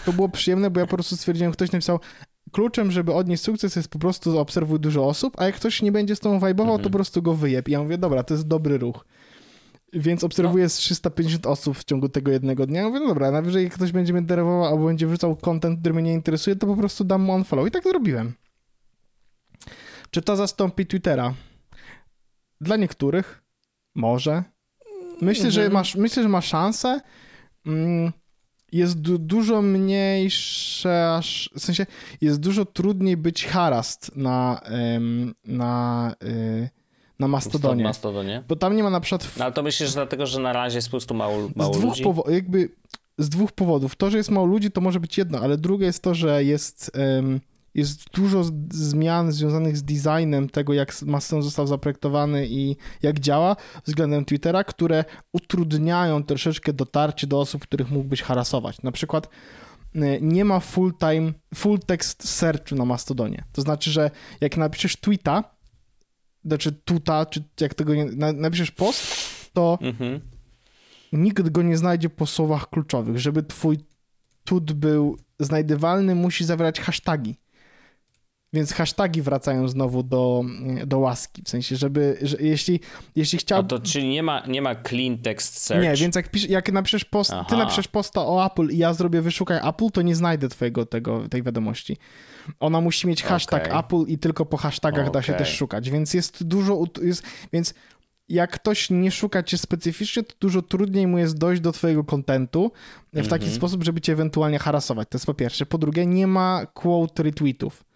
to 0.05 0.13
było 0.13 0.29
przyjemne, 0.29 0.69
bo 0.71 0.79
ja 0.79 0.85
po 0.85 0.95
prostu 0.95 1.15
stwierdziłem, 1.15 1.51
ktoś 1.51 1.71
napisał, 1.71 1.99
kluczem, 2.49 2.91
żeby 2.91 3.13
odnieść 3.13 3.43
sukces 3.43 3.75
jest 3.75 3.89
po 3.89 3.99
prostu 3.99 4.39
obserwuj 4.39 4.79
dużo 4.79 5.05
osób, 5.05 5.33
a 5.37 5.45
jak 5.45 5.55
ktoś 5.55 5.81
nie 5.81 5.91
będzie 5.91 6.15
z 6.15 6.19
tą 6.19 6.39
wajbował, 6.39 6.73
mhm. 6.73 6.83
to 6.83 6.89
po 6.89 6.97
prostu 6.97 7.21
go 7.21 7.33
wyjeb. 7.33 7.69
I 7.69 7.71
ja 7.71 7.83
mówię, 7.83 7.97
dobra, 7.97 8.23
to 8.23 8.33
jest 8.33 8.47
dobry 8.47 8.77
ruch. 8.77 9.05
Więc 9.93 10.23
obserwuję 10.23 10.63
no. 10.63 10.69
350 10.69 11.45
osób 11.45 11.77
w 11.77 11.83
ciągu 11.83 12.09
tego 12.09 12.31
jednego 12.31 12.65
dnia. 12.65 12.87
Mówię, 12.87 12.99
no 12.99 13.07
dobra, 13.07 13.31
najwyżej 13.31 13.63
jak 13.63 13.73
ktoś 13.73 13.91
będzie 13.91 14.13
mnie 14.13 14.21
denerwował 14.21 14.65
albo 14.65 14.85
będzie 14.85 15.07
wrzucał 15.07 15.35
content, 15.35 15.79
który 15.79 15.93
mnie 15.93 16.03
nie 16.03 16.13
interesuje, 16.13 16.55
to 16.55 16.67
po 16.67 16.75
prostu 16.75 17.03
dam 17.03 17.21
mu 17.21 17.33
unfollow. 17.33 17.67
I 17.67 17.71
tak 17.71 17.83
zrobiłem. 17.83 18.33
Czy 20.11 20.21
to 20.21 20.35
zastąpi 20.35 20.85
Twittera? 20.85 21.33
Dla 22.61 22.75
niektórych 22.75 23.43
może. 23.95 24.43
Myślę, 25.21 25.45
mhm. 25.45 25.51
że 25.51 25.69
masz, 25.69 25.95
myślę, 25.95 26.23
że 26.23 26.29
ma 26.29 26.41
szansę. 26.41 27.01
Mm, 27.65 28.11
jest 28.71 29.01
du 29.01 29.17
dużo 29.17 29.61
mniejsze, 29.61 31.19
w 31.55 31.59
sensie 31.59 31.85
jest 32.21 32.39
dużo 32.39 32.65
trudniej 32.65 33.17
być 33.17 33.45
harast 33.45 34.15
na, 34.15 34.61
na 35.45 36.15
y, 36.23 36.69
na 37.19 37.27
Mastodonie. 37.27 37.83
Mastodonie. 37.83 38.43
Bo 38.47 38.55
tam 38.55 38.75
nie 38.75 38.83
ma 38.83 38.89
na 38.89 38.99
przykład... 38.99 39.31
No, 39.37 39.45
ale 39.45 39.53
to 39.53 39.63
myślisz 39.63 39.93
dlatego, 39.93 40.25
że 40.25 40.39
na 40.39 40.53
razie 40.53 40.77
jest 40.77 40.87
po 40.87 40.91
prostu 40.91 41.13
mało, 41.13 41.49
mało 41.55 41.73
z 41.73 41.77
dwóch 41.77 41.97
ludzi? 41.97 42.33
jakby 42.33 42.69
z 43.17 43.29
dwóch 43.29 43.51
powodów. 43.51 43.95
To, 43.95 44.09
że 44.09 44.17
jest 44.17 44.31
mało 44.31 44.45
ludzi, 44.47 44.71
to 44.71 44.81
może 44.81 44.99
być 44.99 45.17
jedno, 45.17 45.39
ale 45.39 45.57
drugie 45.57 45.85
jest 45.85 46.03
to, 46.03 46.15
że 46.15 46.43
jest, 46.43 46.91
um, 47.15 47.39
jest 47.73 48.09
dużo 48.13 48.43
zmian 48.69 49.31
związanych 49.31 49.77
z 49.77 49.83
designem 49.83 50.49
tego, 50.49 50.73
jak 50.73 51.01
Mastodon 51.01 51.43
został 51.43 51.67
zaprojektowany 51.67 52.47
i 52.47 52.75
jak 53.01 53.19
działa 53.19 53.55
względem 53.85 54.25
Twittera, 54.25 54.63
które 54.63 55.05
utrudniają 55.33 56.23
troszeczkę 56.23 56.73
dotarcie 56.73 57.27
do 57.27 57.39
osób, 57.39 57.63
których 57.63 57.91
mógłbyś 57.91 58.21
harasować. 58.21 58.81
Na 58.81 58.91
przykład 58.91 59.29
e, 59.95 60.21
nie 60.21 60.45
ma 60.45 60.59
full 60.59 60.93
time, 60.99 61.33
full 61.55 61.79
text 61.79 62.29
searchu 62.29 62.75
na 62.75 62.85
Mastodonie. 62.85 63.43
To 63.51 63.61
znaczy, 63.61 63.91
że 63.91 64.11
jak 64.41 64.57
napiszesz 64.57 64.95
tweeta, 64.95 65.43
znaczy 66.45 66.71
tuta, 66.71 67.25
czy 67.25 67.43
jak 67.61 67.73
tego 67.73 67.95
nie, 67.95 68.05
napiszesz 68.33 68.71
post, 68.71 69.03
to 69.53 69.77
mhm. 69.81 70.19
nikt 71.13 71.49
go 71.49 71.61
nie 71.61 71.77
znajdzie 71.77 72.09
po 72.09 72.25
słowach 72.25 72.69
kluczowych. 72.69 73.19
Żeby 73.19 73.43
twój 73.43 73.77
tut 74.43 74.73
był 74.73 75.17
znajdywalny, 75.39 76.15
musi 76.15 76.45
zawierać 76.45 76.79
hasztagi. 76.79 77.35
Więc 78.53 78.73
hasztagi 78.73 79.21
wracają 79.21 79.67
znowu 79.67 80.03
do, 80.03 80.43
do 80.85 80.99
łaski, 80.99 81.41
w 81.45 81.49
sensie, 81.49 81.75
żeby, 81.75 82.17
że 82.21 82.37
jeśli, 82.39 82.79
jeśli 83.15 83.39
chciał... 83.39 83.59
A 83.59 83.63
to 83.63 83.79
czyli 83.79 84.09
nie 84.09 84.23
ma, 84.23 84.43
nie 84.47 84.61
ma 84.61 84.75
clean 84.75 85.17
text 85.17 85.57
search? 85.57 85.83
Nie, 85.83 85.95
więc 85.95 86.15
jak, 86.15 86.31
pisz, 86.31 86.49
jak 86.49 86.71
napiszesz 86.71 87.05
post, 87.05 87.31
ty 87.49 87.57
napiszesz 87.57 87.87
posta 87.87 88.21
o 88.21 88.45
Apple 88.45 88.69
i 88.69 88.77
ja 88.77 88.93
zrobię 88.93 89.21
wyszukaj 89.21 89.59
Apple, 89.69 89.89
to 89.93 90.01
nie 90.01 90.15
znajdę 90.15 90.49
twojego 90.49 90.85
tego, 90.85 91.29
tej 91.29 91.43
wiadomości. 91.43 91.97
Ona 92.59 92.81
musi 92.81 93.07
mieć 93.07 93.23
hashtag 93.23 93.67
okay. 93.67 93.79
Apple 93.79 94.03
i 94.07 94.17
tylko 94.17 94.45
po 94.45 94.57
hashtagach 94.57 95.07
okay. 95.07 95.13
da 95.13 95.21
się 95.21 95.33
też 95.33 95.55
szukać, 95.57 95.89
więc 95.89 96.13
jest 96.13 96.43
dużo, 96.43 96.83
jest, 97.01 97.23
więc 97.53 97.73
jak 98.29 98.51
ktoś 98.51 98.89
nie 98.89 99.11
szuka 99.11 99.43
cię 99.43 99.57
specyficznie, 99.57 100.23
to 100.23 100.35
dużo 100.39 100.61
trudniej 100.61 101.07
mu 101.07 101.17
jest 101.17 101.37
dojść 101.37 101.61
do 101.61 101.71
twojego 101.71 102.03
kontentu 102.03 102.71
w 103.13 103.27
taki 103.27 103.43
mm 103.45 103.55
-hmm. 103.55 103.57
sposób, 103.57 103.83
żeby 103.83 104.01
cię 104.01 104.13
ewentualnie 104.13 104.59
harasować. 104.59 105.07
To 105.09 105.17
jest 105.17 105.25
po 105.25 105.33
pierwsze. 105.33 105.65
Po 105.65 105.77
drugie, 105.77 106.05
nie 106.05 106.27
ma 106.27 106.65
quote 106.65 107.23
retweetów. 107.23 107.88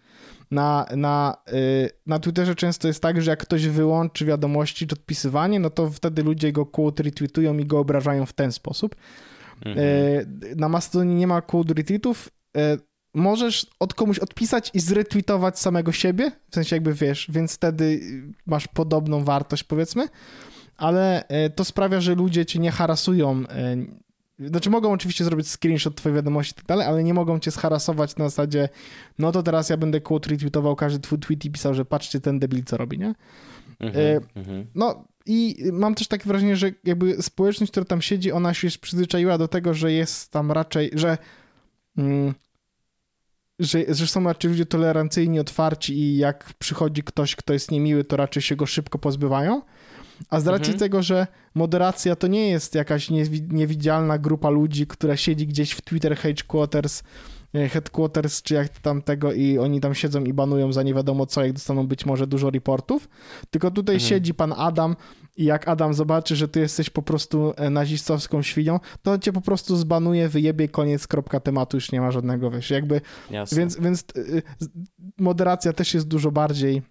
Na, 0.50 0.86
na, 0.96 1.36
yy, 1.52 1.90
na 2.06 2.18
Twitterze 2.18 2.54
często 2.54 2.88
jest 2.88 3.02
tak, 3.02 3.22
że 3.22 3.30
jak 3.30 3.40
ktoś 3.40 3.66
wyłączy 3.66 4.24
wiadomości 4.24 4.86
czy 4.86 4.94
odpisywanie, 4.94 5.60
no 5.60 5.70
to 5.70 5.90
wtedy 5.90 6.22
ludzie 6.22 6.52
go 6.52 6.66
quote 6.66 7.02
retweetują 7.02 7.58
i 7.58 7.66
go 7.66 7.78
obrażają 7.78 8.26
w 8.26 8.32
ten 8.32 8.52
sposób. 8.52 8.94
-hmm. 9.60 9.76
yy, 9.76 10.56
na 10.56 10.68
Mastodonie 10.68 11.14
nie 11.14 11.26
ma 11.26 11.42
quote 11.42 11.74
retweetów. 11.74 12.28
Yy, 12.54 12.62
możesz 13.14 13.66
od 13.80 13.94
komuś 13.94 14.18
odpisać 14.18 14.70
i 14.74 14.80
zretweetować 14.80 15.58
samego 15.58 15.92
siebie, 15.92 16.30
w 16.50 16.54
sensie 16.54 16.76
jakby 16.76 16.94
wiesz, 16.94 17.26
więc 17.30 17.54
wtedy 17.54 18.00
masz 18.46 18.68
podobną 18.68 19.24
wartość 19.24 19.64
powiedzmy, 19.64 20.08
ale 20.76 21.24
to 21.54 21.64
sprawia, 21.64 22.00
że 22.00 22.14
ludzie 22.14 22.46
cię 22.46 22.58
nie 22.58 22.70
harasują. 22.70 23.44
E, 24.40 24.48
znaczy 24.48 24.70
mogą 24.70 24.92
oczywiście 24.92 25.24
zrobić 25.24 25.48
screenshot 25.48 25.96
twojej 25.96 26.16
wiadomości 26.16 26.52
i 26.52 26.56
tak 26.56 26.66
dalej, 26.66 26.86
ale 26.86 27.04
nie 27.04 27.14
mogą 27.14 27.38
cię 27.38 27.50
scharasować 27.50 28.16
na 28.16 28.28
zasadzie 28.28 28.68
no 29.18 29.32
to 29.32 29.42
teraz 29.42 29.68
ja 29.68 29.76
będę 29.76 30.00
quote 30.00 30.30
retweetował 30.30 30.76
każdy 30.76 31.00
twój 31.00 31.18
tweet 31.18 31.44
i 31.44 31.50
pisał, 31.50 31.74
że 31.74 31.84
patrzcie 31.84 32.20
ten 32.20 32.38
debil 32.38 32.64
co 32.64 32.76
robi, 32.76 32.98
nie? 32.98 33.14
Mm-hmm, 33.80 34.20
mm-hmm. 34.36 34.64
No 34.74 35.04
i 35.26 35.56
mam 35.72 35.94
też 35.94 36.08
takie 36.08 36.24
wrażenie, 36.24 36.56
że 36.56 36.72
jakby 36.84 37.22
społeczność, 37.22 37.70
która 37.72 37.86
tam 37.86 38.02
siedzi, 38.02 38.32
ona 38.32 38.54
się 38.54 38.66
już 38.66 38.78
przyzwyczaiła 38.78 39.38
do 39.38 39.48
tego, 39.48 39.74
że 39.74 39.92
jest 39.92 40.30
tam 40.30 40.52
raczej, 40.52 40.90
że 40.94 41.18
mm, 41.98 42.34
że, 43.58 43.94
że 43.94 44.06
są 44.06 44.24
raczej 44.24 44.50
ludzie 44.50 44.66
tolerancyjni, 44.66 45.40
otwarci 45.40 45.98
i 45.98 46.16
jak 46.16 46.54
przychodzi 46.58 47.02
ktoś, 47.02 47.36
kto 47.36 47.52
jest 47.52 47.70
niemiły, 47.70 48.04
to 48.04 48.16
raczej 48.16 48.42
się 48.42 48.56
go 48.56 48.66
szybko 48.66 48.98
pozbywają. 48.98 49.62
A 50.30 50.40
z 50.40 50.46
racji 50.46 50.72
mhm. 50.72 50.78
tego, 50.78 51.02
że 51.02 51.26
moderacja 51.54 52.16
to 52.16 52.26
nie 52.26 52.50
jest 52.50 52.74
jakaś 52.74 53.10
niewidzialna 53.48 54.18
grupa 54.18 54.50
ludzi, 54.50 54.86
która 54.86 55.16
siedzi 55.16 55.46
gdzieś 55.46 55.72
w 55.72 55.80
Twitter 55.80 56.16
headquarters, 56.16 57.02
e, 57.54 57.68
headquarters 57.68 58.42
czy 58.42 58.54
jak 58.54 58.68
tam 58.68 59.02
tego 59.02 59.32
i 59.32 59.58
oni 59.58 59.80
tam 59.80 59.94
siedzą 59.94 60.24
i 60.24 60.32
banują 60.32 60.72
za 60.72 60.82
nie 60.82 60.94
wiadomo 60.94 61.26
co, 61.26 61.44
jak 61.44 61.52
dostaną 61.52 61.86
być 61.86 62.06
może 62.06 62.26
dużo 62.26 62.50
reportów, 62.50 63.08
tylko 63.50 63.70
tutaj 63.70 63.94
mhm. 63.94 64.08
siedzi 64.08 64.34
pan 64.34 64.54
Adam 64.56 64.96
i 65.36 65.44
jak 65.44 65.68
Adam 65.68 65.94
zobaczy, 65.94 66.36
że 66.36 66.48
ty 66.48 66.60
jesteś 66.60 66.90
po 66.90 67.02
prostu 67.02 67.54
e, 67.56 67.70
nazistowską 67.70 68.42
świnią, 68.42 68.80
to 69.02 69.18
cię 69.18 69.32
po 69.32 69.40
prostu 69.40 69.76
zbanuje, 69.76 70.28
wyjebie, 70.28 70.68
koniec, 70.68 71.06
kropka 71.06 71.40
tematu, 71.40 71.76
już 71.76 71.92
nie 71.92 72.00
ma 72.00 72.10
żadnego, 72.10 72.50
wiesz, 72.50 72.70
jakby, 72.70 73.00
Jasne. 73.30 73.58
więc, 73.58 73.80
więc 73.80 74.00
e, 74.00 74.42
moderacja 75.18 75.72
też 75.72 75.94
jest 75.94 76.08
dużo 76.08 76.30
bardziej 76.30 76.82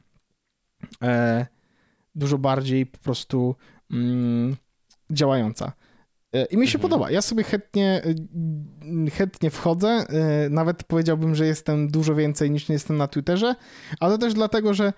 e, 1.01 1.47
dużo 2.15 2.37
bardziej 2.37 2.85
po 2.85 2.97
prostu 2.97 3.55
mm, 3.91 4.55
działająca. 5.09 5.71
E, 6.33 6.45
I 6.45 6.57
mi 6.57 6.67
się 6.67 6.77
mhm. 6.77 6.81
podoba. 6.81 7.11
Ja 7.11 7.21
sobie 7.21 7.43
chętnie, 7.43 8.01
chętnie 9.13 9.49
wchodzę. 9.49 10.05
Nawet 10.49 10.83
powiedziałbym, 10.83 11.35
że 11.35 11.45
jestem 11.45 11.87
dużo 11.87 12.15
więcej 12.15 12.51
niż 12.51 12.69
nie 12.69 12.73
jestem 12.73 12.97
na 12.97 13.07
Twitterze, 13.07 13.55
ale 13.99 14.17
też 14.17 14.33
dlatego, 14.33 14.73
że 14.73 14.93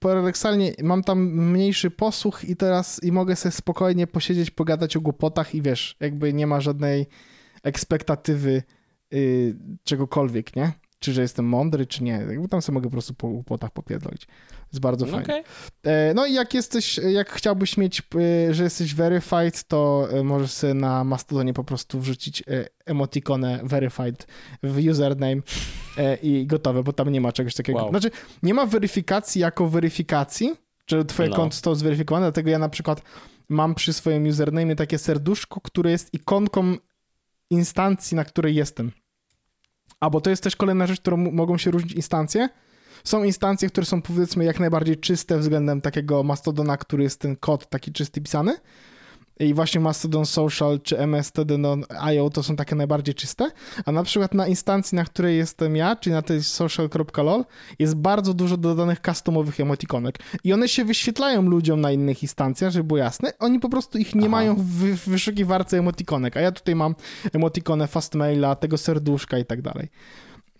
paradoksalnie 0.00 0.72
mam 0.82 1.02
tam 1.02 1.18
mniejszy 1.50 1.90
posłuch 1.90 2.44
i 2.44 2.56
teraz 2.56 3.02
i 3.02 3.12
mogę 3.12 3.36
sobie 3.36 3.52
spokojnie 3.52 4.06
posiedzieć, 4.06 4.50
pogadać 4.50 4.96
o 4.96 5.00
głupotach 5.00 5.54
i 5.54 5.62
wiesz, 5.62 5.96
jakby 6.00 6.32
nie 6.32 6.46
ma 6.46 6.60
żadnej 6.60 7.06
ekspektatywy 7.62 8.62
yy, 9.10 9.56
czegokolwiek, 9.84 10.56
nie? 10.56 10.72
Czy 10.98 11.12
że 11.12 11.22
jestem 11.22 11.44
mądry, 11.44 11.86
czy 11.86 12.04
nie. 12.04 12.12
Jakby 12.12 12.48
tam 12.48 12.62
sobie 12.62 12.74
mogę 12.74 12.86
po 12.86 12.92
prostu 12.92 13.14
po 13.14 13.28
głupotach 13.28 13.70
popierdolić. 13.70 14.26
Jest 14.72 14.80
bardzo 14.80 15.06
no 15.06 15.12
fajne. 15.12 15.24
Okay. 15.24 16.14
No 16.14 16.26
i 16.26 16.32
jak 16.32 16.54
jesteś, 16.54 16.98
jak 16.98 17.32
chciałbyś 17.32 17.76
mieć, 17.76 18.02
e, 18.48 18.54
że 18.54 18.64
jesteś 18.64 18.94
verified, 18.94 19.64
to 19.64 20.08
e, 20.12 20.22
możesz 20.22 20.50
sobie 20.50 20.74
na 20.74 21.04
Mastodonie 21.04 21.54
po 21.54 21.64
prostu 21.64 22.00
wrzucić 22.00 22.42
e, 22.42 22.44
emotikonę 22.86 23.60
verified 23.62 24.26
w 24.62 24.88
username 24.90 25.42
i 26.22 26.46
gotowe, 26.46 26.82
bo 26.82 26.92
tam 26.92 27.08
nie 27.08 27.20
ma 27.20 27.32
czegoś 27.32 27.54
takiego. 27.54 27.78
Wow. 27.78 27.90
Znaczy, 27.90 28.10
nie 28.42 28.54
ma 28.54 28.66
weryfikacji 28.66 29.40
jako 29.40 29.68
weryfikacji, 29.68 30.54
że 30.86 31.04
twoje 31.04 31.28
no. 31.28 31.36
konto 31.36 31.54
zostało 31.54 31.76
zweryfikowane, 31.76 32.26
dlatego 32.26 32.50
ja 32.50 32.58
na 32.58 32.68
przykład 32.68 33.02
mam 33.48 33.74
przy 33.74 33.92
swoim 33.92 34.26
username 34.26 34.76
takie 34.76 34.98
serduszko, 34.98 35.60
które 35.60 35.90
jest 35.90 36.14
ikonką 36.14 36.76
instancji, 37.50 38.16
na 38.16 38.24
której 38.24 38.54
jestem. 38.54 38.92
A 40.00 40.10
bo 40.10 40.20
to 40.20 40.30
jest 40.30 40.42
też 40.42 40.56
kolejna 40.56 40.86
rzecz, 40.86 41.00
którą 41.00 41.16
mogą 41.16 41.58
się 41.58 41.70
różnić 41.70 41.92
instancje. 41.92 42.48
Są 43.04 43.24
instancje, 43.24 43.68
które 43.68 43.86
są 43.86 44.02
powiedzmy 44.02 44.44
jak 44.44 44.60
najbardziej 44.60 44.96
czyste 44.96 45.38
względem 45.38 45.80
takiego 45.80 46.22
mastodona, 46.22 46.76
który 46.76 47.02
jest 47.02 47.20
ten 47.20 47.36
kod 47.36 47.68
taki 47.68 47.92
czysty 47.92 48.20
pisany. 48.20 48.56
I 49.40 49.54
właśnie 49.54 49.80
Mastodon 49.80 50.26
Social 50.26 50.80
czy 50.80 50.98
mstd.io 50.98 52.30
to 52.30 52.42
są 52.42 52.56
takie 52.56 52.74
najbardziej 52.74 53.14
czyste, 53.14 53.50
a 53.84 53.92
na 53.92 54.02
przykład 54.02 54.34
na 54.34 54.46
instancji, 54.46 54.96
na 54.96 55.04
której 55.04 55.36
jestem 55.36 55.76
ja, 55.76 55.96
czyli 55.96 56.14
na 56.14 56.22
tej 56.22 56.42
social.lol 56.42 57.44
jest 57.78 57.94
bardzo 57.94 58.34
dużo 58.34 58.56
dodanych 58.56 59.00
customowych 59.00 59.60
emotikonek 59.60 60.18
i 60.44 60.52
one 60.52 60.68
się 60.68 60.84
wyświetlają 60.84 61.42
ludziom 61.42 61.80
na 61.80 61.92
innych 61.92 62.22
instancjach, 62.22 62.72
żeby 62.72 62.84
było 62.84 62.98
jasne, 62.98 63.32
oni 63.38 63.60
po 63.60 63.68
prostu 63.68 63.98
ich 63.98 64.14
nie 64.14 64.20
Aha. 64.20 64.30
mają 64.30 64.54
w, 64.54 64.94
wyszukiwarce 65.06 65.78
emotikonek, 65.78 66.36
a 66.36 66.40
ja 66.40 66.52
tutaj 66.52 66.74
mam 66.74 66.94
emotikonę 67.32 67.86
fastmaila, 67.86 68.56
tego 68.56 68.78
serduszka 68.78 69.38
i 69.38 69.44
tak 69.44 69.62
dalej. 69.62 69.88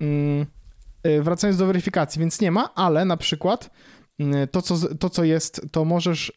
Mm, 0.00 0.46
y, 1.06 1.22
wracając 1.22 1.58
do 1.58 1.66
weryfikacji, 1.66 2.20
więc 2.20 2.40
nie 2.40 2.50
ma, 2.50 2.74
ale 2.74 3.04
na 3.04 3.16
przykład 3.16 3.70
to 4.50 4.62
co, 4.62 4.94
to, 4.94 5.10
co 5.10 5.24
jest, 5.24 5.60
to 5.72 5.84
możesz 5.84 6.28
y, 6.28 6.32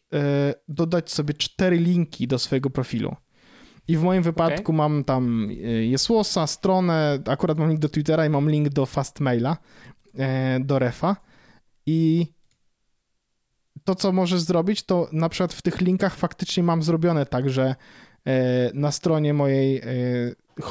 dodać 0.68 1.10
sobie 1.10 1.34
cztery 1.34 1.76
linki 1.76 2.28
do 2.28 2.38
swojego 2.38 2.70
profilu. 2.70 3.16
I 3.88 3.96
w 3.96 4.02
moim 4.02 4.22
wypadku 4.22 4.62
okay. 4.62 4.76
mam 4.76 5.04
tam 5.04 5.50
y, 5.50 5.86
Jesłosa, 5.86 6.46
stronę, 6.46 7.18
akurat 7.26 7.58
mam 7.58 7.68
link 7.68 7.80
do 7.80 7.88
Twittera 7.88 8.26
i 8.26 8.30
mam 8.30 8.50
link 8.50 8.68
do 8.68 8.86
Fastmaila, 8.86 9.56
do 10.60 10.78
Refa. 10.78 11.16
I 11.86 12.26
to, 13.84 13.94
co 13.94 14.12
możesz 14.12 14.40
zrobić, 14.40 14.82
to 14.82 15.08
na 15.12 15.28
przykład 15.28 15.52
w 15.52 15.62
tych 15.62 15.80
linkach 15.80 16.16
faktycznie 16.16 16.62
mam 16.62 16.82
zrobione 16.82 17.26
tak, 17.26 17.50
że 17.50 17.74
na 18.74 18.92
stronie 18.92 19.34
mojej, 19.34 19.82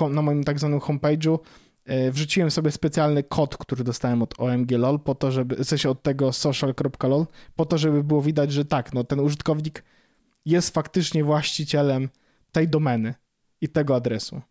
na 0.10 0.22
moim 0.22 0.44
tak 0.44 0.60
zwanym 0.60 0.80
homepage'u 0.80 1.38
E, 1.38 1.71
wrzuciłem 2.12 2.52
sobie 2.52 2.72
specjalny 2.72 3.24
kod, 3.24 3.58
który 3.58 3.84
dostałem 3.84 4.22
od 4.22 4.40
OMG.lol, 4.40 5.00
po 5.00 5.16
to, 5.16 5.32
żeby, 5.32 5.56
w 5.56 5.68
sensie 5.68 5.90
od 5.90 6.04
tego 6.04 6.34
social.lol, 6.34 7.26
po 7.56 7.66
to, 7.66 7.78
żeby 7.78 8.04
było 8.04 8.22
widać, 8.22 8.52
że 8.52 8.66
tak, 8.66 8.94
no 8.94 9.04
ten 9.04 9.20
użytkownik 9.20 9.84
jest 10.46 10.74
faktycznie 10.74 11.24
właścicielem 11.24 12.10
tej 12.52 12.68
domeny 12.68 13.14
i 13.62 13.70
tego 13.70 13.96
adresu. 13.96 14.42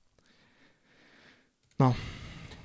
No. 1.78 1.94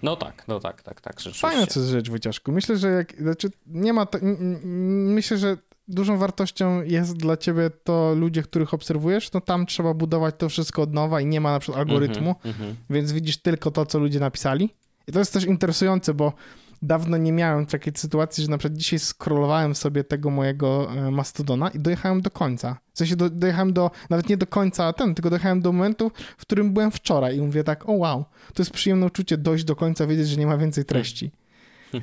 No 0.03 0.16
tak, 0.16 0.47
no 0.47 0.59
tak, 0.59 0.82
tak, 0.82 1.01
tak, 1.01 1.20
rzeczywiście. 1.20 1.47
Fajna 1.47 1.66
to 1.66 1.80
jest 1.80 1.91
rzecz, 1.91 2.09
Wojciaszku. 2.09 2.51
Myślę, 2.51 2.78
że 2.78 2.89
jak, 2.89 3.22
znaczy 3.22 3.49
nie 3.68 3.93
ma, 3.93 4.05
to, 4.05 4.18
myślę, 4.22 5.38
że 5.38 5.57
dużą 5.88 6.18
wartością 6.18 6.84
jest 6.84 7.18
dla 7.18 7.38
ciebie 7.38 7.70
to 7.84 8.16
ludzie, 8.16 8.44
których 8.44 8.74
obserwujesz, 8.74 9.34
no 9.34 9.42
tam 9.42 9.66
trzeba 9.66 9.94
budować 9.94 10.36
to 10.38 10.50
wszystko 10.50 10.82
od 10.82 10.94
nowa 10.94 11.22
i 11.22 11.26
nie 11.26 11.42
ma 11.42 11.52
na 11.52 11.60
przykład 11.60 11.80
algorytmu, 11.80 12.36
mm 12.44 12.58
-hmm. 12.58 12.74
więc 12.90 13.12
widzisz 13.12 13.38
tylko 13.38 13.72
to, 13.72 13.86
co 13.86 14.00
ludzie 14.00 14.20
napisali. 14.20 14.70
I 15.08 15.12
to 15.12 15.20
jest 15.20 15.34
też 15.34 15.46
interesujące, 15.46 16.14
bo 16.14 16.34
dawno 16.82 17.18
nie 17.18 17.32
miałem 17.32 17.66
takiej 17.66 17.94
sytuacji, 17.98 18.44
że 18.44 18.50
na 18.50 18.58
przykład 18.58 18.78
dzisiaj 18.78 19.00
scrollowałem 19.00 19.76
sobie 19.76 20.04
tego 20.04 20.30
mojego 20.30 20.92
e, 20.92 21.12
Mastodona 21.12 21.70
i 21.70 21.80
dojechałem 21.80 22.22
do 22.22 22.32
końca. 22.32 22.78
W 22.94 22.98
sensie 22.98 23.16
do, 23.16 23.30
dojechałem 23.30 23.74
do, 23.74 23.92
nawet 24.10 24.30
nie 24.30 24.38
do 24.38 24.48
końca 24.48 24.94
ten, 24.94 25.16
tylko 25.16 25.30
dojechałem 25.30 25.62
do 25.62 25.72
momentu, 25.72 26.12
w 26.38 26.42
którym 26.42 26.74
byłem 26.74 26.92
wczoraj 26.92 27.38
i 27.38 27.42
mówię 27.42 27.64
tak, 27.64 27.90
o 27.90 27.92
wow, 27.92 28.26
to 28.54 28.62
jest 28.62 28.72
przyjemne 28.72 29.06
uczucie 29.06 29.38
dojść 29.38 29.64
do 29.64 29.76
końca, 29.76 30.08
wiedzieć, 30.08 30.28
że 30.28 30.38
nie 30.38 30.48
ma 30.48 30.58
więcej 30.58 30.86
treści. 30.86 31.32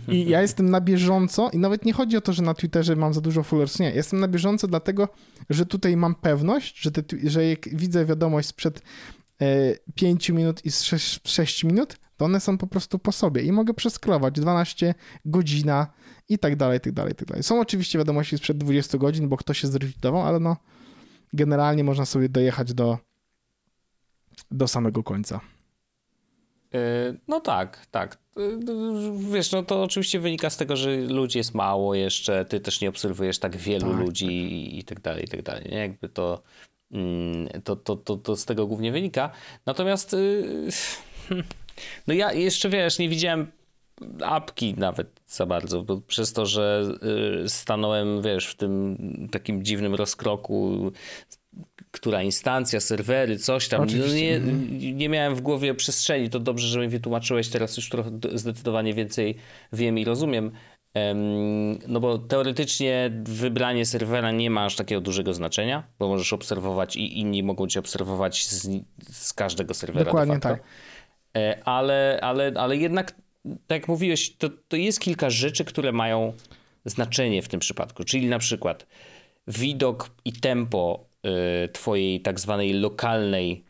I 0.09 0.29
ja 0.29 0.43
jestem 0.47 0.71
na 0.71 0.81
bieżąco 0.81 1.51
i 1.51 1.59
nawet 1.59 1.85
nie 1.85 1.93
chodzi 1.93 2.17
o 2.17 2.21
to, 2.21 2.33
że 2.33 2.43
na 2.43 2.55
Twitterze 2.55 2.97
mam 2.97 3.15
za 3.15 3.21
dużo 3.21 3.43
followers, 3.43 3.79
nie. 3.79 3.91
Jestem 3.91 4.21
na 4.21 4.29
bieżąco 4.29 4.69
dlatego, 4.69 5.09
że 5.51 5.67
tutaj 5.67 5.97
mam 5.97 6.15
pewność, 6.15 6.81
że, 6.81 6.91
te, 6.91 7.03
że 7.25 7.47
jak 7.47 7.69
widzę 7.77 8.05
wiadomość 8.07 8.49
sprzed 8.49 8.83
e, 9.43 9.75
5 9.95 10.31
minut 10.31 10.65
i 10.65 10.71
6, 10.71 11.21
6 11.25 11.65
minut, 11.65 11.97
to 12.17 12.25
one 12.25 12.41
są 12.41 12.59
po 12.59 12.67
prostu 12.67 12.99
po 12.99 13.13
sobie 13.13 13.43
i 13.43 13.53
mogę 13.53 13.75
przeskrować 13.75 14.35
12 14.35 14.95
godzina 15.25 15.87
i 16.29 16.39
tak 16.39 16.57
dalej, 16.57 16.79
i 16.79 16.81
tak 16.81 16.93
dalej, 16.93 17.13
i 17.13 17.17
tak 17.17 17.29
dalej. 17.29 17.43
Są 17.43 17.61
oczywiście 17.61 17.99
wiadomości 17.99 18.39
sprzed 18.39 18.59
20 18.59 18.99
godzin, 18.99 19.29
bo 19.29 19.37
ktoś 19.37 19.59
się 19.59 19.69
zrewidował, 19.69 20.23
ale 20.23 20.41
no 20.41 20.57
generalnie 21.33 21.85
można 21.85 22.05
sobie 22.05 22.29
dojechać 22.29 22.75
do, 22.75 22.99
do 24.51 24.69
samego 24.69 25.03
końca. 25.03 25.41
E, 26.75 26.79
no 27.29 27.41
tak, 27.41 27.87
tak. 27.91 28.19
E, 28.37 28.41
wiesz, 29.33 29.53
no 29.53 29.63
to 29.63 29.83
oczywiście 29.83 30.21
wynika 30.21 30.51
z 30.51 30.57
tego, 30.57 30.77
że 30.77 30.97
ludzi 30.97 31.39
jest 31.39 31.55
mało 31.55 31.95
jeszcze, 31.95 32.45
ty 32.45 32.61
też 32.61 32.81
nie 32.81 32.89
obserwujesz 32.89 33.39
tak 33.39 33.57
wielu 33.57 33.91
tak, 33.91 34.01
ludzi 34.01 34.27
tak. 34.27 34.79
i 34.79 34.85
tak 34.85 35.01
dalej, 35.01 35.25
i 35.25 35.29
tak 35.29 35.43
dalej. 35.43 35.65
Nie? 35.71 35.79
Jakby 35.79 36.09
to, 36.09 36.43
mm, 36.93 37.49
to, 37.65 37.77
to, 37.77 37.97
to, 37.97 38.17
to 38.17 38.37
z 38.37 38.45
tego 38.45 38.67
głównie 38.67 38.93
wynika. 38.93 39.31
Natomiast 39.67 40.15
y, 40.15 40.69
no 42.07 42.15
ja 42.15 42.33
jeszcze, 42.33 42.69
wiesz, 42.69 42.99
nie 42.99 43.09
widziałem 43.09 43.47
apki 44.25 44.75
nawet 44.75 45.21
za 45.27 45.47
bardzo, 45.47 45.83
bo 45.83 46.01
przez 46.01 46.33
to, 46.33 46.47
że 46.47 46.85
y, 47.45 47.49
stanąłem, 47.49 48.23
wiesz, 48.23 48.47
w 48.47 48.55
tym 48.55 48.99
takim 49.33 49.65
dziwnym 49.65 49.95
rozkroku 49.95 50.93
która 51.93 52.23
instancja, 52.23 52.81
serwery, 52.81 53.39
coś 53.39 53.69
tam. 53.69 53.87
No 53.87 54.07
nie, 54.15 54.37
mhm. 54.37 54.79
nie 54.79 55.09
miałem 55.09 55.35
w 55.35 55.41
głowie 55.41 55.75
przestrzeni. 55.75 56.31
To 56.31 56.41
dobrze, 56.41 56.69
że 56.69 56.81
mi 56.81 56.89
wytłumaczyłeś. 56.89 57.49
Teraz 57.49 57.77
już 57.77 57.89
trochę 57.89 58.11
zdecydowanie 58.35 58.95
więcej 58.95 59.37
wiem 59.73 59.99
i 59.99 60.05
rozumiem. 60.05 60.51
No 61.89 62.01
bo 62.01 62.19
teoretycznie 62.19 63.11
wybranie 63.25 63.87
serwera 63.87 64.31
nie 64.31 64.51
ma 64.51 64.65
aż 64.65 64.77
takiego 64.77 65.01
dużego 65.01 65.35
znaczenia, 65.35 65.83
bo 65.99 66.09
możesz 66.09 66.33
obserwować 66.33 66.97
i 66.97 67.21
inni 67.21 67.43
mogą 67.43 67.67
cię 67.67 67.81
obserwować 67.81 68.47
z, 68.47 68.69
z 69.11 69.33
każdego 69.33 69.75
serwera. 69.75 70.05
Dokładnie 70.05 70.41
tak. 70.41 70.63
Ale, 71.65 72.19
ale, 72.23 72.53
ale 72.57 72.77
jednak, 72.77 73.13
tak 73.67 73.81
jak 73.81 73.89
mówiłeś, 73.89 74.37
to, 74.37 74.49
to 74.69 74.77
jest 74.77 75.01
kilka 75.01 75.31
rzeczy, 75.31 75.65
które 75.65 75.93
mają 75.93 76.33
znaczenie 76.85 77.43
w 77.43 77.49
tym 77.49 77.61
przypadku. 77.61 78.05
Czyli 78.05 78.27
na 78.27 78.39
przykład 78.39 78.87
widok 79.47 80.11
i 80.25 80.33
tempo 80.33 81.12
twojej 81.73 82.21
tak 82.21 82.41
zwanej 82.41 82.73
lokalnej, 82.73 83.65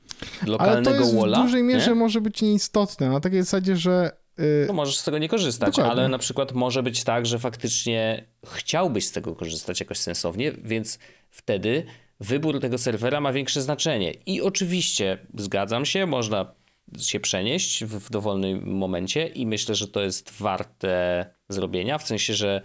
lokalnego 0.46 0.90
ale 0.90 0.98
to 0.98 1.04
jest 1.04 1.16
walla. 1.16 1.38
w 1.38 1.42
dużej 1.42 1.62
mierze 1.62 1.90
nie? 1.90 1.94
może 1.94 2.20
być 2.20 2.42
nieistotne, 2.42 3.10
na 3.10 3.20
takiej 3.20 3.42
zasadzie, 3.42 3.76
że 3.76 4.10
y, 4.40 4.64
no 4.68 4.72
możesz 4.74 4.98
z 4.98 5.04
tego 5.04 5.18
nie 5.18 5.28
korzystać, 5.28 5.76
Dokładnie. 5.76 5.92
ale 5.92 6.08
na 6.08 6.18
przykład 6.18 6.52
może 6.52 6.82
być 6.82 7.04
tak, 7.04 7.26
że 7.26 7.38
faktycznie 7.38 8.26
chciałbyś 8.46 9.06
z 9.06 9.12
tego 9.12 9.34
korzystać 9.36 9.80
jakoś 9.80 9.98
sensownie, 9.98 10.52
więc 10.64 10.98
wtedy 11.30 11.84
wybór 12.20 12.60
tego 12.60 12.78
serwera 12.78 13.20
ma 13.20 13.32
większe 13.32 13.62
znaczenie. 13.62 14.14
I 14.26 14.40
oczywiście 14.40 15.18
zgadzam 15.34 15.84
się, 15.84 16.06
można 16.06 16.54
się 16.98 17.20
przenieść 17.20 17.84
w, 17.84 17.98
w 17.98 18.10
dowolnym 18.10 18.76
momencie 18.76 19.26
i 19.26 19.46
myślę, 19.46 19.74
że 19.74 19.88
to 19.88 20.02
jest 20.02 20.32
warte 20.32 21.26
zrobienia, 21.48 21.98
w 21.98 22.06
sensie, 22.06 22.34
że 22.34 22.62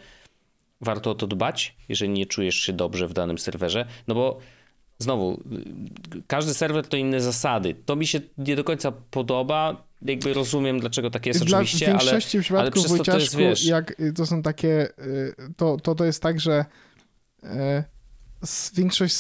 warto 0.82 1.12
o 1.12 1.16
to 1.16 1.28
dbać, 1.28 1.76
jeżeli 1.90 2.12
nie 2.12 2.26
czujesz 2.26 2.56
się 2.56 2.74
dobrze 2.74 3.08
w 3.08 3.14
danym 3.14 3.38
serwerze, 3.38 3.86
no 4.08 4.16
bo 4.16 4.40
znowu, 5.00 5.43
każdy 6.28 6.54
serwer 6.54 6.88
to 6.88 6.98
inne 6.98 7.22
zasady. 7.22 7.76
To 7.86 7.95
mi 7.95 8.08
się 8.08 8.20
nie 8.38 8.56
do 8.56 8.64
końca 8.64 8.91
podoba. 8.91 9.88
Jakby 10.02 10.34
rozumiem, 10.34 10.80
dlaczego 10.80 11.10
tak 11.10 11.26
jest 11.26 11.45
Dla, 11.45 11.58
oczywiście, 11.58 11.86
w 11.86 11.89
większości 11.89 12.38
ale, 12.38 12.43
przypadków 12.43 12.86
ale 12.89 12.98
to, 12.98 13.04
to 13.04 13.20
jest, 13.20 13.36
wiesz... 13.36 13.66
jak 13.66 13.95
to 14.16 14.26
są 14.26 14.41
takie, 14.41 14.89
y, 15.00 15.36
to, 15.58 15.78
to, 15.78 15.95
to 15.95 16.06
jest 16.06 16.24
tak, 16.24 16.39
że 16.39 16.66
y, 17.43 17.48
większość 18.76 19.16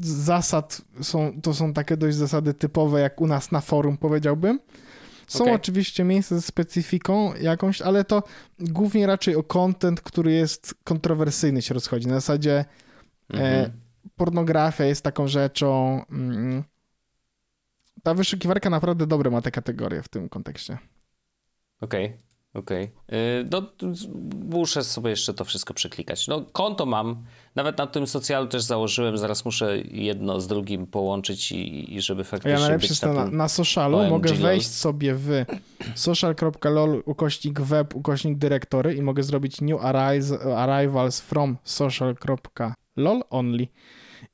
zasad 0.00 0.82
są, 1.02 1.40
to 1.42 1.54
są 1.54 1.72
takie 1.72 1.96
dość 1.96 2.16
zasady 2.16 2.54
typowe, 2.54 3.00
jak 3.00 3.20
u 3.20 3.26
nas 3.26 3.52
na 3.52 3.60
forum 3.60 3.96
powiedziałbym. 3.96 4.60
Są 5.26 5.44
okay. 5.44 5.54
oczywiście 5.54 6.04
miejsca 6.04 6.34
ze 6.34 6.42
specyfiką 6.42 7.34
jakąś, 7.34 7.82
ale 7.82 8.04
to 8.04 8.22
głównie 8.58 9.06
raczej 9.06 9.36
o 9.36 9.42
content, 9.42 10.00
który 10.00 10.32
jest 10.32 10.74
kontrowersyjny 10.84 11.62
się 11.62 11.74
rozchodzi. 11.74 12.06
Na 12.06 12.14
zasadzie 12.14 12.64
mm 13.30 13.64
-hmm 13.64 13.85
pornografia 14.16 14.84
jest 14.84 15.02
taką 15.02 15.28
rzeczą. 15.28 16.02
Mm, 16.10 16.64
ta 18.02 18.14
wyszukiwarka 18.14 18.70
naprawdę 18.70 19.06
dobre 19.06 19.30
ma 19.30 19.42
te 19.42 19.50
kategorie 19.50 20.02
w 20.02 20.08
tym 20.08 20.28
kontekście. 20.28 20.78
Okej, 21.80 22.06
okay, 22.06 22.18
okej. 22.54 22.90
Okay. 23.06 23.48
No, 23.50 23.62
muszę 24.50 24.84
sobie 24.84 25.10
jeszcze 25.10 25.34
to 25.34 25.44
wszystko 25.44 25.74
przeklikać. 25.74 26.28
No, 26.28 26.44
konto 26.52 26.86
mam. 26.86 27.24
Nawet 27.54 27.78
na 27.78 27.86
tym 27.86 28.06
socjalu 28.06 28.46
też 28.46 28.62
założyłem. 28.62 29.18
Zaraz 29.18 29.44
muszę 29.44 29.78
jedno 29.78 30.40
z 30.40 30.46
drugim 30.46 30.86
połączyć 30.86 31.52
i, 31.52 31.94
i 31.94 32.00
żeby 32.00 32.24
faktycznie. 32.24 32.52
Ja 32.52 32.58
najlepsze 32.58 32.88
jest 32.88 33.02
na, 33.02 33.30
na 33.30 33.48
socialu. 33.48 33.98
OMG 33.98 34.10
mogę 34.10 34.32
wejść 34.32 34.70
sobie 34.70 35.14
w 35.14 35.44
social.lol 35.94 37.02
ukośnik 37.06 37.60
web 37.60 37.94
ukośnik 37.94 38.38
dyrektory 38.38 38.94
i 38.94 39.02
mogę 39.02 39.22
zrobić 39.22 39.60
new 39.60 39.80
arrivals 40.56 41.20
from 41.20 41.56
social.lol 41.64 42.85
only 43.30 43.68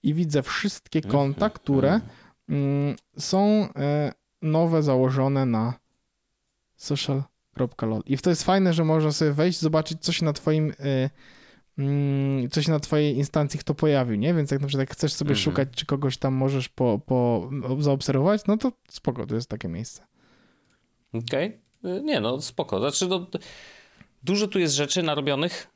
i 0.02 0.14
widzę 0.14 0.42
wszystkie 0.42 0.98
mhm, 0.98 1.12
konta, 1.12 1.50
które 1.50 1.92
mhm. 1.94 2.10
mm, 2.48 2.96
są 3.18 3.68
e, 3.76 4.12
nowe, 4.42 4.82
założone 4.82 5.46
na 5.46 5.74
social.lol. 6.76 8.02
I 8.06 8.18
to 8.18 8.30
jest 8.30 8.42
fajne, 8.42 8.72
że 8.72 8.84
można 8.84 9.12
sobie 9.12 9.32
wejść, 9.32 9.60
zobaczyć, 9.60 9.98
co 10.00 10.12
się 10.12 10.24
na 10.24 10.32
twoim 10.32 10.72
e, 10.80 11.10
mm, 11.78 12.50
co 12.50 12.62
się 12.62 12.72
na 12.72 12.80
twojej 12.80 13.16
instancji 13.16 13.60
kto 13.60 13.74
pojawił, 13.74 14.16
nie? 14.16 14.34
Więc 14.34 14.50
jak 14.50 14.60
na 14.60 14.66
przykład 14.66 14.88
jak 14.88 14.96
chcesz 14.96 15.12
sobie 15.12 15.30
mhm. 15.30 15.44
szukać, 15.44 15.68
czy 15.76 15.86
kogoś 15.86 16.18
tam 16.18 16.34
możesz 16.34 16.68
po, 16.68 17.00
po 17.06 17.50
zaobserwować, 17.78 18.42
no 18.46 18.56
to 18.56 18.72
spoko, 18.88 19.26
to 19.26 19.34
jest 19.34 19.48
takie 19.48 19.68
miejsce. 19.68 20.06
Okej. 21.12 21.60
Okay. 21.80 22.02
Nie 22.02 22.20
no, 22.20 22.40
spoko. 22.40 22.78
Znaczy, 22.78 23.08
no, 23.08 23.26
dużo 24.22 24.48
tu 24.48 24.58
jest 24.58 24.74
rzeczy 24.74 25.02
narobionych 25.02 25.70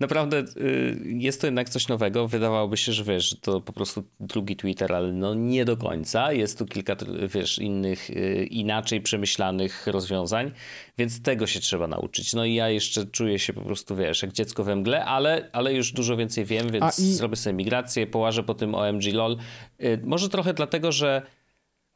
naprawdę 0.00 0.44
y, 0.56 1.02
jest 1.04 1.40
to 1.40 1.46
jednak 1.46 1.68
coś 1.68 1.88
nowego. 1.88 2.28
Wydawałoby 2.28 2.76
się, 2.76 2.92
że 2.92 3.04
wiesz, 3.04 3.36
to 3.40 3.60
po 3.60 3.72
prostu 3.72 4.04
drugi 4.20 4.56
Twitter, 4.56 4.92
ale 4.92 5.12
no 5.12 5.34
nie 5.34 5.64
do 5.64 5.76
końca. 5.76 6.32
Jest 6.32 6.58
tu 6.58 6.66
kilka, 6.66 6.96
wiesz, 7.34 7.58
innych, 7.58 8.10
y, 8.10 8.46
inaczej 8.50 9.00
przemyślanych 9.00 9.86
rozwiązań, 9.86 10.50
więc 10.98 11.22
tego 11.22 11.46
się 11.46 11.60
trzeba 11.60 11.86
nauczyć. 11.86 12.32
No 12.34 12.44
i 12.44 12.54
ja 12.54 12.68
jeszcze 12.68 13.06
czuję 13.06 13.38
się 13.38 13.52
po 13.52 13.60
prostu, 13.60 13.96
wiesz, 13.96 14.22
jak 14.22 14.32
dziecko 14.32 14.64
we 14.64 14.76
mgle, 14.76 15.04
ale, 15.04 15.48
ale 15.52 15.74
już 15.74 15.92
dużo 15.92 16.16
więcej 16.16 16.44
wiem, 16.44 16.72
więc 16.72 16.98
i... 16.98 17.14
zrobię 17.14 17.36
sobie 17.36 17.54
migrację, 17.54 18.06
połażę 18.06 18.42
po 18.42 18.54
tym 18.54 18.74
OMG 18.74 19.04
LOL. 19.12 19.36
Y, 19.80 20.00
może 20.04 20.28
trochę 20.28 20.54
dlatego, 20.54 20.92
że 20.92 21.22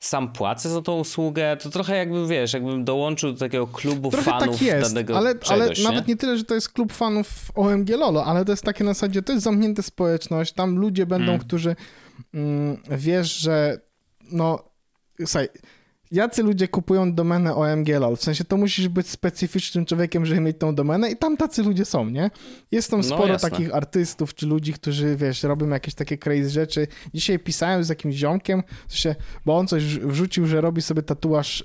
sam 0.01 0.33
płacę 0.33 0.69
za 0.69 0.83
tą 0.83 0.99
usługę, 0.99 1.57
to 1.57 1.71
trochę 1.71 1.97
jakbym, 1.97 2.29
wiesz, 2.29 2.53
jakbym 2.53 2.85
dołączył 2.85 3.33
do 3.33 3.39
takiego 3.39 3.67
klubu 3.67 4.11
trochę 4.11 4.31
tak 4.31 4.41
fanów 4.41 4.57
tak 4.57 4.67
jest, 4.67 4.95
danego 4.95 5.17
ale, 5.17 5.35
czegoś, 5.35 5.51
ale 5.51 5.91
nawet 5.91 6.09
nie 6.09 6.17
tyle, 6.17 6.39
że 6.39 6.45
to 6.45 6.55
jest 6.55 6.69
klub 6.69 6.93
fanów 6.93 7.29
OMG 7.55 7.89
Lolo, 7.89 8.25
ale 8.25 8.45
to 8.45 8.53
jest 8.53 8.65
takie 8.65 8.85
na 8.85 8.95
zasadzie, 8.95 9.23
to 9.23 9.33
jest 9.33 9.45
zamknięta 9.45 9.83
społeczność, 9.83 10.53
tam 10.53 10.77
ludzie 10.77 11.07
będą, 11.07 11.33
mm. 11.33 11.39
którzy 11.41 11.77
mm, 12.35 12.77
wiesz, 12.91 13.39
że 13.39 13.81
no, 14.33 14.65
słuchaj, 15.19 15.49
jacy 16.11 16.43
ludzie 16.43 16.69
kupują 16.69 17.15
domenę 17.15 17.55
OMG.lol. 17.55 18.17
W 18.17 18.23
sensie 18.23 18.45
to 18.45 18.57
musisz 18.57 18.89
być 18.89 19.09
specyficznym 19.09 19.87
człowiekiem, 19.87 20.27
żeby 20.27 20.41
mieć 20.41 20.59
tą 20.59 20.75
domenę 20.75 21.11
i 21.11 21.17
tam 21.17 21.37
tacy 21.37 21.63
ludzie 21.63 21.85
są, 21.85 22.11
nie? 22.11 22.31
Jest 22.71 22.91
tam 22.91 23.01
no, 23.01 23.07
sporo 23.07 23.33
no, 23.33 23.39
takich 23.39 23.75
artystów 23.75 24.35
czy 24.35 24.47
ludzi, 24.47 24.73
którzy, 24.73 25.17
wiesz, 25.17 25.43
robią 25.43 25.69
jakieś 25.69 25.95
takie 25.95 26.19
crazy 26.19 26.51
rzeczy. 26.51 26.87
Dzisiaj 27.15 27.39
pisałem 27.39 27.85
z 27.85 27.89
jakimś 27.89 28.15
ziomkiem, 28.15 28.63
w 28.89 28.93
sensie, 28.93 29.15
bo 29.47 29.59
on 29.59 29.67
coś 29.67 29.85
wrzucił, 29.85 30.47
że 30.47 30.61
robi 30.61 30.83
sobie 30.83 31.03
tatuaż, 31.03 31.61
y, 31.61 31.65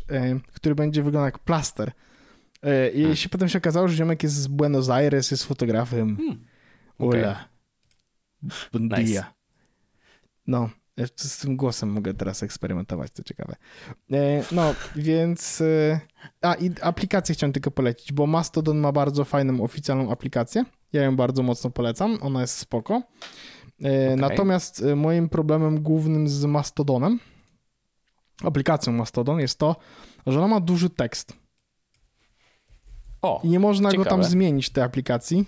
który 0.53 0.75
będzie 0.75 1.03
wyglądał 1.03 1.25
jak 1.25 1.39
plaster. 1.39 1.91
Y, 2.65 2.89
I 2.89 2.99
hmm. 2.99 3.15
się 3.15 3.29
potem 3.29 3.49
się 3.49 3.57
okazało, 3.57 3.87
że 3.87 3.95
ziomek 3.95 4.23
jest 4.23 4.35
z 4.35 4.47
Buenos 4.47 4.89
Aires, 4.89 5.31
jest 5.31 5.43
fotografem. 5.43 6.17
Hmm. 6.17 6.45
Okay. 6.99 7.19
Ula. 7.19 7.49
Nice. 8.73 9.25
No. 10.47 10.69
Z 11.15 11.37
tym 11.37 11.57
głosem 11.57 11.89
mogę 11.89 12.13
teraz 12.13 12.43
eksperymentować, 12.43 13.11
to 13.11 13.23
ciekawe. 13.23 13.55
E, 14.11 14.43
no, 14.51 14.75
więc... 14.95 15.61
E, 15.61 15.99
a, 16.41 16.53
i 16.53 16.71
aplikację 16.81 17.35
chciałem 17.35 17.53
tylko 17.53 17.71
polecić, 17.71 18.11
bo 18.11 18.27
Mastodon 18.27 18.77
ma 18.77 18.91
bardzo 18.91 19.25
fajną 19.25 19.63
oficjalną 19.63 20.11
aplikację. 20.11 20.65
Ja 20.93 21.03
ją 21.03 21.15
bardzo 21.15 21.43
mocno 21.43 21.69
polecam, 21.69 22.17
ona 22.21 22.41
jest 22.41 22.57
spoko. 22.57 22.93
E, 22.93 23.03
okay. 23.79 24.15
Natomiast 24.17 24.83
moim 24.95 25.29
problemem 25.29 25.81
głównym 25.83 26.27
z 26.27 26.45
Mastodonem, 26.45 27.19
aplikacją 28.43 28.93
Mastodon, 28.93 29.39
jest 29.39 29.59
to, 29.59 29.75
że 30.27 30.39
ona 30.39 30.47
ma 30.47 30.59
duży 30.59 30.89
tekst. 30.89 31.33
O, 33.21 33.41
I 33.43 33.47
nie 33.49 33.59
można 33.59 33.91
ciekawe. 33.91 34.09
go 34.09 34.15
tam 34.15 34.23
zmienić, 34.23 34.69
tej 34.69 34.83
aplikacji. 34.83 35.45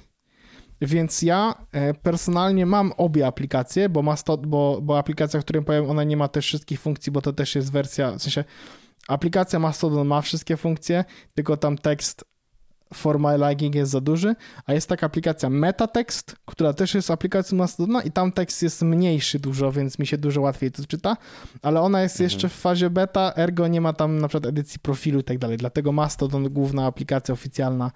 Więc 0.81 1.21
ja 1.21 1.55
e, 1.71 1.93
personalnie 1.93 2.65
mam 2.65 2.91
obie 2.97 3.27
aplikacje, 3.27 3.89
bo, 3.89 4.01
Masto, 4.01 4.37
bo, 4.37 4.79
bo 4.81 4.97
aplikacja, 4.97 5.39
o 5.39 5.43
której 5.43 5.63
powiem, 5.63 5.89
ona 5.89 6.03
nie 6.03 6.17
ma 6.17 6.27
też 6.27 6.45
wszystkich 6.45 6.79
funkcji, 6.79 7.11
bo 7.11 7.21
to 7.21 7.33
też 7.33 7.55
jest 7.55 7.71
wersja, 7.71 8.11
w 8.11 8.21
sensie 8.21 8.43
aplikacja 9.07 9.59
Mastodon 9.59 10.07
ma 10.07 10.21
wszystkie 10.21 10.57
funkcje, 10.57 11.05
tylko 11.33 11.57
tam 11.57 11.77
tekst 11.77 12.25
for 12.93 13.19
my 13.19 13.37
liking 13.49 13.75
jest 13.75 13.91
za 13.91 14.01
duży, 14.01 14.35
a 14.65 14.73
jest 14.73 14.89
taka 14.89 15.05
aplikacja 15.05 15.49
Metatext, 15.49 16.35
która 16.45 16.73
też 16.73 16.93
jest 16.93 17.11
aplikacją 17.11 17.57
Mastodona 17.57 18.01
i 18.01 18.11
tam 18.11 18.31
tekst 18.31 18.63
jest 18.63 18.81
mniejszy 18.81 19.39
dużo, 19.39 19.71
więc 19.71 19.99
mi 19.99 20.07
się 20.07 20.17
dużo 20.17 20.41
łatwiej 20.41 20.71
to 20.71 20.85
czyta, 20.85 21.17
ale 21.61 21.81
ona 21.81 22.01
jest 22.01 22.15
mhm. 22.15 22.25
jeszcze 22.25 22.49
w 22.49 22.53
fazie 22.53 22.89
beta, 22.89 23.33
ergo 23.35 23.67
nie 23.67 23.81
ma 23.81 23.93
tam 23.93 24.19
na 24.19 24.27
przykład 24.27 24.49
edycji 24.49 24.79
profilu 24.79 25.19
i 25.19 25.23
tak 25.23 25.37
dalej, 25.37 25.57
dlatego 25.57 25.91
Mastodon, 25.91 26.49
główna 26.49 26.85
aplikacja 26.85 27.33
oficjalna 27.33 27.91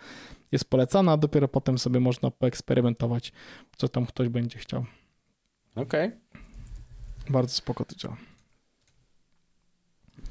jest 0.52 0.70
polecana, 0.70 1.12
a 1.12 1.18
dopiero 1.18 1.48
potem 1.48 1.78
sobie 1.78 2.00
można 2.00 2.32
poeksperymentować, 2.32 3.32
co 3.78 3.88
tam 3.88 4.06
ktoś 4.06 4.30
będzie 4.30 4.60
chciał. 4.60 4.86
Okej. 5.76 6.08
Okay. 6.08 6.20
Bardzo 7.30 7.54
spoko 7.54 7.86
to 7.86 7.96
działa. 7.96 8.18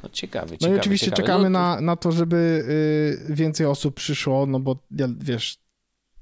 No 0.03 0.09
ciekawe, 0.09 0.57
No 0.61 0.69
i 0.69 0.75
oczywiście 0.75 1.11
czekamy 1.11 1.45
no, 1.45 1.59
na, 1.59 1.81
na 1.81 1.97
to, 1.97 2.13
żeby 2.13 2.65
y, 3.31 3.35
więcej 3.35 3.67
osób 3.67 3.95
przyszło, 3.95 4.47
no 4.47 4.61
bo 4.61 4.77
ja, 4.91 5.09
wiesz, 5.19 5.59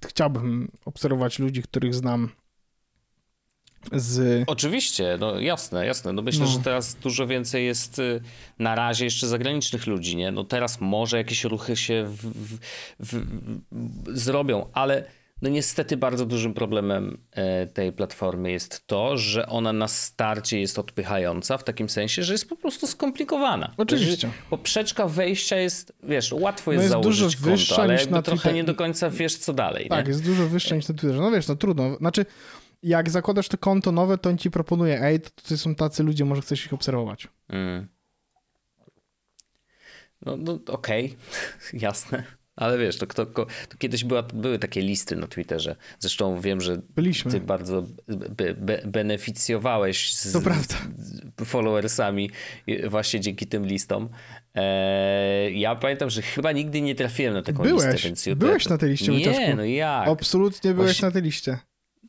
chciałbym 0.06 0.70
obserwować 0.84 1.38
ludzi, 1.38 1.62
których 1.62 1.94
znam 1.94 2.30
z... 3.92 4.44
Oczywiście, 4.46 5.16
no 5.20 5.40
jasne, 5.40 5.86
jasne. 5.86 6.12
No 6.12 6.22
myślę, 6.22 6.44
no. 6.44 6.50
że 6.50 6.58
teraz 6.58 6.94
dużo 6.94 7.26
więcej 7.26 7.66
jest 7.66 7.98
y, 7.98 8.20
na 8.58 8.74
razie 8.74 9.04
jeszcze 9.04 9.26
zagranicznych 9.26 9.86
ludzi, 9.86 10.16
nie? 10.16 10.30
No 10.30 10.44
teraz 10.44 10.80
może 10.80 11.16
jakieś 11.16 11.44
ruchy 11.44 11.76
się 11.76 12.04
w, 12.06 12.26
w, 12.26 12.58
w, 13.00 14.18
zrobią, 14.18 14.66
ale 14.72 15.04
no 15.42 15.48
niestety 15.48 15.96
bardzo 15.96 16.26
dużym 16.26 16.54
problemem 16.54 17.18
e, 17.32 17.66
tej 17.66 17.92
platformy 17.92 18.50
jest 18.50 18.86
to, 18.86 19.16
że 19.16 19.46
ona 19.46 19.72
na 19.72 19.88
starcie 19.88 20.60
jest 20.60 20.78
odpychająca 20.78 21.58
w 21.58 21.64
takim 21.64 21.88
sensie, 21.88 22.22
że 22.22 22.32
jest 22.32 22.48
po 22.48 22.56
prostu 22.56 22.86
skomplikowana. 22.86 23.72
Oczywiście. 23.76 24.30
Poprzeczka 24.50 25.08
wejścia 25.08 25.56
jest, 25.56 25.92
wiesz, 26.02 26.32
łatwo 26.32 26.72
jest, 26.72 26.90
no 26.90 26.98
jest 26.98 27.18
założyć 27.18 27.36
konto, 27.36 27.82
ale 27.82 27.94
jakby 27.94 28.22
trochę 28.22 28.40
Twitter... 28.40 28.54
nie 28.54 28.64
do 28.64 28.74
końca 28.74 29.10
wiesz 29.10 29.36
co 29.36 29.52
dalej. 29.52 29.88
Tak, 29.88 30.06
nie? 30.06 30.10
jest 30.10 30.24
dużo 30.24 30.48
wyższa 30.48 30.76
niż 30.76 30.88
na 30.88 30.94
Twitterze. 30.94 31.20
No 31.20 31.30
wiesz, 31.30 31.48
no 31.48 31.56
trudno. 31.56 31.96
Znaczy 31.96 32.26
jak 32.82 33.10
zakładasz 33.10 33.48
to 33.48 33.58
konto 33.58 33.92
nowe, 33.92 34.18
to 34.18 34.30
on 34.30 34.38
ci 34.38 34.50
proponuje, 34.50 35.02
ej, 35.02 35.20
to 35.20 35.30
tutaj 35.30 35.58
są 35.58 35.74
tacy 35.74 36.02
ludzie, 36.02 36.24
może 36.24 36.42
chcesz 36.42 36.66
ich 36.66 36.72
obserwować. 36.72 37.28
Mm. 37.48 37.88
No, 40.26 40.36
no 40.36 40.58
okej, 40.66 41.04
okay. 41.04 41.80
jasne. 41.86 42.22
Ale 42.56 42.78
wiesz, 42.78 42.98
to, 42.98 43.06
to, 43.06 43.26
to, 43.26 43.46
kiedyś 43.78 44.04
była, 44.04 44.22
były 44.22 44.58
takie 44.58 44.80
listy 44.80 45.16
na 45.16 45.26
Twitterze. 45.26 45.76
Zresztą 45.98 46.40
wiem, 46.40 46.60
że 46.60 46.80
Byliśmy. 46.94 47.30
ty 47.30 47.40
bardzo 47.40 47.82
be, 48.08 48.54
be, 48.54 48.82
beneficjowałeś 48.86 50.14
z, 50.14 50.24
z 50.26 50.42
followersami 51.44 52.30
właśnie 52.88 53.20
dzięki 53.20 53.46
tym 53.46 53.66
listom. 53.66 54.08
Eee, 54.54 55.60
ja 55.60 55.76
pamiętam, 55.76 56.10
że 56.10 56.22
chyba 56.22 56.52
nigdy 56.52 56.80
nie 56.80 56.94
trafiłem 56.94 57.34
na 57.34 57.42
taką 57.42 57.62
byłeś, 57.62 57.92
listę. 57.92 58.08
Więc 58.08 58.28
byłeś 58.38 58.68
na 58.68 58.78
tej 58.78 58.90
liście, 58.90 59.12
Nie, 59.12 59.54
no 59.56 59.64
jak? 59.64 60.08
Absolutnie 60.08 60.74
byłeś 60.74 61.02
na 61.02 61.10
tej 61.10 61.22
liście. 61.22 61.58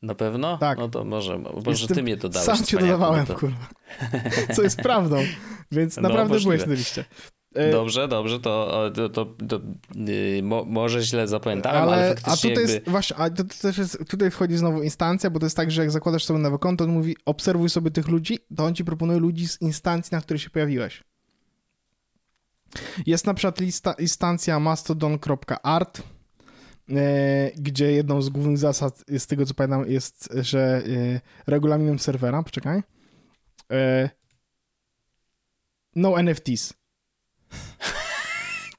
Na 0.02 0.16
pewno? 0.16 0.58
Tak. 0.58 0.78
No 0.78 0.89
to 0.89 1.04
może, 1.04 1.39
może 1.66 1.88
ty 1.88 2.04
mnie 2.04 2.18
dodałeś. 2.18 2.45
Sam 2.45 2.64
cię 2.64 2.78
dodawałem, 2.78 3.26
to... 3.26 3.36
kurwa. 3.36 3.68
Co 4.56 4.64
jest 4.64 4.78
prawdą. 4.78 5.18
Więc 5.72 5.95
no, 5.95 6.02
naprawdę 6.02 6.34
możliwe. 6.34 6.56
byłeś 6.56 6.70
na 6.70 6.74
liście. 6.74 7.06
E, 7.56 7.72
dobrze, 7.72 8.08
dobrze, 8.08 8.39
to, 8.39 8.84
to, 8.95 9.10
to, 9.10 9.26
to 9.26 9.60
yy, 9.95 10.43
mo, 10.43 10.66
może 10.66 11.02
źle 11.02 11.28
zapamiętałem, 11.28 11.84
ale, 11.84 11.93
ale 11.93 12.16
faktycznie 12.16 12.34
A 12.34 12.36
tutaj 12.36 12.50
jakby... 12.52 12.74
jest, 12.74 12.89
właśnie, 12.89 13.18
a 13.18 13.30
to 13.30 13.43
też 13.62 13.78
jest, 13.78 14.04
tutaj 14.10 14.32
wchodzi 14.32 14.58
znowu 14.58 14.84
instancja, 14.84 15.30
bo 15.30 15.39
to 15.39 15.45
jest 15.45 15.58
tak, 15.58 15.72
że 15.72 15.82
jak 15.82 15.91
zakładasz 15.91 16.26
sobie 16.26 16.39
nowe 16.39 16.60
konto, 16.60 16.84
on 16.84 16.89
mówi 16.91 17.16
obserwuj 17.26 17.70
sobie 17.70 17.91
tych 17.91 18.08
ludzi, 18.08 18.39
to 18.56 18.66
on 18.66 18.76
ci 18.76 18.86
proponuje 18.86 19.20
ludzi 19.20 19.48
z 19.48 19.62
instancji, 19.62 20.16
na 20.16 20.22
której 20.22 20.39
się 20.39 20.50
pojawiłeś. 20.50 21.04
Jest 23.06 23.26
na 23.26 23.34
przykład 23.34 23.60
lista, 23.60 23.93
instancja 23.93 24.60
mastodon.art, 24.60 26.02
gdzie 27.56 27.92
jedną 27.92 28.22
z 28.22 28.30
głównych 28.30 28.58
zasad, 28.58 29.04
z 29.18 29.28
tego 29.28 29.46
co 29.46 29.54
pamiętam, 29.54 29.92
jest, 29.92 30.30
że 30.36 30.82
e, 30.88 31.22
regulaminem 31.48 32.00
serwera, 32.00 32.44
poczekaj, 32.44 32.84
e, 33.72 34.10
no 35.96 36.22
NFTs. 36.24 36.74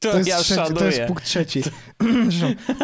To, 0.01 0.11
to, 0.11 0.19
jest 0.19 0.29
ja 0.29 0.39
trzeci, 0.39 0.75
to 0.75 0.85
jest 0.85 1.01
punkt 1.01 1.25
trzeci. 1.25 1.63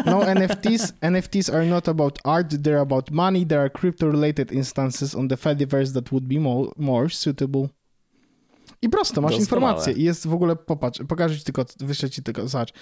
no 0.06 0.34
NFTs. 0.34 0.92
NFTs 1.10 1.50
are 1.50 1.66
not 1.66 1.88
about 1.88 2.18
art, 2.24 2.54
they're 2.54 2.80
about 2.80 3.10
money. 3.10 3.46
There 3.46 3.60
are 3.60 3.70
crypto-related 3.70 4.52
instances 4.52 5.14
on 5.14 5.28
the 5.28 5.36
Fediverse 5.36 5.92
that 5.92 6.10
would 6.10 6.24
be 6.24 6.40
more, 6.40 6.70
more 6.76 7.10
suitable. 7.10 7.68
I 8.82 8.88
prosto, 8.88 9.20
masz 9.20 9.38
Doskonałe. 9.38 9.72
informację. 9.72 9.92
I 9.92 10.02
jest 10.02 10.26
w 10.26 10.34
ogóle, 10.34 10.56
popatrz, 10.56 11.00
pokażę 11.08 11.38
ci 11.38 11.44
tylko, 11.44 11.64
wyślę 11.80 12.10
ci 12.10 12.22
tylko, 12.22 12.48
zobacz. 12.48 12.72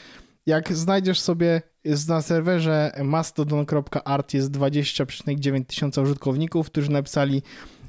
Jak 0.47 0.73
znajdziesz 0.73 1.21
sobie, 1.21 1.63
na 2.09 2.23
serwerze 2.23 2.93
mastodon.art 3.05 4.35
jest 4.35 4.53
20,9 4.53 5.65
tysiąca 5.65 6.03
użytkowników, 6.03 6.67
którzy 6.67 6.91
napisali 6.91 7.43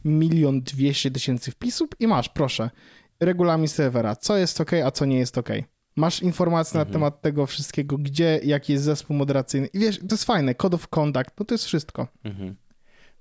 milion 0.06 0.62
dwieście 0.62 1.12
tysięcy 1.12 1.52
wpisów 1.52 1.90
i 2.00 2.08
masz, 2.08 2.30
proszę, 2.30 2.70
regulamin 3.20 3.68
serwera, 3.68 4.16
co 4.16 4.38
jest 4.38 4.62
ok, 4.62 4.72
a 4.86 4.92
co 4.92 5.06
nie 5.06 5.18
jest 5.18 5.38
ok. 5.38 5.50
Masz 5.96 6.22
informacje 6.22 6.80
mhm. 6.80 6.88
na 6.88 6.94
temat 6.94 7.22
tego 7.22 7.46
wszystkiego, 7.46 7.98
gdzie, 7.98 8.40
jaki 8.44 8.74
jest 8.74 8.86
zespół 8.86 9.16
moderacyjny. 9.16 9.68
I 9.68 9.80
wiesz, 9.80 10.00
to 10.00 10.08
jest 10.12 10.24
fajne, 10.24 10.56
code 10.56 10.76
of 10.76 10.88
conduct, 10.88 11.32
no 11.40 11.46
to 11.46 11.54
jest 11.54 11.66
wszystko. 11.66 12.08
Mhm. 12.24 12.56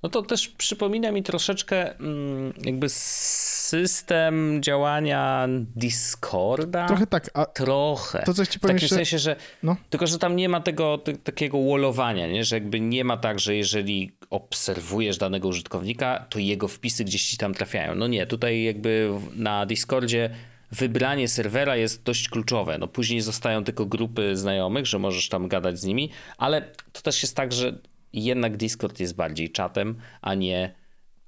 No 0.03 0.09
to 0.09 0.23
też 0.23 0.49
przypomina 0.49 1.13
mi 1.13 1.23
troszeczkę 1.23 1.99
mm, 1.99 2.53
jakby 2.65 2.89
system 2.89 4.63
działania 4.63 5.49
Discorda. 5.77 6.87
Trochę 6.87 7.07
tak. 7.07 7.31
A 7.35 7.47
trochę. 7.47 8.23
To 8.27 8.35
coś 8.35 8.49
ci 8.49 8.61
powiem 8.61 8.77
W 8.77 8.81
takim 8.81 8.85
jeszcze... 8.85 8.97
sensie, 8.97 9.19
że 9.19 9.37
no. 9.63 9.77
tylko, 9.91 10.07
że 10.07 10.19
tam 10.19 10.37
nie 10.37 10.49
ma 10.49 10.61
tego 10.61 10.99
takiego 11.25 11.65
wallowania, 11.65 12.27
nie? 12.27 12.45
że 12.45 12.57
jakby 12.57 12.81
nie 12.81 13.05
ma 13.05 13.17
tak, 13.17 13.41
że 13.41 13.57
jeżeli 13.57 14.13
obserwujesz 14.31 15.19
danego 15.19 15.49
użytkownika, 15.49 16.27
to 16.31 16.39
jego 16.39 16.69
wpisy 16.69 17.05
gdzieś 17.05 17.27
ci 17.27 17.37
tam 17.37 17.55
trafiają. 17.55 17.95
No 17.95 18.07
nie, 18.07 18.27
tutaj 18.27 18.63
jakby 18.63 19.11
na 19.35 19.67
Discordzie 19.67 20.31
wybranie 20.73 21.29
serwera 21.29 21.77
jest 21.77 22.03
dość 22.03 22.29
kluczowe. 22.29 22.79
No 22.79 22.89
później 22.89 23.21
zostają 23.21 23.65
tylko 23.65 23.87
grupy 23.87 24.37
znajomych, 24.37 24.87
że 24.87 24.99
możesz 24.99 25.29
tam 25.29 25.49
gadać 25.49 25.81
z 25.81 25.85
nimi, 25.85 26.11
ale 26.39 26.63
to 26.93 27.03
też 27.03 27.23
jest 27.23 27.37
tak, 27.37 27.53
że 27.53 27.79
jednak 28.13 28.57
Discord 28.57 29.01
jest 29.01 29.15
bardziej 29.15 29.51
czatem, 29.51 29.95
a 30.21 30.35
nie 30.35 30.75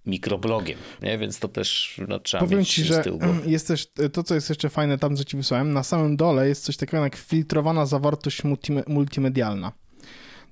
mikroblogiem, 0.06 0.78
nie? 1.02 1.18
więc 1.18 1.38
to 1.38 1.48
też 1.48 2.00
no, 2.08 2.18
trzeba 2.18 2.44
Powiem 2.44 2.58
mieć 2.58 2.70
ci, 2.74 2.82
z 2.82 2.86
że 2.86 3.02
tyłu 3.02 3.18
głowy. 3.18 3.40
jest 3.50 3.68
też, 3.68 3.92
to 4.12 4.22
co 4.22 4.34
jest 4.34 4.48
jeszcze 4.48 4.68
fajne 4.68 4.98
tam, 4.98 5.16
co 5.16 5.24
ci 5.24 5.36
wysłałem, 5.36 5.72
na 5.72 5.82
samym 5.82 6.16
dole 6.16 6.48
jest 6.48 6.64
coś 6.64 6.76
takiego 6.76 7.04
jak 7.04 7.16
filtrowana 7.16 7.86
zawartość 7.86 8.42
multime- 8.42 8.88
multimedialna. 8.88 9.72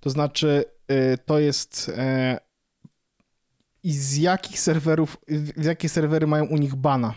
To 0.01 0.11
znaczy, 0.11 0.65
y, 0.91 1.19
to 1.27 1.39
jest 1.39 1.93
e, 1.97 2.39
i 3.83 3.93
z 3.93 4.17
jakich 4.17 4.61
serwerów, 4.61 5.17
z 5.57 5.65
jakie 5.65 5.89
serwery 5.89 6.27
mają 6.27 6.45
u 6.45 6.57
nich 6.57 6.75
bana. 6.75 7.15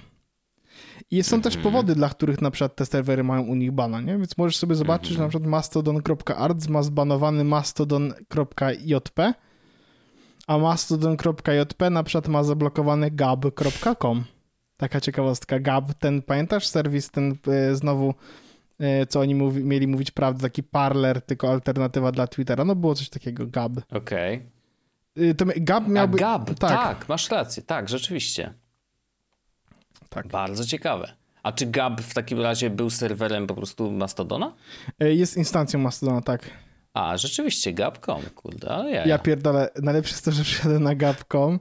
I 1.11 1.23
są 1.23 1.41
też 1.41 1.55
Mhm. 1.55 1.73
powody, 1.73 1.95
dla 1.95 2.09
których 2.09 2.41
na 2.41 2.51
przykład 2.51 2.75
te 2.75 2.85
serwery 2.85 3.23
mają 3.23 3.41
u 3.41 3.55
nich 3.55 3.71
bana, 3.71 4.01
nie? 4.01 4.17
Więc 4.17 4.37
możesz 4.37 4.57
sobie 4.57 4.75
zobaczyć, 4.75 5.11
że 5.13 5.19
na 5.19 5.27
przykład 5.29 5.49
mastodon.arts 5.49 6.69
ma 6.69 6.83
zbanowany 6.83 7.43
mastodon.jp, 7.43 9.33
a 10.47 10.57
mastodon.jp 10.57 11.89
na 11.89 12.03
przykład 12.03 12.27
ma 12.27 12.43
zablokowany 12.43 13.11
gab.com. 13.11 14.23
Taka 14.77 15.01
ciekawostka. 15.01 15.59
Gab, 15.59 15.93
ten 15.93 16.21
pamiętasz 16.21 16.67
serwis, 16.67 17.11
ten 17.11 17.35
e, 17.47 17.75
znowu, 17.75 18.13
e, 18.79 19.05
co 19.05 19.19
oni 19.19 19.35
mówi, 19.35 19.63
mieli 19.63 19.87
mówić 19.87 20.11
prawdę, 20.11 20.41
taki 20.41 20.63
parler, 20.63 21.21
tylko 21.21 21.49
alternatywa 21.51 22.11
dla 22.11 22.27
Twittera. 22.27 22.65
No 22.65 22.75
było 22.75 22.95
coś 22.95 23.09
takiego, 23.09 23.47
Gab. 23.47 23.71
Okej. 23.91 24.49
Y, 25.17 25.35
To 25.35 25.45
Gab 25.55 25.85
A 25.85 25.89
miałby... 25.89 26.17
Gab, 26.17 26.45
tak. 26.47 26.57
tak. 26.59 27.09
masz 27.09 27.29
rację, 27.29 27.63
tak, 27.63 27.89
rzeczywiście. 27.89 28.53
Tak. 30.15 30.27
Bardzo 30.27 30.65
ciekawe. 30.65 31.13
A 31.43 31.51
czy 31.51 31.65
Gab 31.65 32.01
w 32.01 32.13
takim 32.13 32.41
razie 32.41 32.69
był 32.69 32.89
serwerem 32.89 33.47
po 33.47 33.55
prostu 33.55 33.91
Mastodona? 33.91 34.53
E, 34.99 35.13
Jest 35.13 35.37
instancją 35.37 35.79
Mastodona, 35.79 36.21
tak. 36.21 36.49
A, 36.93 37.17
rzeczywiście, 37.17 37.73
Gab.com, 37.73 38.21
kurde, 38.35 38.69
ale 38.69 38.91
ja. 38.91 39.05
Ja 39.05 39.19
pierdolę, 39.19 39.69
najlepsze 39.81 40.11
jest 40.11 40.25
to, 40.25 40.31
że 40.31 40.43
przyjadę 40.43 40.79
na 40.79 40.95
gab.com, 40.95 41.59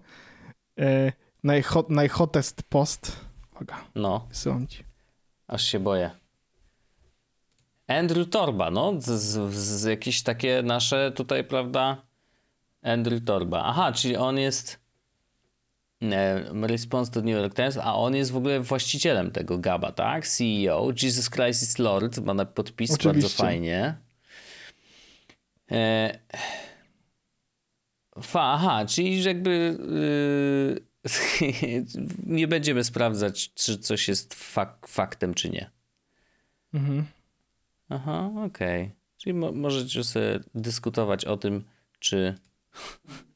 e, 0.80 1.12
najhot, 1.44 1.90
najhottest 1.90 2.62
post, 2.62 3.16
uwaga, 3.52 3.76
No, 3.94 4.26
wysyłam 4.28 4.66
ci. 4.66 4.84
aż 5.46 5.62
się 5.64 5.80
boję. 5.80 6.10
Andrew 7.86 8.30
Torba, 8.30 8.70
no, 8.70 8.92
z, 9.00 9.04
z, 9.06 9.54
z 9.54 9.84
jakieś 9.84 10.22
takie 10.22 10.62
nasze 10.62 11.12
tutaj, 11.12 11.44
prawda? 11.44 12.02
Andrew 12.82 13.24
Torba. 13.24 13.62
Aha, 13.64 13.92
czyli 13.92 14.16
on 14.16 14.38
jest 14.38 14.83
response 16.62 17.12
to 17.12 17.20
New 17.20 17.36
York 17.36 17.54
Times, 17.54 17.76
a 17.76 17.94
on 17.94 18.14
jest 18.14 18.30
w 18.30 18.36
ogóle 18.36 18.60
właścicielem 18.60 19.30
tego 19.30 19.58
Gaba, 19.58 19.92
tak? 19.92 20.26
CEO, 20.26 20.92
Jesus 21.02 21.30
Christ 21.30 21.62
is 21.62 21.78
Lord, 21.78 22.18
ma 22.18 22.34
na 22.34 22.44
podpis, 22.44 22.90
bardzo 22.90 23.08
Oczywiście. 23.08 23.36
fajnie. 23.36 23.94
E, 25.70 26.18
aha, 28.34 28.86
czyli 28.86 29.22
jakby 29.22 29.78
yy, 31.04 31.84
nie 32.26 32.48
będziemy 32.48 32.84
sprawdzać, 32.84 33.54
czy 33.54 33.78
coś 33.78 34.08
jest 34.08 34.34
fak 34.34 34.88
faktem, 34.88 35.34
czy 35.34 35.50
nie. 35.50 35.70
Mhm. 36.74 37.04
Aha, 37.88 38.30
okej. 38.46 38.90
Czyli 39.16 39.34
mo 39.34 39.52
możecie 39.52 40.04
sobie 40.04 40.40
dyskutować 40.54 41.24
o 41.24 41.36
tym, 41.36 41.64
czy 41.98 42.34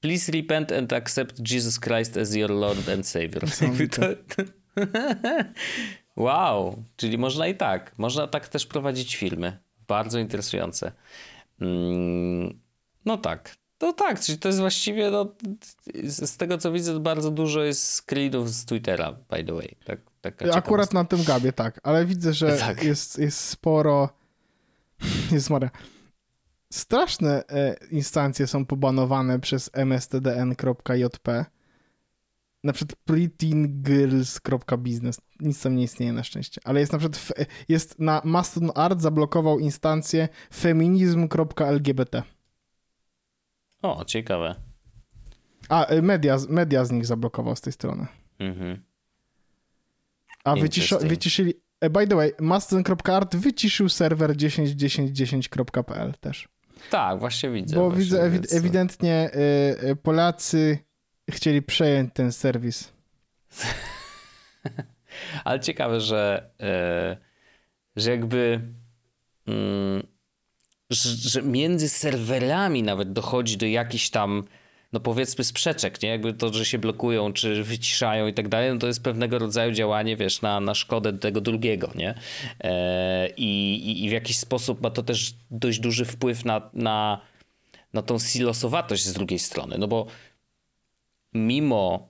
Please 0.00 0.32
repent 0.32 0.72
and 0.72 0.92
accept 0.92 1.50
Jesus 1.50 1.80
Christ 1.80 2.16
as 2.16 2.34
your 2.34 2.50
Lord 2.50 2.88
and 2.88 3.06
Savior. 3.06 3.42
To... 3.90 4.06
wow, 6.16 6.82
czyli 6.96 7.18
można 7.18 7.46
i 7.46 7.54
tak. 7.54 7.92
Można 7.98 8.26
tak 8.26 8.48
też 8.48 8.66
prowadzić 8.66 9.16
filmy. 9.16 9.58
Bardzo 9.88 10.18
interesujące. 10.18 10.92
Mm, 11.60 12.60
no 13.04 13.18
tak. 13.18 13.56
No 13.80 13.92
tak, 13.92 14.20
czyli 14.20 14.38
to 14.38 14.48
jest 14.48 14.60
właściwie, 14.60 15.10
no, 15.10 15.34
z 16.04 16.36
tego 16.36 16.58
co 16.58 16.72
widzę, 16.72 17.00
bardzo 17.00 17.30
dużo 17.30 17.62
jest 17.62 18.02
screenów 18.02 18.50
z 18.50 18.64
Twittera, 18.64 19.12
by 19.12 19.44
the 19.44 19.52
way. 19.52 19.76
Tak, 19.84 20.00
taka 20.20 20.54
Akurat 20.54 20.92
na 20.92 21.04
tym 21.04 21.24
gabie, 21.24 21.52
tak, 21.52 21.80
ale 21.82 22.06
widzę, 22.06 22.34
że 22.34 22.56
Tak. 22.58 22.82
jest, 22.82 23.18
jest 23.18 23.38
sporo, 23.38 24.08
jest 25.32 25.50
Maria. 25.50 25.70
Straszne 26.72 27.44
e, 27.48 27.76
instancje 27.90 28.46
są 28.46 28.66
pobanowane 28.66 29.40
przez 29.40 29.70
mstdn.jp. 29.86 31.44
Na 32.64 32.72
przykład 32.72 32.98
pretteengirls.business. 33.04 35.20
Nic 35.40 35.62
tam 35.62 35.76
nie 35.76 35.82
istnieje 35.82 36.12
na 36.12 36.24
szczęście. 36.24 36.60
Ale 36.64 36.80
jest 36.80 36.92
na 36.92 36.98
przykład, 36.98 37.16
fe- 37.22 37.46
jest 37.68 37.98
na 37.98 38.22
Mastodon 38.24 38.70
Art 38.74 39.00
zablokował 39.00 39.58
instancję 39.58 40.28
feminizm.lgbt. 40.54 42.22
O, 43.82 44.04
ciekawe. 44.04 44.54
A, 45.68 45.84
e, 45.86 46.02
media, 46.02 46.36
media 46.48 46.84
z 46.84 46.90
nich 46.90 47.06
zablokował 47.06 47.56
z 47.56 47.60
tej 47.60 47.72
strony. 47.72 48.06
Mhm. 48.38 48.82
A 50.44 50.56
wyciszo, 50.56 50.98
wyciszyli. 50.98 51.54
e, 51.80 51.90
By 51.90 52.06
the 52.06 52.16
way, 52.16 52.32
mastodon.art 52.40 53.36
wyciszył 53.36 53.88
serwer 53.88 54.36
10.10.10.pl 54.36 56.14
też. 56.20 56.48
Tak, 56.90 57.18
właśnie 57.18 57.50
widzę. 57.50 57.76
Bo 57.76 57.90
właśnie, 57.90 58.04
widzę, 58.04 58.22
ewi- 58.30 58.56
ewidentnie 58.56 59.30
y, 59.34 59.88
y, 59.88 59.96
Polacy 59.96 60.78
chcieli 61.30 61.62
przejąć 61.62 62.10
ten 62.14 62.32
serwis. 62.32 62.92
Ale 65.44 65.60
ciekawe, 65.60 66.00
że, 66.00 66.50
e, 66.60 67.16
że 67.96 68.10
jakby 68.10 68.60
mm, 69.46 70.02
że, 70.90 71.08
że 71.30 71.42
między 71.42 71.88
serwerami 71.88 72.82
nawet 72.82 73.12
dochodzi 73.12 73.56
do 73.56 73.66
jakichś 73.66 74.10
tam 74.10 74.44
no 74.92 75.00
powiedzmy 75.00 75.44
sprzeczek, 75.44 76.02
nie? 76.02 76.08
Jakby 76.08 76.32
to, 76.32 76.52
że 76.52 76.64
się 76.64 76.78
blokują, 76.78 77.32
czy 77.32 77.64
wyciszają 77.64 78.26
i 78.26 78.34
tak 78.34 78.48
dalej, 78.48 78.72
no 78.72 78.78
to 78.78 78.86
jest 78.86 79.02
pewnego 79.02 79.38
rodzaju 79.38 79.72
działanie, 79.72 80.16
wiesz, 80.16 80.42
na, 80.42 80.60
na 80.60 80.74
szkodę 80.74 81.18
tego 81.18 81.40
drugiego, 81.40 81.90
nie? 81.94 82.14
E, 82.60 83.28
i, 83.36 84.04
i, 84.04 84.08
w 84.08 84.12
jakiś 84.12 84.38
sposób 84.38 84.82
ma 84.82 84.90
to 84.90 85.02
też 85.02 85.34
dość 85.50 85.80
duży 85.80 86.04
wpływ 86.04 86.44
na, 86.44 86.70
na, 86.74 87.20
na 87.92 88.02
tą 88.02 88.18
silosowatość 88.18 89.04
z 89.04 89.12
drugiej 89.12 89.38
strony, 89.38 89.78
no 89.78 89.88
bo 89.88 90.06
mimo 91.34 92.08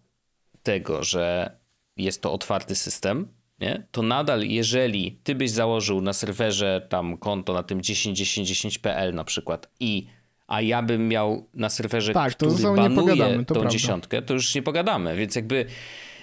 tego, 0.63 1.05
że 1.05 1.57
jest 1.97 2.23
to 2.23 2.33
otwarty 2.33 2.75
system, 2.75 3.29
nie? 3.61 3.87
to 3.91 4.03
nadal 4.03 4.45
jeżeli 4.45 5.13
ty 5.13 5.35
byś 5.35 5.51
założył 5.51 6.01
na 6.01 6.13
serwerze 6.13 6.87
tam 6.89 7.19
konto 7.19 7.53
na 7.53 7.63
tym 7.63 7.81
10.10.10.pl 7.81 9.15
na 9.15 9.25
przykład 9.25 9.71
i 9.81 10.07
a 10.51 10.61
ja 10.61 10.83
bym 10.83 11.09
miał 11.09 11.47
na 11.55 11.69
serwerze, 11.69 12.13
Tak, 12.13 12.35
to 12.35 12.47
który 12.47 12.63
nie 12.63 12.77
banuje 12.77 13.17
to 13.17 13.45
tą 13.45 13.55
prawda. 13.55 13.71
dziesiątkę, 13.71 14.23
to 14.23 14.35
już 14.35 14.55
nie 14.55 14.63
pogadamy, 14.63 15.17
więc 15.17 15.35
jakby 15.35 15.67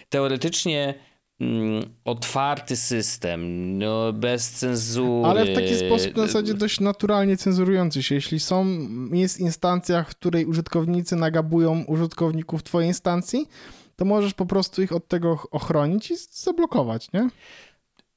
teoretycznie 0.10 0.94
mm, 1.40 1.84
otwarty 2.06 2.76
system, 2.76 3.42
no, 3.78 4.14
bez 4.14 4.52
cenzury. 4.52 5.30
Ale 5.30 5.46
w 5.46 5.56
taki 5.56 5.76
sposób 5.76 6.16
na 6.16 6.28
zasadzie 6.28 6.54
dość 6.54 6.80
naturalnie 6.80 7.38
cenzurujący 7.38 8.04
się. 8.04 8.16
Jeśli 8.16 8.40
są, 8.40 8.66
jest 9.12 9.40
instancja, 9.40 10.04
w 10.04 10.08
której 10.10 10.46
użytkownicy 10.46 11.16
nagabują 11.16 11.84
użytkowników 11.84 12.64
twojej 12.64 12.88
instancji, 12.88 13.48
to 13.96 14.06
możesz 14.06 14.34
po 14.34 14.46
prostu 14.46 14.82
ich 14.82 14.92
od 14.92 15.08
tego 15.08 15.40
ochronić 15.52 16.12
i 16.12 16.16
zablokować, 16.32 17.12
nie? 17.14 17.30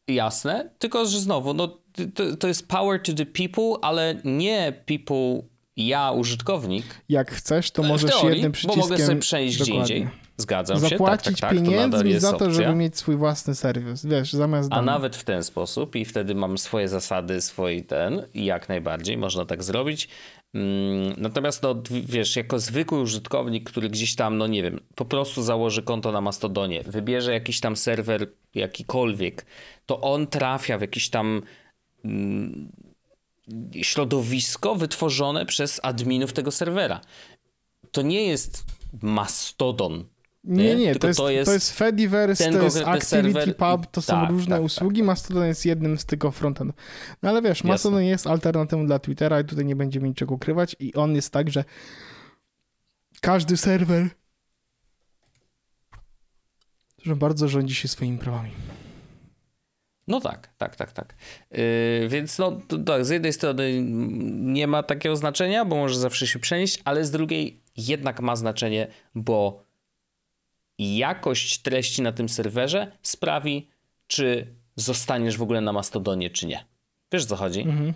Jasne, 0.09 0.71
tylko 0.79 1.07
że 1.07 1.21
znowu, 1.21 1.55
no, 1.55 1.79
to, 2.15 2.37
to 2.37 2.49
jest 2.49 2.69
power 2.69 3.03
to 3.03 3.13
the 3.13 3.27
people, 3.27 3.73
ale 3.83 4.21
nie 4.25 4.83
people, 4.87 5.43
ja 5.87 6.11
użytkownik, 6.13 6.85
Jak 7.09 7.31
chcesz, 7.31 7.71
to 7.71 7.83
w 7.83 7.87
możesz 7.89 8.11
teorii, 8.11 8.31
jednym 8.31 8.53
bo 8.53 8.57
przyciskiem... 8.57 8.83
mogę 8.83 8.99
sobie 8.99 9.21
przejść 9.21 9.63
gdzie 9.63 9.73
Dokładnie. 9.73 9.97
indziej. 9.97 10.11
Zgadzam 10.37 10.77
się, 10.77 10.81
tak, 10.81 10.91
tak, 10.91 10.99
Zapłacić 10.99 11.41
tak, 11.41 11.53
pieniędzmi 11.53 12.19
za 12.21 12.31
to, 12.31 12.37
opcja. 12.37 12.51
żeby 12.51 12.75
mieć 12.75 12.97
swój 12.99 13.17
własny 13.17 13.55
serwis. 13.55 14.07
Wiesz, 14.07 14.33
zamiast... 14.33 14.69
A 14.73 14.83
nawet 14.83 15.17
w 15.17 15.25
ten 15.25 15.43
sposób 15.45 15.97
i 15.97 16.05
wtedy 16.05 16.35
mam 16.35 16.59
swoje 16.59 16.89
zasady, 16.89 17.41
swój 17.41 17.85
ten 17.85 18.27
jak 18.35 18.69
najbardziej 18.69 19.17
można 19.17 19.45
tak 19.45 19.63
zrobić. 19.63 20.09
Mm, 20.55 21.15
Natomiast 21.17 21.63
no 21.63 21.83
wiesz, 21.91 22.37
jako 22.37 22.59
zwykły 22.59 23.01
użytkownik, 23.01 23.71
który 23.71 23.89
gdzieś 23.89 24.15
tam, 24.15 24.39
no 24.39 24.47
nie 24.47 24.63
wiem, 24.63 24.81
po 24.95 25.05
prostu 25.05 25.43
założy 25.43 25.83
konto 25.83 26.13
na 26.13 26.21
Mastodonie, 26.21 26.83
wybierze 26.83 27.33
jakiś 27.33 27.61
tam 27.61 27.77
serwer 27.77 28.27
jakikolwiek, 28.55 29.47
to 29.87 30.01
on 30.01 30.27
trafia 30.27 30.79
w 30.79 30.81
jakiś 30.81 31.11
tam 31.11 31.43
mm, 32.05 32.73
środowisko 33.83 34.75
wytworzone 34.75 35.47
przez 35.47 35.81
adminów 35.83 36.33
tego 36.33 36.51
serwera. 36.51 37.01
To 37.93 38.03
nie 38.03 38.25
jest 38.25 38.65
Mastodon. 39.03 40.05
Nie, 40.45 40.65
nie? 40.65 40.75
nie, 40.77 40.95
to 40.95 41.07
jest, 41.07 41.17
to 41.17 41.23
to 41.23 41.31
jest 41.31 41.53
jest 41.53 41.73
Fediverse, 41.73 42.53
to 42.53 42.63
jest 42.63 42.77
konkretny 42.77 43.19
Activity 43.19 43.35
serwer 43.43 43.57
Pub, 43.57 43.85
i- 43.85 43.89
to 43.91 44.03
są 44.03 44.13
tak, 44.13 44.31
różne 44.31 44.57
tak, 44.57 44.65
usługi. 44.65 45.03
Mastodon 45.03 45.47
jest 45.47 45.67
jednym 45.67 45.99
z 45.99 46.05
tylko 46.05 46.31
frontendów. 46.31 46.77
No 47.23 47.29
ale 47.31 47.43
wiesz, 47.43 47.65
Mastodon 47.65 48.03
jest 48.03 48.27
alternatywą 48.27 48.87
dla 48.87 48.99
Twittera 48.99 49.41
i 49.41 49.45
tutaj 49.45 49.65
nie 49.65 49.77
będziemy 49.77 50.09
niczego 50.09 50.35
ukrywać 50.35 50.77
i 50.79 50.95
on 50.95 51.15
jest 51.15 51.33
tak, 51.33 51.51
że 51.51 51.65
każdy 53.21 53.57
serwer 53.57 54.09
że 57.03 57.17
bardzo 57.17 57.49
rządzi 57.49 57.75
się 57.75 57.89
swoimi 57.89 58.19
prawami. 58.19 58.51
No 60.11 60.21
tak, 60.21 60.49
tak, 60.59 60.77
tak, 60.77 60.93
tak. 60.93 61.15
Yy, 61.51 62.09
więc 62.09 62.39
no, 62.39 62.61
tak, 62.87 63.05
z 63.05 63.11
jednej 63.11 63.33
strony 63.33 63.83
nie 64.33 64.67
ma 64.67 64.83
takiego 64.83 65.17
znaczenia, 65.17 65.65
bo 65.65 65.77
może 65.77 65.99
zawsze 65.99 66.27
się 66.27 66.39
przenieść, 66.39 66.79
ale 66.85 67.05
z 67.05 67.11
drugiej 67.11 67.61
jednak 67.77 68.21
ma 68.21 68.37
znaczenie, 68.37 68.87
bo 69.15 69.65
jakość 70.79 71.59
treści 71.59 72.03
na 72.03 72.13
tym 72.13 72.29
serwerze 72.29 72.93
sprawi, 73.03 73.69
czy 74.07 74.47
zostaniesz 74.77 75.37
w 75.37 75.43
ogóle 75.43 75.61
na 75.61 75.73
Mastodonie, 75.73 76.31
czy 76.31 76.47
nie. 76.47 76.65
Wiesz, 77.13 77.25
co 77.25 77.37
chodzi? 77.37 77.61
Mhm. 77.61 77.95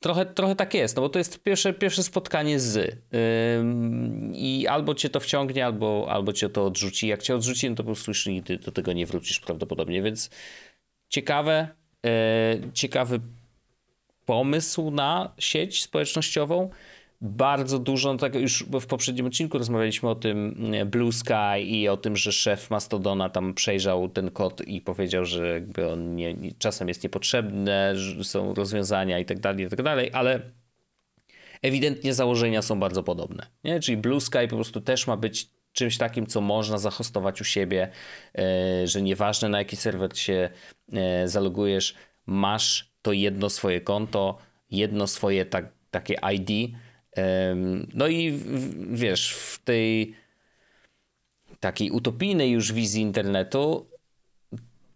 Trochę, 0.00 0.26
trochę 0.26 0.56
tak 0.56 0.74
jest, 0.74 0.96
no 0.96 1.02
bo 1.02 1.08
to 1.08 1.18
jest 1.18 1.42
pierwsze, 1.42 1.72
pierwsze 1.72 2.02
spotkanie 2.02 2.60
z. 2.60 2.74
Yy, 2.76 2.90
I 4.34 4.66
albo 4.66 4.94
cię 4.94 5.10
to 5.10 5.20
wciągnie, 5.20 5.66
albo, 5.66 6.06
albo 6.10 6.32
cię 6.32 6.48
to 6.48 6.66
odrzuci. 6.66 7.08
Jak 7.08 7.22
cię 7.22 7.34
odrzuci, 7.34 7.70
no 7.70 7.76
to 7.76 7.82
po 7.82 7.86
prostu 7.86 8.10
już 8.10 8.26
nigdy 8.26 8.58
do 8.58 8.72
tego 8.72 8.92
nie 8.92 9.06
wrócisz 9.06 9.40
prawdopodobnie, 9.40 10.02
więc 10.02 10.30
ciekawe, 11.14 11.68
yy, 12.02 12.10
ciekawy 12.72 13.20
pomysł 14.26 14.90
na 14.90 15.32
sieć 15.38 15.82
społecznościową 15.82 16.70
bardzo 17.20 17.78
dużo, 17.78 18.12
no 18.12 18.18
tak 18.18 18.34
już 18.34 18.64
w 18.80 18.86
poprzednim 18.86 19.26
odcinku 19.26 19.58
rozmawialiśmy 19.58 20.08
o 20.08 20.14
tym 20.14 20.54
mm, 20.58 20.90
Blue 20.90 21.12
Sky 21.12 21.60
i 21.60 21.88
o 21.88 21.96
tym, 21.96 22.16
że 22.16 22.32
szef 22.32 22.70
Mastodona 22.70 23.28
tam 23.28 23.54
przejrzał 23.54 24.08
ten 24.08 24.30
kod 24.30 24.60
i 24.68 24.80
powiedział, 24.80 25.24
że 25.24 25.48
jakby 25.48 25.92
on 25.92 26.16
nie, 26.16 26.36
czasem 26.58 26.88
jest 26.88 27.02
niepotrzebny, 27.04 27.96
że 27.96 28.24
są 28.24 28.54
rozwiązania 28.54 29.18
i 29.18 29.24
tak 29.24 29.40
dalej, 29.40 29.66
i 29.66 29.68
tak 29.68 29.82
dalej, 29.82 30.10
ale 30.12 30.40
ewidentnie 31.62 32.14
założenia 32.14 32.62
są 32.62 32.80
bardzo 32.80 33.02
podobne. 33.02 33.46
Nie? 33.64 33.80
Czyli 33.80 33.96
Blue 33.96 34.20
Sky 34.20 34.48
po 34.50 34.56
prostu 34.56 34.80
też 34.80 35.06
ma 35.06 35.16
być 35.16 35.53
czymś 35.74 35.98
takim, 35.98 36.26
co 36.26 36.40
można 36.40 36.78
zahostować 36.78 37.40
u 37.40 37.44
siebie, 37.44 37.90
e, 38.38 38.86
że 38.86 39.02
nieważne 39.02 39.48
na 39.48 39.58
jaki 39.58 39.76
serwer 39.76 40.18
się 40.18 40.50
e, 40.92 41.28
zalogujesz, 41.28 41.94
masz 42.26 42.94
to 43.02 43.12
jedno 43.12 43.50
swoje 43.50 43.80
konto, 43.80 44.38
jedno 44.70 45.06
swoje 45.06 45.46
tak, 45.46 45.72
takie 45.90 46.16
ID, 46.32 46.76
no 47.94 48.08
i 48.08 48.40
wiesz, 48.90 49.32
w 49.32 49.64
tej 49.64 50.16
takiej 51.60 51.90
utopijnej 51.90 52.50
już 52.50 52.72
wizji 52.72 53.02
internetu, 53.02 53.86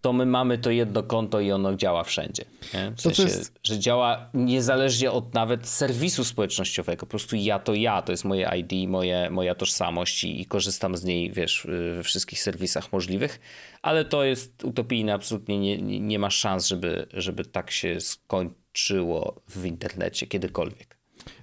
to 0.01 0.12
my 0.12 0.26
mamy 0.26 0.59
to 0.59 0.70
jedno 0.70 1.03
konto 1.03 1.40
i 1.40 1.53
ono 1.53 1.74
działa 1.74 2.05
wszędzie. 2.05 2.44
Nie? 2.74 2.92
W 2.96 3.01
sensie, 3.01 3.22
jest... 3.22 3.59
że 3.62 3.78
działa 3.78 4.30
niezależnie 4.34 5.11
od 5.11 5.34
nawet 5.34 5.68
serwisu 5.68 6.24
społecznościowego. 6.24 7.01
Po 7.01 7.07
prostu 7.07 7.36
ja 7.36 7.59
to 7.59 7.74
ja, 7.74 8.03
to 8.03 8.12
jest 8.12 8.24
moje 8.24 8.51
ID, 8.57 8.88
moje, 8.88 9.30
moja 9.30 9.55
tożsamość 9.55 10.24
i, 10.24 10.40
i 10.40 10.46
korzystam 10.46 10.96
z 10.96 11.05
niej, 11.05 11.32
wiesz, 11.32 11.66
we 11.96 12.03
wszystkich 12.03 12.40
serwisach 12.42 12.92
możliwych, 12.92 13.40
ale 13.82 14.05
to 14.05 14.24
jest 14.24 14.64
utopijne, 14.64 15.14
absolutnie 15.14 15.59
nie, 15.59 15.78
nie, 15.78 16.01
nie 16.01 16.18
ma 16.18 16.30
szans, 16.30 16.66
żeby, 16.66 17.07
żeby 17.12 17.44
tak 17.44 17.70
się 17.70 18.01
skończyło 18.01 19.42
w 19.49 19.64
internecie 19.64 20.26
kiedykolwiek. 20.26 20.99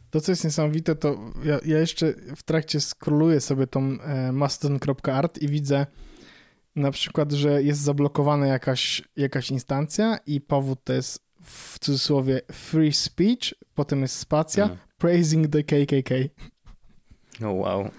To, 0.09 0.21
co 0.21 0.31
jest 0.31 0.43
niesamowite, 0.43 0.95
to 0.95 1.17
ja, 1.43 1.59
ja 1.65 1.79
jeszcze 1.79 2.13
w 2.35 2.43
trakcie 2.43 2.81
skroluję 2.81 3.41
sobie 3.41 3.67
tą 3.67 3.97
e, 4.01 4.31
mastodon.art 4.31 5.37
i 5.37 5.47
widzę 5.47 5.85
na 6.76 6.91
przykład, 6.91 7.32
że 7.32 7.63
jest 7.63 7.82
zablokowana 7.82 8.47
jakaś, 8.47 9.01
jakaś 9.15 9.51
instancja 9.51 10.17
i 10.26 10.41
powód 10.41 10.80
to 10.84 10.93
jest 10.93 11.26
w 11.41 11.80
cudzysłowie 11.80 12.41
free 12.51 12.93
speech, 12.93 13.53
potem 13.76 14.01
jest 14.01 14.15
spacja, 14.15 14.65
mm. 14.65 14.78
praising 14.97 15.47
the 15.47 15.63
KKK. 15.63 16.15
Oh 17.41 17.51
wow. 17.51 17.89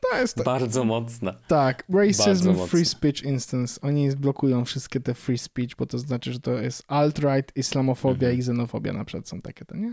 To 0.00 0.16
jest 0.16 0.42
Bardzo 0.42 0.84
mocne. 0.84 1.34
Tak, 1.48 1.84
racism 1.88 2.66
free 2.66 2.84
speech 2.84 3.22
instance. 3.22 3.80
Oni 3.80 4.10
blokują 4.16 4.64
wszystkie 4.64 5.00
te 5.00 5.14
free 5.14 5.38
speech, 5.38 5.76
bo 5.78 5.86
to 5.86 5.98
znaczy, 5.98 6.32
że 6.32 6.40
to 6.40 6.52
jest 6.52 6.86
alt-right, 6.86 7.52
islamofobia 7.56 8.28
mhm. 8.28 8.36
i 8.36 8.38
xenofobia 8.38 8.92
na 8.92 9.04
przykład 9.04 9.28
są 9.28 9.40
takie, 9.40 9.64
to 9.64 9.76
nie? 9.76 9.92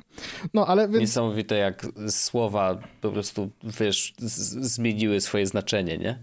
No, 0.54 0.68
ale... 0.68 0.88
Więc... 0.88 1.00
Niesamowite 1.00 1.56
jak 1.56 1.88
słowa 2.10 2.80
po 3.02 3.12
prostu, 3.12 3.52
wiesz, 3.80 4.14
zmieniły 4.20 5.22
swoje 5.22 5.48
znaczenie, 5.48 5.98
nie? 5.98 6.20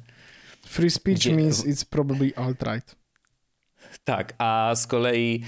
Free 0.67 0.91
speech 0.91 1.19
Gdzie... 1.19 1.37
means 1.37 1.67
it's 1.67 1.85
probably 1.85 2.33
alt-right. 2.37 2.97
Tak, 4.05 4.35
a 4.39 4.73
z 4.75 4.87
kolei 4.87 5.45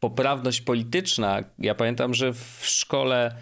poprawność 0.00 0.60
polityczna, 0.60 1.44
ja 1.58 1.74
pamiętam, 1.74 2.14
że 2.14 2.32
w 2.32 2.60
szkole 2.62 3.34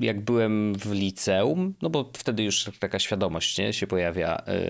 jak 0.00 0.20
byłem 0.20 0.74
w 0.74 0.92
liceum, 0.92 1.74
no 1.82 1.90
bo 1.90 2.10
wtedy 2.16 2.42
już 2.42 2.70
taka 2.80 2.98
świadomość 2.98 3.58
nie, 3.58 3.72
się 3.72 3.86
pojawia, 3.86 4.42
e, 4.46 4.62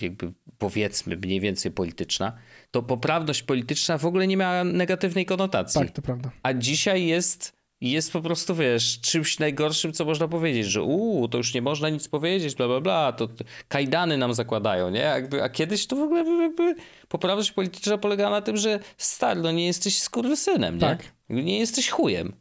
jakby 0.00 0.32
powiedzmy 0.58 1.16
mniej 1.16 1.40
więcej 1.40 1.72
polityczna, 1.72 2.32
to 2.70 2.82
poprawność 2.82 3.42
polityczna 3.42 3.98
w 3.98 4.06
ogóle 4.06 4.26
nie 4.26 4.36
miała 4.36 4.64
negatywnej 4.64 5.26
konotacji. 5.26 5.80
Tak, 5.80 5.90
to 5.90 6.02
prawda. 6.02 6.30
A 6.42 6.54
dzisiaj 6.54 7.06
jest, 7.06 7.61
jest 7.90 8.12
po 8.12 8.20
prostu, 8.20 8.54
wiesz, 8.54 9.00
czymś 9.00 9.38
najgorszym, 9.38 9.92
co 9.92 10.04
można 10.04 10.28
powiedzieć, 10.28 10.66
że 10.66 10.82
uuu, 10.82 11.28
to 11.28 11.38
już 11.38 11.54
nie 11.54 11.62
można 11.62 11.88
nic 11.88 12.08
powiedzieć, 12.08 12.54
bla, 12.54 12.68
bla, 12.68 12.80
bla, 12.80 13.12
to 13.12 13.28
kajdany 13.68 14.16
nam 14.16 14.34
zakładają, 14.34 14.90
nie? 14.90 15.00
Jakby, 15.00 15.42
a 15.42 15.48
kiedyś 15.48 15.86
to 15.86 15.96
w 15.96 16.00
ogóle 16.00 16.24
jakby 16.42 16.74
poprawność 17.08 17.52
polityczna 17.52 17.98
polegała 17.98 18.30
na 18.30 18.40
tym, 18.40 18.56
że 18.56 18.80
stary, 18.98 19.40
no 19.40 19.52
nie 19.52 19.66
jesteś 19.66 19.98
skurwysynem, 19.98 20.74
nie? 20.74 20.80
Tak. 20.80 21.12
Nie 21.28 21.58
jesteś 21.58 21.88
chujem. 21.88 22.32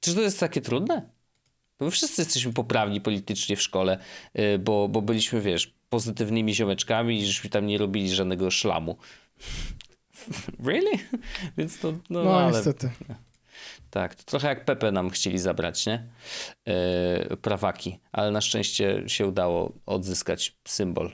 Czy 0.00 0.14
to 0.14 0.20
jest 0.20 0.40
takie 0.40 0.60
trudne? 0.60 1.08
Bo 1.78 1.84
my 1.84 1.90
wszyscy 1.90 2.22
jesteśmy 2.22 2.52
poprawni 2.52 3.00
politycznie 3.00 3.56
w 3.56 3.62
szkole, 3.62 3.98
y, 4.38 4.58
bo, 4.58 4.88
bo 4.88 5.02
byliśmy, 5.02 5.40
wiesz, 5.40 5.74
pozytywnymi 5.88 6.54
ziomeczkami 6.54 7.18
i 7.18 7.26
żeśmy 7.26 7.50
tam 7.50 7.66
nie 7.66 7.78
robili 7.78 8.14
żadnego 8.14 8.50
szlamu. 8.50 8.96
really? 10.66 10.98
Więc 11.58 11.78
to, 11.78 11.92
no, 12.10 12.24
no 12.24 12.38
ale... 12.38 12.52
niestety. 12.52 12.90
Tak, 13.96 14.14
to 14.14 14.22
trochę 14.24 14.48
jak 14.48 14.64
Pepe 14.64 14.92
nam 14.92 15.10
chcieli 15.10 15.38
zabrać, 15.38 15.86
nie? 15.86 16.08
Yy, 16.66 17.36
prawaki, 17.36 18.00
ale 18.12 18.30
na 18.30 18.40
szczęście 18.40 19.02
się 19.06 19.26
udało 19.26 19.72
odzyskać 19.86 20.56
symbol. 20.68 21.10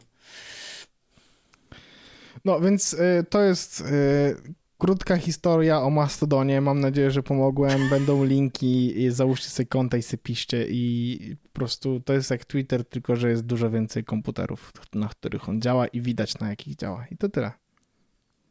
No 2.45 2.61
więc 2.61 2.93
y, 2.93 3.25
to 3.31 3.43
jest 3.43 3.81
y, 3.81 3.85
Krótka 4.79 5.17
historia 5.17 5.83
o 5.83 5.91
Mastodonie. 5.91 6.61
Mam 6.61 6.81
nadzieję, 6.81 7.11
że 7.11 7.23
pomogłem. 7.23 7.89
Będą 7.91 8.25
linki. 8.25 8.95
Załóżcie 9.11 9.49
sobie 9.51 9.67
konta 9.67 9.97
i 9.97 10.03
sobie 10.03 10.23
piszcie. 10.23 10.67
I 10.69 11.37
po 11.43 11.49
prostu 11.49 12.01
to 12.01 12.13
jest 12.13 12.31
jak 12.31 12.45
Twitter, 12.45 12.85
tylko 12.85 13.17
że 13.17 13.31
jest 13.31 13.43
dużo 13.43 13.71
więcej 13.71 14.05
komputerów, 14.05 14.73
na 14.95 15.09
których 15.09 15.49
on 15.49 15.61
działa 15.61 15.87
i 15.87 16.01
widać 16.01 16.39
na 16.39 16.49
jakich 16.49 16.77
działa. 16.77 17.07
I 17.11 17.17
to 17.17 17.29
tyle. 17.29 17.62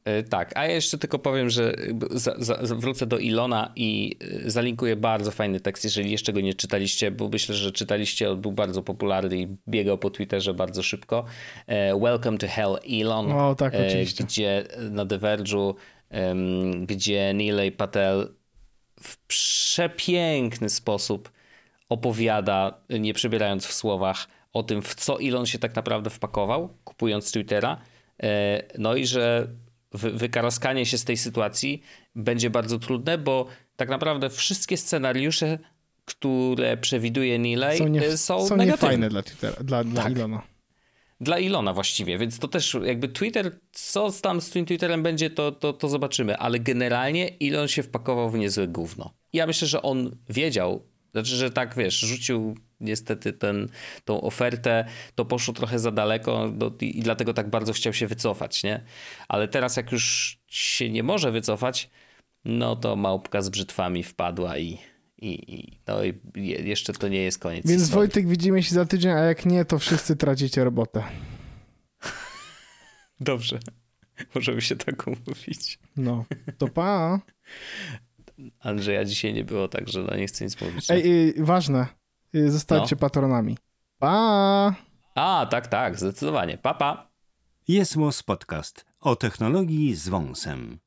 E, 0.06 0.24
tak, 0.24 0.58
a 0.58 0.66
ja 0.66 0.74
jeszcze 0.74 0.98
tylko 0.98 1.20
powiem, 1.20 1.50
że 1.50 1.74
za, 2.12 2.36
za, 2.40 2.76
wrócę 2.76 3.06
do 3.06 3.18
Ilona 3.18 3.72
i 3.76 4.18
e, 4.46 4.50
zalinkuję 4.50 4.96
bardzo 4.96 5.32
fajny 5.32 5.60
tekst, 5.60 5.84
jeżeli 5.84 6.12
jeszcze 6.12 6.34
go 6.34 6.42
nie 6.42 6.54
czytaliście, 6.54 7.12
bo 7.12 7.30
myślę, 7.30 7.56
że 7.56 7.72
czytaliście, 7.72 8.32
on 8.32 8.42
był 8.42 8.52
bardzo 8.52 8.84
popularny 8.84 9.38
i 9.38 9.48
biegał 9.68 9.98
po 9.98 10.10
Twitterze 10.10 10.54
bardzo 10.54 10.84
szybko. 10.84 11.26
E, 11.68 12.00
Welcome 12.00 12.38
to 12.38 12.48
Hell 12.48 12.80
Elon, 13.02 13.32
o, 13.32 13.56
tak, 13.56 13.74
oczywiście. 13.88 14.24
gdzie 14.24 14.64
na 14.92 15.06
The 15.06 15.18
Verge'u 15.18 15.74
gdzie 16.82 17.34
Nilay 17.34 17.72
Patel 17.72 18.34
w 19.02 19.18
przepiękny 19.18 20.70
sposób 20.70 21.32
opowiada, 21.90 22.82
nie 22.90 23.14
przebierając 23.14 23.66
w 23.66 23.74
słowach, 23.74 24.28
o 24.54 24.64
tym, 24.64 24.82
w 24.82 24.96
co 24.96 25.22
Elon 25.22 25.46
się 25.46 25.60
tak 25.60 25.76
naprawdę 25.76 26.10
wpakował, 26.10 26.70
kupując 26.84 27.32
Twittera. 27.32 27.78
No 28.78 28.96
i 28.96 29.06
że 29.06 29.48
wykaraskanie 29.94 30.86
się 30.86 30.98
z 30.98 31.06
tej 31.06 31.18
sytuacji 31.18 31.82
będzie 32.16 32.50
bardzo 32.50 32.80
trudne, 32.80 33.18
bo 33.18 33.48
tak 33.76 33.90
naprawdę 33.90 34.30
wszystkie 34.30 34.78
scenariusze, 34.78 35.60
które 36.06 36.78
przewiduje 36.78 37.40
Nilay 37.40 37.78
są, 37.78 37.88
nie, 37.88 38.18
są, 38.18 38.48
są 38.48 38.58
niefajne 38.58 39.10
dla, 39.10 39.24
Twittera, 39.24 39.64
dla, 39.64 39.84
dla 39.84 40.04
tak. 40.04 40.12
Ilona 40.12 40.42
dla 41.22 41.40
Ilona 41.40 41.74
właściwie, 41.74 42.18
więc 42.18 42.40
to 42.40 42.48
też 42.48 42.78
jakby 42.84 43.08
Twitter, 43.08 43.60
co 43.72 44.12
tam 44.12 44.42
z 44.42 44.50
tym 44.50 44.66
Twitterem 44.66 45.04
będzie, 45.04 45.30
to, 45.30 45.52
to, 45.52 45.74
to 45.74 45.90
zobaczymy, 45.90 46.38
ale 46.38 46.60
generalnie 46.60 47.28
Ilon 47.28 47.68
się 47.68 47.84
wpakował 47.84 48.30
w 48.30 48.38
niezłe 48.38 48.68
gówno. 48.68 49.14
Ja 49.34 49.48
myślę, 49.48 49.68
że 49.68 49.82
on 49.82 50.18
wiedział, 50.30 50.86
znaczy, 51.12 51.36
że 51.36 51.52
tak, 51.52 51.76
wiesz, 51.76 52.00
rzucił 52.00 52.56
niestety 52.82 53.34
ten, 53.34 53.70
tą 54.06 54.22
ofertę, 54.22 54.86
to 55.16 55.26
poszło 55.26 55.54
trochę 55.54 55.80
za 55.80 55.92
daleko 55.92 56.50
do, 56.50 56.74
i, 56.82 57.00
i 57.00 57.02
dlatego 57.02 57.34
tak 57.34 57.50
bardzo 57.50 57.74
chciał 57.74 57.94
się 57.94 58.08
wycofać, 58.08 58.64
nie? 58.64 58.84
Ale 59.28 59.48
teraz 59.48 59.78
jak 59.78 59.92
już 59.92 60.38
się 60.48 60.90
nie 60.90 61.04
może 61.04 61.32
wycofać, 61.32 61.90
no 62.46 62.76
to 62.76 62.96
małpka 62.96 63.42
z 63.42 63.50
brzytwami 63.50 64.04
wpadła 64.04 64.58
i 64.58 64.78
i, 65.22 65.56
i, 65.56 65.80
no 65.88 66.04
i 66.04 66.14
jeszcze 66.68 66.94
to 66.94 67.08
nie 67.08 67.22
jest 67.22 67.40
koniec. 67.40 67.68
Więc 67.68 67.82
historii. 67.82 68.00
Wojtek, 68.00 68.28
widzimy 68.28 68.64
się 68.64 68.76
za 68.76 68.86
tydzień, 68.86 69.12
a 69.12 69.20
jak 69.20 69.46
nie, 69.46 69.66
to 69.66 69.80
wszyscy 69.80 70.16
tracicie 70.16 70.64
robotę. 70.64 71.04
Dobrze. 73.20 73.60
Możemy 74.36 74.62
się 74.62 74.76
tak 74.76 75.08
umówić. 75.08 75.80
No, 75.98 76.26
to 76.58 76.68
pa. 76.68 77.22
Andrzeja 78.60 79.06
dzisiaj 79.06 79.34
nie 79.34 79.44
było, 79.44 79.68
także 79.68 80.04
no 80.04 80.16
nie 80.16 80.28
chcę 80.28 80.46
nic 80.46 80.62
mówić. 80.62 80.92
Ej, 80.92 81.30
y, 81.30 81.34
ważne. 81.38 81.88
Y, 82.36 82.52
zostańcie 82.52 82.96
no. 82.96 83.00
patronami. 83.00 83.58
Pa! 84.00 84.76
A, 85.16 85.48
tak, 85.50 85.68
tak, 85.68 86.00
zdecydowanie. 86.00 86.58
Pa, 86.58 86.74
pa. 86.74 87.12
Jest 87.68 87.96
Podcast 88.26 88.86
o 89.00 89.16
technologii 89.16 89.96
z 89.96 90.10
wąsem. 90.10 90.80